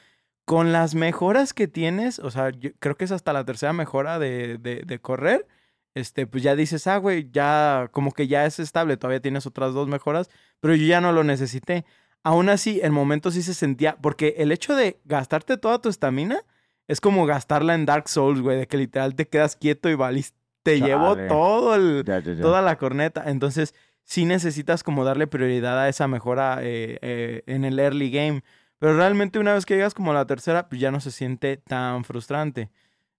Con 0.46 0.72
las 0.72 0.96
mejoras 0.96 1.54
que 1.54 1.68
tienes, 1.68 2.20
o 2.20 2.32
sea, 2.32 2.52
yo 2.52 2.70
creo 2.80 2.96
que 2.96 3.04
es 3.04 3.12
hasta 3.12 3.34
la 3.34 3.44
tercera 3.44 3.74
mejora 3.74 4.18
de, 4.18 4.58
de, 4.60 4.84
de 4.86 5.00
correr, 5.00 5.46
este, 5.94 6.26
pues 6.26 6.42
ya 6.42 6.56
dices, 6.56 6.88
ah, 6.88 6.98
güey, 6.98 7.30
ya, 7.32 7.90
como 7.92 8.14
que 8.14 8.28
ya 8.28 8.46
es 8.46 8.60
estable, 8.60 8.96
todavía 8.98 9.20
tienes 9.22 9.46
otras 9.46 9.74
dos 9.74 9.90
mejoras, 9.90 10.30
pero 10.62 10.74
yo 10.74 10.86
ya 10.86 11.02
no 11.02 11.12
lo 11.12 11.24
necesité. 11.26 11.84
Aún 12.24 12.50
así, 12.50 12.80
el 12.82 12.92
momento 12.92 13.32
sí 13.32 13.42
se 13.42 13.54
sentía, 13.54 13.98
porque 14.02 14.36
el 14.38 14.52
hecho 14.52 14.76
de 14.76 15.00
gastarte 15.06 15.58
toda 15.58 15.82
tu 15.82 15.90
estamina 15.90 16.42
es 16.88 17.02
como 17.02 17.26
gastarla 17.26 17.76
en 17.76 17.86
Dark 17.86 18.08
Souls, 18.08 18.42
güey, 18.42 18.58
de 18.58 18.68
que 18.68 18.78
literal 18.78 19.16
te 19.16 19.28
quedas 19.28 19.56
quieto 19.56 19.90
y 19.90 19.96
valís, 19.96 20.34
te 20.64 20.80
llevo 20.80 21.18
todo 21.28 21.76
el, 21.76 22.04
Ya, 22.06 22.20
ya, 22.20 22.34
ya. 22.34 22.42
toda 22.42 22.62
la 22.62 22.78
corneta. 22.78 23.24
Entonces, 23.28 23.74
sí 24.04 24.26
necesitas 24.26 24.84
como 24.84 25.04
darle 25.04 25.28
prioridad 25.28 25.80
a 25.80 25.90
esa 25.90 26.08
mejora 26.08 26.60
eh, 26.62 26.98
eh, 27.02 27.44
en 27.46 27.66
el 27.66 27.80
early 27.80 28.10
game. 28.10 28.44
Pero 28.80 28.96
realmente 28.98 29.40
una 29.40 29.54
vez 29.54 29.66
que 29.66 29.76
llegas 29.76 29.94
como 29.94 30.12
a 30.12 30.14
la 30.14 30.26
tercera, 30.26 30.68
pues 30.70 30.80
ya 30.80 30.92
no 30.92 31.00
se 31.00 31.12
siente 31.12 31.58
tan 31.58 32.04
frustrante. 32.04 32.70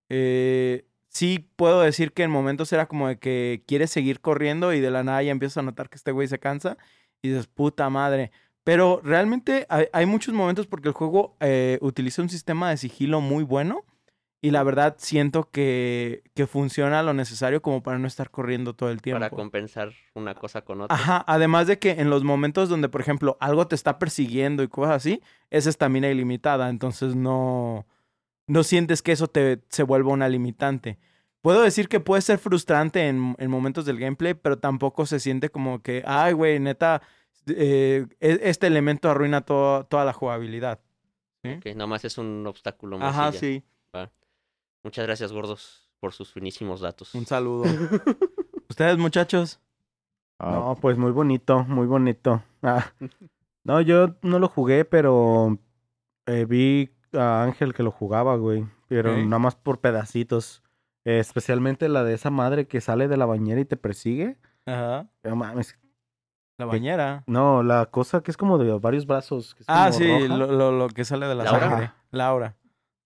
Eh, 0.09 0.85
sí 1.07 1.49
puedo 1.55 1.81
decir 1.81 2.11
que 2.11 2.23
en 2.23 2.31
momentos 2.31 2.71
era 2.71 2.87
como 2.87 3.07
de 3.07 3.17
que 3.17 3.63
quieres 3.67 3.89
seguir 3.89 4.21
corriendo 4.21 4.73
y 4.73 4.79
de 4.79 4.91
la 4.91 5.03
nada 5.03 5.23
ya 5.23 5.31
empiezas 5.31 5.57
a 5.57 5.61
notar 5.63 5.89
que 5.89 5.95
este 5.95 6.11
güey 6.11 6.27
se 6.27 6.39
cansa 6.39 6.77
y 7.21 7.29
dices, 7.29 7.47
puta 7.47 7.89
madre. 7.89 8.31
Pero 8.65 8.99
realmente 9.03 9.67
hay, 9.69 9.85
hay 9.93 10.07
muchos 10.07 10.33
momentos 10.33 10.65
porque 10.65 10.87
el 10.87 10.95
juego 10.95 11.37
eh, 11.39 11.77
utiliza 11.81 12.23
un 12.23 12.29
sistema 12.29 12.71
de 12.71 12.77
sigilo 12.77 13.21
muy 13.21 13.43
bueno 13.43 13.85
y 14.41 14.49
la 14.49 14.63
verdad 14.63 14.95
siento 14.97 15.49
que, 15.51 16.23
que 16.33 16.47
funciona 16.47 17.03
lo 17.03 17.13
necesario 17.13 17.61
como 17.61 17.83
para 17.83 17.99
no 17.99 18.07
estar 18.07 18.31
corriendo 18.31 18.73
todo 18.73 18.89
el 18.89 19.03
tiempo. 19.03 19.19
para 19.19 19.29
compensar 19.29 19.93
una 20.15 20.33
cosa 20.33 20.63
con 20.63 20.81
otra. 20.81 20.95
Ajá, 20.95 21.23
además 21.27 21.67
de 21.67 21.77
que 21.77 21.91
en 21.91 22.09
los 22.09 22.23
momentos 22.23 22.67
donde, 22.67 22.89
por 22.89 23.01
ejemplo, 23.01 23.37
algo 23.39 23.67
te 23.67 23.75
está 23.75 23.99
persiguiendo 23.99 24.63
y 24.63 24.67
cosas 24.67 24.95
así, 24.95 25.21
es 25.51 25.67
estamina 25.67 26.09
ilimitada, 26.09 26.69
entonces 26.69 27.15
no, 27.15 27.85
no 28.47 28.63
sientes 28.63 29.03
que 29.03 29.11
eso 29.11 29.27
te 29.27 29.61
se 29.69 29.83
vuelva 29.83 30.11
una 30.11 30.27
limitante. 30.27 30.97
Puedo 31.41 31.61
decir 31.61 31.87
que 31.87 31.99
puede 31.99 32.23
ser 32.23 32.39
frustrante 32.39 33.07
en, 33.07 33.35
en 33.37 33.51
momentos 33.51 33.85
del 33.85 33.99
gameplay, 33.99 34.33
pero 34.33 34.57
tampoco 34.57 35.05
se 35.05 35.19
siente 35.19 35.49
como 35.49 35.83
que, 35.83 36.03
ay, 36.05 36.33
güey, 36.33 36.59
neta, 36.59 37.03
eh, 37.47 38.05
e- 38.19 38.39
este 38.43 38.67
elemento 38.67 39.09
arruina 39.09 39.41
todo- 39.41 39.85
toda 39.85 40.05
la 40.05 40.13
jugabilidad. 40.13 40.79
Que 41.61 41.75
nomás 41.75 42.03
es 42.05 42.17
un 42.17 42.45
obstáculo 42.47 42.97
más. 42.97 43.15
Ajá, 43.15 43.29
ya. 43.31 43.39
sí. 43.39 43.63
Muchas 44.83 45.05
gracias, 45.05 45.31
gordos, 45.31 45.91
por 45.99 46.13
sus 46.13 46.31
finísimos 46.31 46.81
datos. 46.81 47.13
Un 47.15 47.25
saludo. 47.25 47.63
Ustedes, 48.69 48.97
muchachos. 48.97 49.59
Ah, 50.39 50.51
No, 50.51 50.75
pues 50.79 50.97
muy 50.97 51.11
bonito, 51.11 51.63
muy 51.65 51.87
bonito. 51.87 52.43
Ah, 52.61 52.91
No, 53.63 53.81
yo 53.81 54.15
no 54.21 54.37
lo 54.39 54.47
jugué, 54.47 54.85
pero 54.85 55.57
eh, 56.27 56.45
vi 56.45 56.91
a 57.13 57.43
Ángel 57.43 57.73
que 57.73 57.81
lo 57.83 57.91
jugaba, 57.91 58.35
güey. 58.35 58.65
Pero 58.87 59.15
nada 59.17 59.39
más 59.39 59.55
por 59.55 59.79
pedacitos. 59.81 60.61
Eh, 61.03 61.19
especialmente 61.19 61.89
la 61.89 62.03
de 62.03 62.13
esa 62.15 62.29
madre 62.31 62.67
que 62.67 62.81
sale 62.81 63.07
de 63.07 63.17
la 63.17 63.25
bañera 63.27 63.61
y 63.61 63.65
te 63.65 63.77
persigue. 63.77 64.37
Ajá. 64.65 65.07
No 65.23 65.35
mames. 65.35 65.77
La 66.57 66.65
bañera. 66.65 67.23
No, 67.27 67.63
la 67.63 67.85
cosa 67.87 68.21
que 68.21 68.31
es 68.31 68.37
como 68.37 68.57
de 68.57 68.71
varios 68.79 69.05
brazos. 69.05 69.55
que 69.55 69.63
es 69.63 69.69
Ah, 69.69 69.87
como 69.91 69.97
sí, 69.97 70.07
roja. 70.27 70.37
lo, 70.37 70.47
lo- 70.51 70.71
lo 70.71 70.87
que 70.89 71.03
sale 71.05 71.27
de 71.27 71.35
la 71.35 71.43
¿Laura? 71.43 71.59
sangre. 71.69 71.91
Laura. 72.11 72.55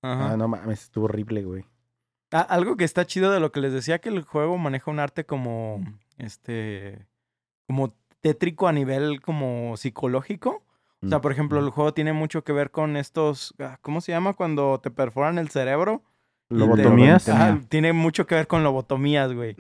Ajá. 0.01 0.31
Ah, 0.33 0.37
no 0.37 0.47
mames, 0.47 0.83
estuvo 0.83 1.05
horrible, 1.05 1.43
güey. 1.43 1.65
Ah, 2.31 2.41
algo 2.41 2.77
que 2.77 2.83
está 2.83 3.05
chido 3.05 3.31
de 3.31 3.39
lo 3.39 3.51
que 3.51 3.59
les 3.59 3.73
decía 3.73 3.99
que 3.99 4.09
el 4.09 4.21
juego 4.21 4.57
maneja 4.59 4.91
un 4.91 4.99
arte 4.99 5.25
como 5.25 5.81
este 6.19 7.07
como 7.67 7.95
tétrico 8.21 8.67
a 8.67 8.71
nivel 8.71 9.21
como 9.21 9.75
psicológico. 9.77 10.63
O 11.01 11.07
sea, 11.07 11.21
por 11.21 11.31
ejemplo, 11.31 11.59
el 11.59 11.69
juego 11.69 11.93
tiene 11.93 12.11
mucho 12.13 12.43
que 12.43 12.51
ver 12.51 12.71
con 12.71 12.97
estos 12.97 13.55
ah, 13.59 13.77
¿cómo 13.81 14.01
se 14.01 14.11
llama 14.11 14.33
cuando 14.33 14.79
te 14.79 14.91
perforan 14.91 15.37
el 15.39 15.49
cerebro? 15.49 16.03
Te- 16.49 16.55
¿Lobotomías? 16.55 17.27
Tiene 17.69 17.93
mucho 17.93 18.27
que 18.27 18.35
ver 18.35 18.47
con 18.47 18.63
lobotomías, 18.63 19.33
güey. 19.33 19.55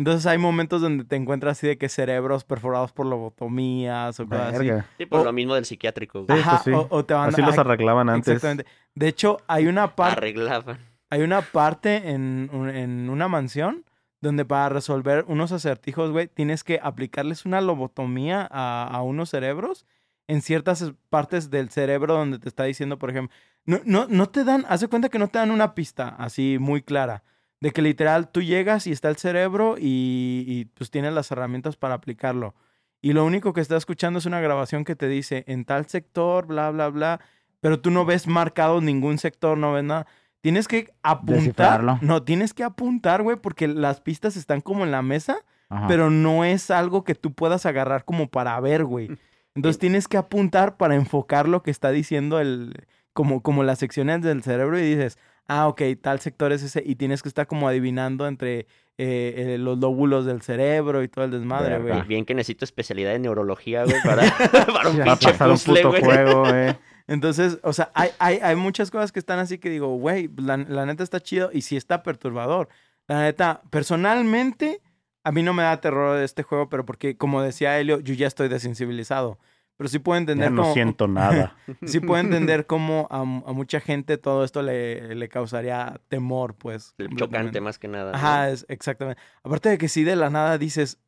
Entonces 0.00 0.24
hay 0.24 0.38
momentos 0.38 0.80
donde 0.80 1.04
te 1.04 1.14
encuentras 1.16 1.58
así 1.58 1.66
de 1.66 1.76
que 1.76 1.90
cerebros 1.90 2.44
perforados 2.44 2.90
por 2.90 3.04
lobotomías 3.04 4.18
o 4.18 4.26
cosas 4.26 4.54
así. 4.54 4.70
Sí, 4.96 5.04
por 5.04 5.20
O- 5.20 5.24
lo 5.24 5.32
mismo 5.34 5.54
del 5.54 5.66
psiquiátrico. 5.66 6.24
güey. 6.24 6.38
Sí, 6.38 6.42
Ajá, 6.42 6.62
pues 6.62 6.62
sí. 6.64 6.70
o, 6.72 6.86
o 6.90 7.04
te 7.04 7.12
van 7.12 7.28
Así 7.28 7.42
los 7.42 7.58
arreglaban 7.58 8.08
antes. 8.08 8.28
Exactamente. 8.34 8.64
De 8.94 9.08
hecho, 9.08 9.36
hay 9.46 9.66
una 9.66 9.94
parte 9.94 10.16
Arreglaban. 10.16 10.78
Hay 11.10 11.20
una 11.20 11.42
parte 11.42 12.10
en, 12.12 12.48
un- 12.52 12.70
en 12.70 13.10
una 13.10 13.28
mansión 13.28 13.84
donde 14.22 14.44
para 14.46 14.70
resolver 14.70 15.24
unos 15.28 15.52
acertijos, 15.52 16.10
güey, 16.12 16.28
tienes 16.28 16.64
que 16.64 16.80
aplicarles 16.82 17.44
una 17.44 17.60
lobotomía 17.60 18.48
a, 18.50 18.88
a 18.90 19.02
unos 19.02 19.28
cerebros 19.30 19.84
en 20.28 20.40
ciertas 20.40 20.92
partes 21.10 21.50
del 21.50 21.68
cerebro 21.68 22.14
donde 22.14 22.38
te 22.38 22.48
está 22.48 22.64
diciendo, 22.64 22.98
por 22.98 23.10
ejemplo, 23.10 23.36
no, 23.66 23.80
no, 23.84 24.06
no 24.08 24.28
te 24.30 24.44
dan, 24.44 24.64
haz 24.68 24.80
de 24.80 24.88
cuenta 24.88 25.08
que 25.10 25.18
no 25.18 25.28
te 25.28 25.38
dan 25.38 25.50
una 25.50 25.74
pista 25.74 26.08
así 26.18 26.56
muy 26.58 26.80
clara, 26.82 27.22
de 27.60 27.70
que 27.72 27.82
literal 27.82 28.30
tú 28.30 28.42
llegas 28.42 28.86
y 28.86 28.92
está 28.92 29.08
el 29.08 29.16
cerebro 29.16 29.76
y, 29.78 30.44
y 30.46 30.64
pues 30.74 30.90
tienes 30.90 31.12
las 31.12 31.30
herramientas 31.30 31.76
para 31.76 31.94
aplicarlo. 31.94 32.54
Y 33.02 33.12
lo 33.12 33.24
único 33.24 33.52
que 33.52 33.60
estás 33.60 33.78
escuchando 33.78 34.18
es 34.18 34.26
una 34.26 34.40
grabación 34.40 34.84
que 34.84 34.96
te 34.96 35.08
dice 35.08 35.44
en 35.46 35.64
tal 35.64 35.86
sector, 35.86 36.46
bla, 36.46 36.70
bla, 36.70 36.88
bla, 36.88 37.20
pero 37.60 37.80
tú 37.80 37.90
no 37.90 38.04
ves 38.04 38.26
marcado 38.26 38.80
ningún 38.80 39.18
sector, 39.18 39.56
no 39.56 39.72
ves 39.72 39.84
nada. 39.84 40.06
Tienes 40.40 40.68
que 40.68 40.92
apuntar. 41.02 42.02
No, 42.02 42.22
tienes 42.22 42.54
que 42.54 42.64
apuntar, 42.64 43.22
güey, 43.22 43.36
porque 43.36 43.68
las 43.68 44.00
pistas 44.00 44.36
están 44.36 44.62
como 44.62 44.84
en 44.84 44.90
la 44.90 45.02
mesa, 45.02 45.38
Ajá. 45.68 45.86
pero 45.86 46.10
no 46.10 46.44
es 46.44 46.70
algo 46.70 47.04
que 47.04 47.14
tú 47.14 47.32
puedas 47.32 47.66
agarrar 47.66 48.04
como 48.04 48.28
para 48.28 48.58
ver, 48.60 48.84
güey. 48.84 49.08
Entonces 49.54 49.78
tienes 49.78 50.08
que 50.08 50.16
apuntar 50.16 50.76
para 50.76 50.94
enfocar 50.94 51.48
lo 51.48 51.62
que 51.62 51.70
está 51.70 51.90
diciendo 51.90 52.40
el, 52.40 52.86
como, 53.12 53.42
como 53.42 53.64
las 53.64 53.78
secciones 53.78 54.22
del 54.22 54.42
cerebro 54.42 54.78
y 54.78 54.82
dices, 54.82 55.18
ah, 55.46 55.68
ok, 55.68 55.82
tal 56.00 56.20
sector 56.20 56.52
es 56.52 56.62
ese, 56.62 56.82
y 56.84 56.96
tienes 56.96 57.22
que 57.22 57.28
estar 57.28 57.46
como 57.46 57.68
adivinando 57.68 58.26
entre 58.26 58.60
eh, 58.98 59.34
eh, 59.36 59.56
los 59.58 59.78
lóbulos 59.78 60.26
del 60.26 60.42
cerebro 60.42 61.02
y 61.02 61.08
todo 61.08 61.24
el 61.24 61.30
desmadre, 61.30 61.78
güey. 61.78 62.02
Bien 62.02 62.24
que 62.24 62.34
necesito 62.34 62.64
especialidad 62.64 63.14
en 63.14 63.22
neurología, 63.22 63.84
güey, 63.84 63.96
para, 64.04 64.22
para 64.72 64.90
un 64.90 64.96
Ya 64.96 65.04
pinche 65.04 65.30
pasar 65.32 65.50
un 65.50 65.58
puto 65.58 65.88
güey. 65.88 66.02
juego, 66.02 66.46
eh. 66.48 66.76
Entonces, 67.06 67.58
o 67.62 67.72
sea, 67.72 67.90
hay, 67.94 68.10
hay, 68.18 68.38
hay 68.40 68.54
muchas 68.56 68.90
cosas 68.90 69.10
que 69.10 69.18
están 69.18 69.38
así 69.40 69.58
que 69.58 69.68
digo, 69.68 69.88
güey, 69.96 70.30
la, 70.36 70.56
la 70.58 70.86
neta 70.86 71.02
está 71.02 71.18
chido 71.18 71.50
y 71.52 71.62
sí 71.62 71.76
está 71.76 72.02
perturbador. 72.04 72.68
La 73.08 73.22
neta, 73.22 73.62
personalmente, 73.70 74.80
a 75.24 75.32
mí 75.32 75.42
no 75.42 75.52
me 75.52 75.64
da 75.64 75.80
terror 75.80 76.16
de 76.16 76.24
este 76.24 76.42
juego, 76.44 76.68
pero 76.68 76.84
porque, 76.86 77.16
como 77.16 77.42
decía 77.42 77.78
Helio, 77.80 77.98
yo 78.00 78.14
ya 78.14 78.28
estoy 78.28 78.48
desensibilizado. 78.48 79.38
Pero 79.80 79.88
sí 79.88 79.98
puedo 79.98 80.18
Ya 80.18 80.20
entender 80.20 80.52
no 80.52 80.60
cómo- 80.60 80.74
siento 80.74 81.08
nada. 81.08 81.56
sí 81.86 82.00
puedo 82.00 82.20
entender 82.20 82.66
cómo 82.66 83.08
a, 83.10 83.20
a 83.20 83.24
mucha 83.54 83.80
gente 83.80 84.18
todo 84.18 84.44
esto 84.44 84.60
le, 84.60 85.14
le 85.14 85.28
causaría 85.30 85.98
temor, 86.08 86.54
pues. 86.54 86.94
El. 86.98 87.16
Chocante 87.16 87.62
más 87.62 87.78
que 87.78 87.88
nada. 87.88 88.12
¿no? 88.12 88.18
Ajá, 88.18 88.50
es, 88.50 88.66
exactamente. 88.68 89.20
Aparte 89.42 89.70
de 89.70 89.78
que 89.78 89.88
sí 89.88 90.04
de 90.04 90.16
la 90.16 90.28
nada 90.28 90.58
dices, 90.58 90.98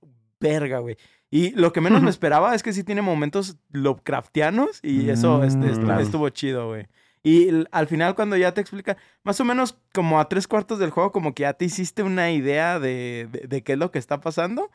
verga, 0.40 0.78
güey. 0.78 0.96
Y 1.30 1.50
lo 1.50 1.74
que 1.74 1.82
menos 1.82 2.00
me 2.00 2.08
esperaba 2.08 2.54
es 2.54 2.62
que 2.62 2.72
sí 2.72 2.82
tiene 2.82 3.02
momentos 3.02 3.58
Lovecraftianos 3.72 4.80
y 4.82 5.10
eso 5.10 5.44
este, 5.44 5.66
Mm, 5.66 5.84
claro. 5.84 6.00
estuvo 6.00 6.28
chido, 6.30 6.68
güey. 6.68 6.86
Y 7.22 7.48
al 7.70 7.86
final 7.86 8.14
cuando 8.14 8.36
ya 8.36 8.52
te 8.52 8.60
explica, 8.60 8.96
más 9.22 9.40
o 9.40 9.44
menos 9.44 9.78
como 9.94 10.18
a 10.18 10.28
tres 10.28 10.48
cuartos 10.48 10.78
del 10.78 10.90
juego, 10.90 11.12
como 11.12 11.34
que 11.34 11.42
ya 11.42 11.52
te 11.52 11.64
hiciste 11.66 12.02
una 12.02 12.32
idea 12.32 12.80
de, 12.80 13.28
de, 13.30 13.46
de 13.46 13.62
qué 13.62 13.74
es 13.74 13.78
lo 13.78 13.90
que 13.92 13.98
está 14.00 14.20
pasando. 14.20 14.70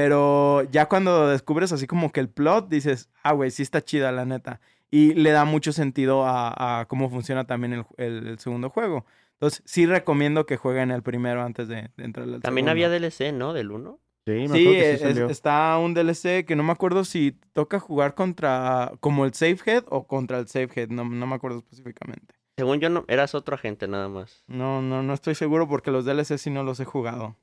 Pero 0.00 0.62
ya 0.64 0.90
cuando 0.90 1.26
descubres 1.26 1.72
así 1.72 1.86
como 1.86 2.12
que 2.12 2.20
el 2.20 2.28
plot, 2.28 2.68
dices, 2.68 3.08
ah, 3.22 3.32
güey, 3.32 3.50
sí 3.50 3.62
está 3.62 3.82
chida, 3.82 4.12
la 4.12 4.26
neta. 4.26 4.60
Y 4.90 5.14
le 5.14 5.30
da 5.30 5.46
mucho 5.46 5.72
sentido 5.72 6.26
a, 6.26 6.80
a 6.80 6.84
cómo 6.84 7.08
funciona 7.08 7.46
también 7.46 7.72
el, 7.72 7.84
el- 7.96 8.26
el 8.26 8.38
segundo 8.38 8.68
juego. 8.68 9.06
Entonces, 9.36 9.62
sí 9.64 9.86
recomiendo 9.86 10.44
que 10.44 10.58
jueguen 10.58 10.90
el 10.90 11.02
primero 11.02 11.42
antes 11.42 11.66
de, 11.68 11.88
de 11.96 12.04
entrar 12.04 12.24
al 12.28 12.42
También 12.42 12.66
segundo. 12.66 12.70
había 12.72 12.90
DLC, 12.90 13.32
¿no? 13.32 13.54
Del 13.54 13.70
1. 13.70 13.98
Sí, 14.26 14.32
me 14.32 14.48
Sí, 14.48 14.60
acuerdo 14.60 14.72
que 14.74 14.96
sí 14.98 15.02
salió. 15.02 15.26
está 15.30 15.78
un 15.78 15.94
DLC 15.94 16.44
que 16.44 16.56
no 16.56 16.62
me 16.62 16.72
acuerdo 16.72 17.02
si 17.04 17.32
toca 17.54 17.80
jugar 17.80 18.14
contra 18.14 18.92
como 19.00 19.24
el 19.24 19.32
Safehead 19.32 19.84
o 19.88 20.06
contra 20.06 20.38
el 20.40 20.46
Safehead, 20.46 20.90
no, 20.90 21.04
no 21.06 21.26
me 21.26 21.34
acuerdo 21.36 21.60
específicamente. 21.60 22.34
Según 22.58 22.80
yo, 22.80 22.90
no, 22.90 23.06
eras 23.08 23.34
otro 23.34 23.54
agente 23.54 23.88
nada 23.88 24.10
más. 24.10 24.44
No, 24.46 24.82
no, 24.82 25.02
no 25.02 25.14
estoy 25.14 25.34
seguro 25.34 25.66
porque 25.66 25.90
los 25.90 26.04
DLC 26.04 26.36
sí 26.36 26.50
no 26.50 26.62
los 26.64 26.80
he 26.80 26.84
jugado. 26.84 27.34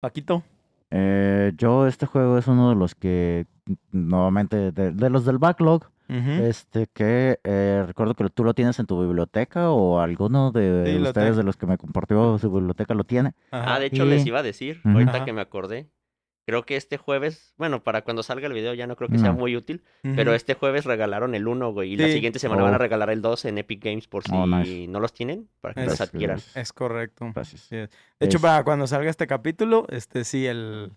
Paquito. 0.00 0.42
Eh, 0.90 1.52
yo, 1.56 1.86
este 1.86 2.06
juego 2.06 2.38
es 2.38 2.46
uno 2.46 2.70
de 2.70 2.76
los 2.76 2.94
que, 2.94 3.46
nuevamente, 3.92 4.72
de, 4.72 4.92
de 4.92 5.10
los 5.10 5.24
del 5.24 5.38
backlog, 5.38 5.84
este, 6.08 6.86
que 6.86 7.38
eh, 7.44 7.84
recuerdo 7.86 8.14
que 8.14 8.26
tú 8.30 8.42
lo 8.42 8.54
tienes 8.54 8.78
en 8.78 8.86
tu 8.86 8.98
biblioteca 8.98 9.70
o 9.70 10.00
alguno 10.00 10.52
de 10.52 10.94
Sí, 10.96 11.02
ustedes 11.02 11.36
de 11.36 11.42
los 11.42 11.58
que 11.58 11.66
me 11.66 11.76
compartió 11.76 12.38
su 12.38 12.50
biblioteca 12.50 12.94
lo 12.94 13.04
tiene. 13.04 13.34
Ajá. 13.50 13.74
Ah, 13.74 13.78
de 13.78 13.86
hecho 13.86 14.06
Y- 14.06 14.08
les 14.08 14.24
iba 14.24 14.38
a 14.38 14.42
decir, 14.42 14.80
ahorita 14.84 15.16
Ajá. 15.16 15.24
que 15.26 15.34
me 15.34 15.42
acordé. 15.42 15.90
Creo 16.48 16.62
que 16.64 16.76
este 16.76 16.96
jueves, 16.96 17.52
bueno, 17.58 17.82
para 17.84 18.00
cuando 18.00 18.22
salga 18.22 18.46
el 18.46 18.54
video 18.54 18.72
ya 18.72 18.86
no 18.86 18.96
creo 18.96 19.10
que 19.10 19.18
sea 19.18 19.32
muy 19.32 19.54
útil, 19.54 19.82
pero 20.16 20.32
este 20.32 20.54
jueves 20.54 20.86
regalaron 20.86 21.34
el 21.34 21.46
1, 21.46 21.72
güey, 21.74 21.92
y 21.92 21.96
la 21.98 22.08
siguiente 22.08 22.38
semana 22.38 22.62
van 22.62 22.72
a 22.72 22.76
Oh. 22.76 22.78
regalar 22.78 23.10
el 23.10 23.20
2 23.20 23.44
en 23.44 23.58
Epic 23.58 23.84
Games 23.84 24.08
por 24.08 24.22
si 24.24 24.30
Oh, 24.34 24.46
nice. 24.46 24.88
no 24.88 24.98
los 24.98 25.12
tienen, 25.12 25.46
para 25.60 25.74
que 25.74 25.82
Es- 25.82 25.88
los 25.88 26.00
adquieran. 26.00 26.40
Es 26.54 26.72
correcto. 26.72 27.30
Gracias. 27.34 27.60
Sí 27.68 27.76
es. 27.76 27.90
De 28.18 28.24
hecho, 28.26 28.38
Es- 28.38 28.42
para 28.42 28.64
cuando 28.64 28.86
salga 28.86 29.10
este 29.10 29.26
capítulo, 29.26 29.84
este 29.90 30.24
sí, 30.24 30.46
el, 30.46 30.92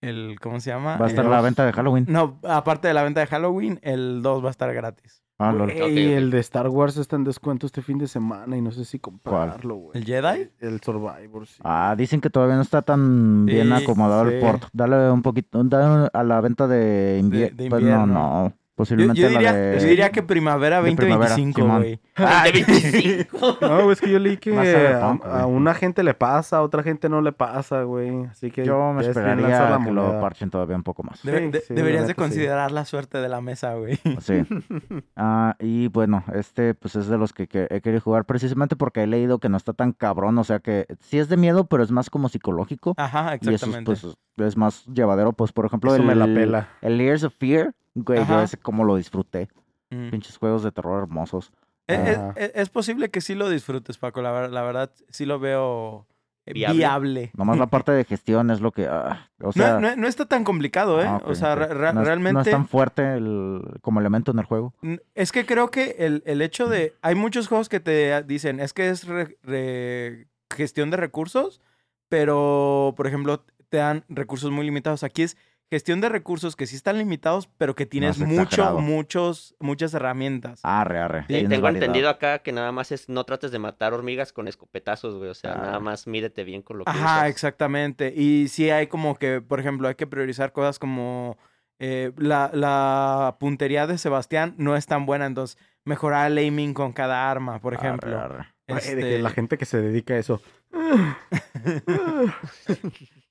el 0.00 0.38
¿cómo 0.40 0.58
se 0.58 0.70
llama? 0.70 0.96
Va 0.96 1.04
a 1.04 1.08
estar 1.10 1.26
El- 1.26 1.30
la 1.30 1.42
venta 1.42 1.66
de 1.66 1.72
Halloween. 1.74 2.06
No, 2.08 2.40
aparte 2.42 2.88
de 2.88 2.94
la 2.94 3.02
venta 3.02 3.20
de 3.20 3.26
Halloween, 3.26 3.80
el 3.82 4.22
2 4.22 4.42
va 4.42 4.48
a 4.48 4.52
estar 4.52 4.72
gratis. 4.72 5.22
Ah, 5.38 5.52
ok. 5.52 5.70
el 5.70 6.30
de 6.30 6.38
Star 6.38 6.68
Wars 6.68 6.96
está 6.96 7.16
en 7.16 7.24
descuento 7.24 7.66
este 7.66 7.82
fin 7.82 7.98
de 7.98 8.06
semana 8.06 8.56
y 8.56 8.60
no 8.60 8.70
sé 8.70 8.84
si 8.84 9.00
comprarlo, 9.00 9.74
güey. 9.76 9.98
¿El 9.98 10.04
Jedi? 10.04 10.48
El 10.60 10.80
Survivor, 10.80 11.46
sí. 11.46 11.60
Ah, 11.64 11.94
dicen 11.98 12.20
que 12.20 12.30
todavía 12.30 12.54
no 12.56 12.62
está 12.62 12.82
tan 12.82 13.44
bien 13.44 13.68
Sí, 13.76 13.82
acomodado 13.82 14.28
el 14.28 14.38
port. 14.38 14.64
Dale 14.72 15.10
un 15.10 15.22
poquito, 15.22 15.62
dale 15.64 16.08
a 16.12 16.22
la 16.22 16.40
venta 16.40 16.68
de, 16.68 17.20
invier- 17.20 17.52
de 17.54 17.68
pues 17.68 17.82
no, 17.82 17.88
invierno. 17.88 18.06
no. 18.06 18.52
Yo, 18.74 18.78
Posiblemente 18.78 19.20
yo 19.22 19.28
la 19.28 19.32
diría, 19.34 19.52
de... 19.52 19.78
yo 19.80 19.86
diría 19.86 20.10
que 20.10 20.22
primavera 20.24 20.82
de 20.82 20.96
primavera, 20.96 21.28
2025, 21.36 21.60
Simón. 21.60 21.78
güey. 21.80 22.00
¡Ay, 22.16 22.50
de 22.54 22.64
25! 22.64 23.58
No, 23.60 23.92
es 23.92 24.00
que 24.00 24.10
yo 24.10 24.18
leí 24.18 24.36
que 24.36 24.52
a 24.58 25.46
una 25.46 25.74
gente 25.74 26.02
le 26.02 26.12
pasa, 26.14 26.56
a 26.56 26.62
otra 26.62 26.82
gente 26.82 27.08
no 27.08 27.20
le 27.22 27.30
pasa, 27.30 27.82
güey. 27.84 28.24
Así 28.24 28.50
que 28.50 28.64
Yo 28.64 28.92
me 28.92 29.06
esperaría 29.06 29.70
la 29.70 29.80
que 29.84 29.92
lo 29.92 30.20
parchen 30.20 30.50
todavía 30.50 30.74
un 30.74 30.82
poco 30.82 31.04
más. 31.04 31.22
Debe- 31.24 31.38
Sí, 31.44 31.50
de- 31.52 31.60
sí, 31.60 31.66
la 31.70 31.76
deberías 31.76 32.02
de 32.08 32.14
sí. 32.14 32.14
considerar 32.16 32.72
la 32.72 32.84
suerte 32.84 33.18
de 33.18 33.28
la 33.28 33.40
mesa, 33.40 33.74
güey. 33.74 33.96
Sí. 34.20 34.42
Ah, 35.16 35.54
y 35.60 35.86
bueno, 35.88 36.24
este 36.34 36.74
pues 36.74 36.96
es 36.96 37.06
de 37.06 37.16
los 37.18 37.32
que, 37.32 37.46
que 37.46 37.66
he 37.70 37.80
querido 37.80 38.00
jugar 38.00 38.24
precisamente 38.24 38.74
porque 38.76 39.02
he 39.02 39.06
leído 39.06 39.38
que 39.38 39.48
no 39.48 39.56
está 39.56 39.72
tan 39.72 39.92
cabrón, 39.92 40.36
o 40.38 40.44
sea 40.44 40.58
que 40.58 40.86
sí 41.00 41.18
es 41.18 41.28
de 41.28 41.36
miedo, 41.36 41.66
pero 41.66 41.82
es 41.84 41.90
más 41.92 42.10
como 42.10 42.28
psicológico. 42.28 42.94
Ajá, 42.96 43.34
y 43.34 43.38
eso 43.40 43.50
es, 43.50 43.54
exactamente. 43.62 43.92
pues 43.92 44.16
es 44.48 44.56
más 44.56 44.84
llevadero, 44.86 45.32
pues 45.32 45.52
por 45.52 45.66
ejemplo 45.66 45.92
Eso 45.94 46.02
el, 46.02 46.08
me 46.08 46.14
la 46.16 46.26
pela. 46.26 46.68
el 46.82 46.98
Layers 46.98 47.22
of 47.24 47.34
Fear, 47.38 47.72
güey, 47.94 48.18
yo 48.18 48.24
Ajá. 48.24 48.42
ese 48.44 48.56
como 48.56 48.84
lo 48.84 48.96
disfruté. 48.96 49.48
Mm. 49.90 50.10
Pinches 50.10 50.36
juegos 50.38 50.62
de 50.62 50.72
terror 50.72 51.02
hermosos. 51.02 51.52
Es, 51.86 51.98
es- 52.08 52.16
Ajá. 52.18 52.34
es- 52.36 52.68
posible 52.70 53.10
que 53.10 53.20
sí 53.20 53.34
lo 53.34 53.48
disfrutes, 53.48 53.98
Paco. 53.98 54.22
La, 54.22 54.32
ver- 54.32 54.50
la 54.50 54.62
verdad, 54.62 54.90
sí 55.10 55.26
lo 55.26 55.38
veo 55.38 56.06
eh, 56.46 56.52
Viable. 56.54 56.76
viable. 56.78 57.30
Nomás 57.34 57.58
la 57.58 57.66
parte 57.68 57.92
de 57.92 58.04
gestión 58.04 58.50
es 58.50 58.60
lo 58.60 58.70
que, 58.72 58.86
ah, 58.86 59.30
o 59.40 59.46
No, 59.46 59.52
sea, 59.52 59.78
no- 59.80 59.96
no 59.96 60.06
está 60.08 60.26
tan 60.26 60.44
complicado, 60.44 61.00
¿eh? 61.02 61.06
ah, 61.06 61.22
o 61.24 61.34
sea, 61.34 61.52
ok. 61.54 61.58
re- 61.60 61.74
re- 61.74 61.92
no 61.94 62.00
es, 62.02 62.06
realmente... 62.06 62.32
no 62.34 62.40
es 62.40 62.50
tan 62.50 62.66
fuerte 62.66 63.14
el, 63.14 63.62
como 63.82 64.00
elemento 64.00 64.32
en 64.32 64.38
el 64.40 64.44
juego. 64.44 64.74
Es 65.14 65.32
que 65.32 65.46
creo 65.46 65.70
que 65.70 65.96
el, 66.00 66.22
el 66.26 66.42
hecho 66.42 66.68
de... 66.68 66.94
Hay 67.02 67.14
muchos 67.14 67.48
juegos 67.48 67.68
que 67.68 67.80
te 67.80 68.22
dicen, 68.24 68.60
es 68.60 68.72
que 68.74 68.88
es 68.90 69.06
re- 69.06 69.38
re- 69.42 70.26
gestión 70.54 70.90
de 70.90 70.96
recursos, 70.98 71.60
pero, 72.08 72.94
por 72.96 73.06
ejemplo, 73.06 73.44
te 73.68 73.78
dan 73.78 74.04
recursos 74.08 74.50
muy 74.50 74.64
limitados. 74.64 75.02
Aquí 75.02 75.22
es 75.22 75.36
gestión 75.74 76.00
de 76.00 76.08
recursos 76.08 76.56
que 76.56 76.66
sí 76.66 76.76
están 76.76 76.96
limitados, 76.98 77.48
pero 77.58 77.74
que 77.74 77.84
tienes 77.86 78.20
es 78.20 78.26
mucho, 78.26 78.78
muchos, 78.80 79.54
muchas 79.60 79.92
herramientas. 79.94 80.60
Arre, 80.62 80.98
arre. 81.00 81.24
Sí, 81.28 81.46
Tengo 81.48 81.68
entendido 81.68 82.08
acá 82.08 82.38
que 82.38 82.52
nada 82.52 82.72
más 82.72 82.92
es 82.92 83.08
no 83.08 83.24
trates 83.24 83.50
de 83.50 83.58
matar 83.58 83.92
hormigas 83.92 84.32
con 84.32 84.48
escopetazos, 84.48 85.16
güey. 85.16 85.30
O 85.30 85.34
sea, 85.34 85.52
Ah. 85.52 85.62
nada 85.62 85.80
más 85.80 86.06
mídete 86.06 86.44
bien 86.44 86.62
con 86.62 86.78
lo 86.78 86.84
que 86.84 86.90
Ajá, 86.90 87.18
usas. 87.18 87.28
exactamente. 87.30 88.12
Y 88.16 88.48
sí 88.48 88.70
hay 88.70 88.86
como 88.86 89.16
que, 89.16 89.40
por 89.40 89.60
ejemplo, 89.60 89.88
hay 89.88 89.94
que 89.96 90.06
priorizar 90.06 90.52
cosas 90.52 90.78
como 90.78 91.36
eh, 91.80 92.12
la, 92.16 92.50
la 92.54 93.36
puntería 93.40 93.86
de 93.88 93.98
Sebastián 93.98 94.54
no 94.58 94.76
es 94.76 94.86
tan 94.86 95.06
buena, 95.06 95.26
entonces 95.26 95.58
mejorar 95.84 96.30
el 96.30 96.38
aiming 96.38 96.72
con 96.72 96.92
cada 96.92 97.28
arma, 97.30 97.58
por 97.60 97.74
Arre, 97.74 97.86
ejemplo. 97.88 98.18
arre. 98.18 98.46
Güey, 98.68 98.80
de 98.80 98.94
que 98.94 99.00
Este, 99.10 99.18
la 99.18 99.30
gente 99.30 99.58
que 99.58 99.64
se 99.66 99.82
dedica 99.82 100.14
a 100.14 100.18
eso. 100.18 100.40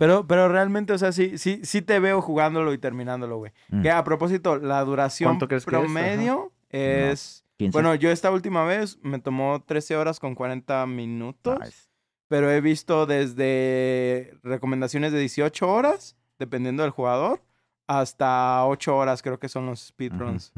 Pero, 0.00 0.26
pero 0.26 0.48
realmente, 0.48 0.94
o 0.94 0.98
sea, 0.98 1.12
sí, 1.12 1.36
sí, 1.36 1.60
sí 1.62 1.82
te 1.82 2.00
veo 2.00 2.22
jugándolo 2.22 2.72
y 2.72 2.78
terminándolo, 2.78 3.36
güey. 3.36 3.52
Mm. 3.68 3.82
Que 3.82 3.90
a 3.90 4.02
propósito, 4.02 4.56
la 4.56 4.82
duración 4.82 5.32
¿Cuánto 5.32 5.46
crees 5.46 5.66
que 5.66 5.76
es? 5.76 5.78
Promedio 5.78 6.52
es... 6.70 7.44
15. 7.58 7.76
Bueno, 7.76 7.94
yo 7.94 8.10
esta 8.10 8.30
última 8.30 8.64
vez 8.64 8.98
me 9.02 9.18
tomó 9.18 9.62
13 9.62 9.96
horas 9.96 10.18
con 10.18 10.34
40 10.34 10.86
minutos. 10.86 11.58
Nice. 11.60 11.90
pero 12.28 12.50
he 12.50 12.62
visto 12.62 13.04
desde 13.04 14.38
recomendaciones 14.42 15.12
de 15.12 15.18
18 15.18 15.68
horas, 15.68 16.16
dependiendo 16.38 16.82
del 16.82 16.92
jugador, 16.92 17.42
hasta 17.86 18.64
8 18.64 18.96
horas 18.96 19.20
creo 19.20 19.38
que 19.38 19.50
son 19.50 19.66
los 19.66 19.88
speedruns. 19.88 20.54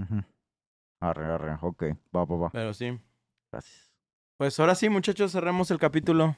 Arre, 1.00 1.24
arre. 1.24 1.58
Ok, 1.62 1.82
va, 2.14 2.24
va, 2.24 2.36
va. 2.36 2.50
Pero 2.50 2.72
sí. 2.74 2.96
Gracias. 3.50 3.90
Pues 4.36 4.60
ahora 4.60 4.76
sí, 4.76 4.88
muchachos, 4.88 5.32
cerremos 5.32 5.72
el 5.72 5.80
capítulo. 5.80 6.36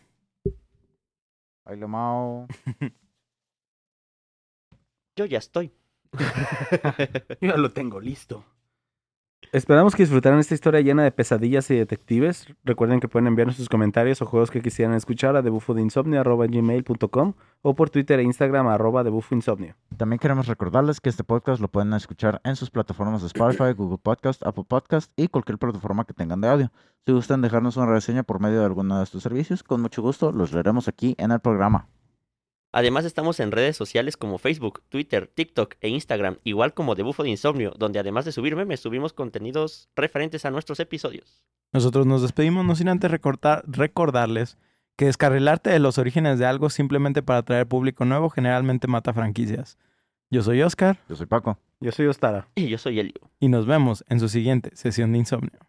Ay, 1.64 1.76
lo 1.76 1.88
mao. 1.88 2.46
Yo 5.16 5.24
ya 5.26 5.38
estoy. 5.38 5.72
Yo 7.40 7.48
ya 7.48 7.56
lo 7.56 7.72
tengo 7.72 8.00
listo. 8.00 8.44
Esperamos 9.52 9.94
que 9.94 10.02
disfrutaran 10.02 10.40
esta 10.40 10.54
historia 10.54 10.80
llena 10.80 11.04
de 11.04 11.12
pesadillas 11.12 11.70
y 11.70 11.76
detectives. 11.76 12.46
Recuerden 12.64 13.00
que 13.00 13.08
pueden 13.08 13.28
enviarnos 13.28 13.56
sus 13.56 13.68
comentarios 13.68 14.20
o 14.20 14.26
juegos 14.26 14.50
que 14.50 14.60
quisieran 14.60 14.94
escuchar 14.94 15.36
a 15.36 15.42
debufodeinsomnio.gmail.com 15.42 17.34
o 17.62 17.74
por 17.74 17.90
Twitter 17.90 18.18
e 18.18 18.24
Instagram 18.24 18.66
arroba 18.66 19.04
debufoinsomnio. 19.04 19.76
También 19.96 20.18
queremos 20.18 20.48
recordarles 20.48 21.00
que 21.00 21.08
este 21.08 21.22
podcast 21.24 21.60
lo 21.60 21.68
pueden 21.68 21.92
escuchar 21.92 22.40
en 22.44 22.56
sus 22.56 22.70
plataformas 22.70 23.20
de 23.20 23.28
Spotify, 23.28 23.72
Google 23.76 23.98
Podcast, 23.98 24.44
Apple 24.44 24.64
Podcast 24.66 25.12
y 25.16 25.28
cualquier 25.28 25.58
plataforma 25.58 26.04
que 26.04 26.14
tengan 26.14 26.40
de 26.40 26.48
audio. 26.48 26.72
Si 27.06 27.12
gustan 27.12 27.40
dejarnos 27.40 27.76
una 27.76 27.86
reseña 27.86 28.22
por 28.22 28.40
medio 28.40 28.58
de 28.58 28.66
alguno 28.66 28.98
de 28.98 29.04
estos 29.04 29.22
servicios, 29.22 29.62
con 29.62 29.80
mucho 29.80 30.02
gusto 30.02 30.32
los 30.32 30.52
leeremos 30.52 30.88
aquí 30.88 31.14
en 31.18 31.30
el 31.30 31.40
programa. 31.40 31.86
Además 32.76 33.04
estamos 33.04 33.38
en 33.38 33.52
redes 33.52 33.76
sociales 33.76 34.16
como 34.16 34.36
Facebook, 34.36 34.82
Twitter, 34.88 35.30
TikTok 35.32 35.76
e 35.80 35.88
Instagram, 35.90 36.38
igual 36.42 36.74
como 36.74 36.96
de 36.96 37.04
Bufo 37.04 37.22
de 37.22 37.30
Insomnio, 37.30 37.72
donde 37.78 38.00
además 38.00 38.24
de 38.24 38.32
subir 38.32 38.56
memes, 38.56 38.80
subimos 38.80 39.12
contenidos 39.12 39.88
referentes 39.94 40.44
a 40.44 40.50
nuestros 40.50 40.80
episodios. 40.80 41.44
Nosotros 41.72 42.04
nos 42.04 42.22
despedimos 42.22 42.64
no 42.64 42.74
sin 42.74 42.88
antes 42.88 43.12
recortar, 43.12 43.62
recordarles 43.68 44.58
que 44.96 45.04
descarrilarte 45.04 45.70
de 45.70 45.78
los 45.78 45.98
orígenes 45.98 46.40
de 46.40 46.46
algo 46.46 46.68
simplemente 46.68 47.22
para 47.22 47.38
atraer 47.38 47.68
público 47.68 48.04
nuevo 48.04 48.28
generalmente 48.28 48.88
mata 48.88 49.12
franquicias. 49.12 49.78
Yo 50.28 50.42
soy 50.42 50.60
Oscar. 50.62 50.98
Yo 51.08 51.14
soy 51.14 51.26
Paco. 51.26 51.56
Yo 51.78 51.92
soy 51.92 52.08
Ostara. 52.08 52.48
Y 52.56 52.66
yo 52.66 52.78
soy 52.78 52.98
Elio. 52.98 53.30
Y 53.38 53.46
nos 53.46 53.66
vemos 53.66 54.04
en 54.08 54.18
su 54.18 54.28
siguiente 54.28 54.74
sesión 54.74 55.12
de 55.12 55.18
insomnio. 55.18 55.60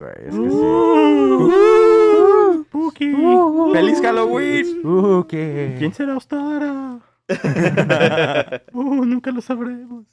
Güey, 0.00 0.12
es 0.16 0.34
que 0.34 0.50
sí. 0.50 2.11
Spooky. 2.72 3.14
¡Feliz 3.74 4.00
Halloween! 4.00 4.64
Spooky. 4.64 5.74
¿Quién 5.78 5.92
será 5.92 6.16
Ostara? 6.16 7.00
Uh, 8.72 9.04
nunca 9.04 9.30
lo 9.30 9.42
sabremos. 9.42 10.06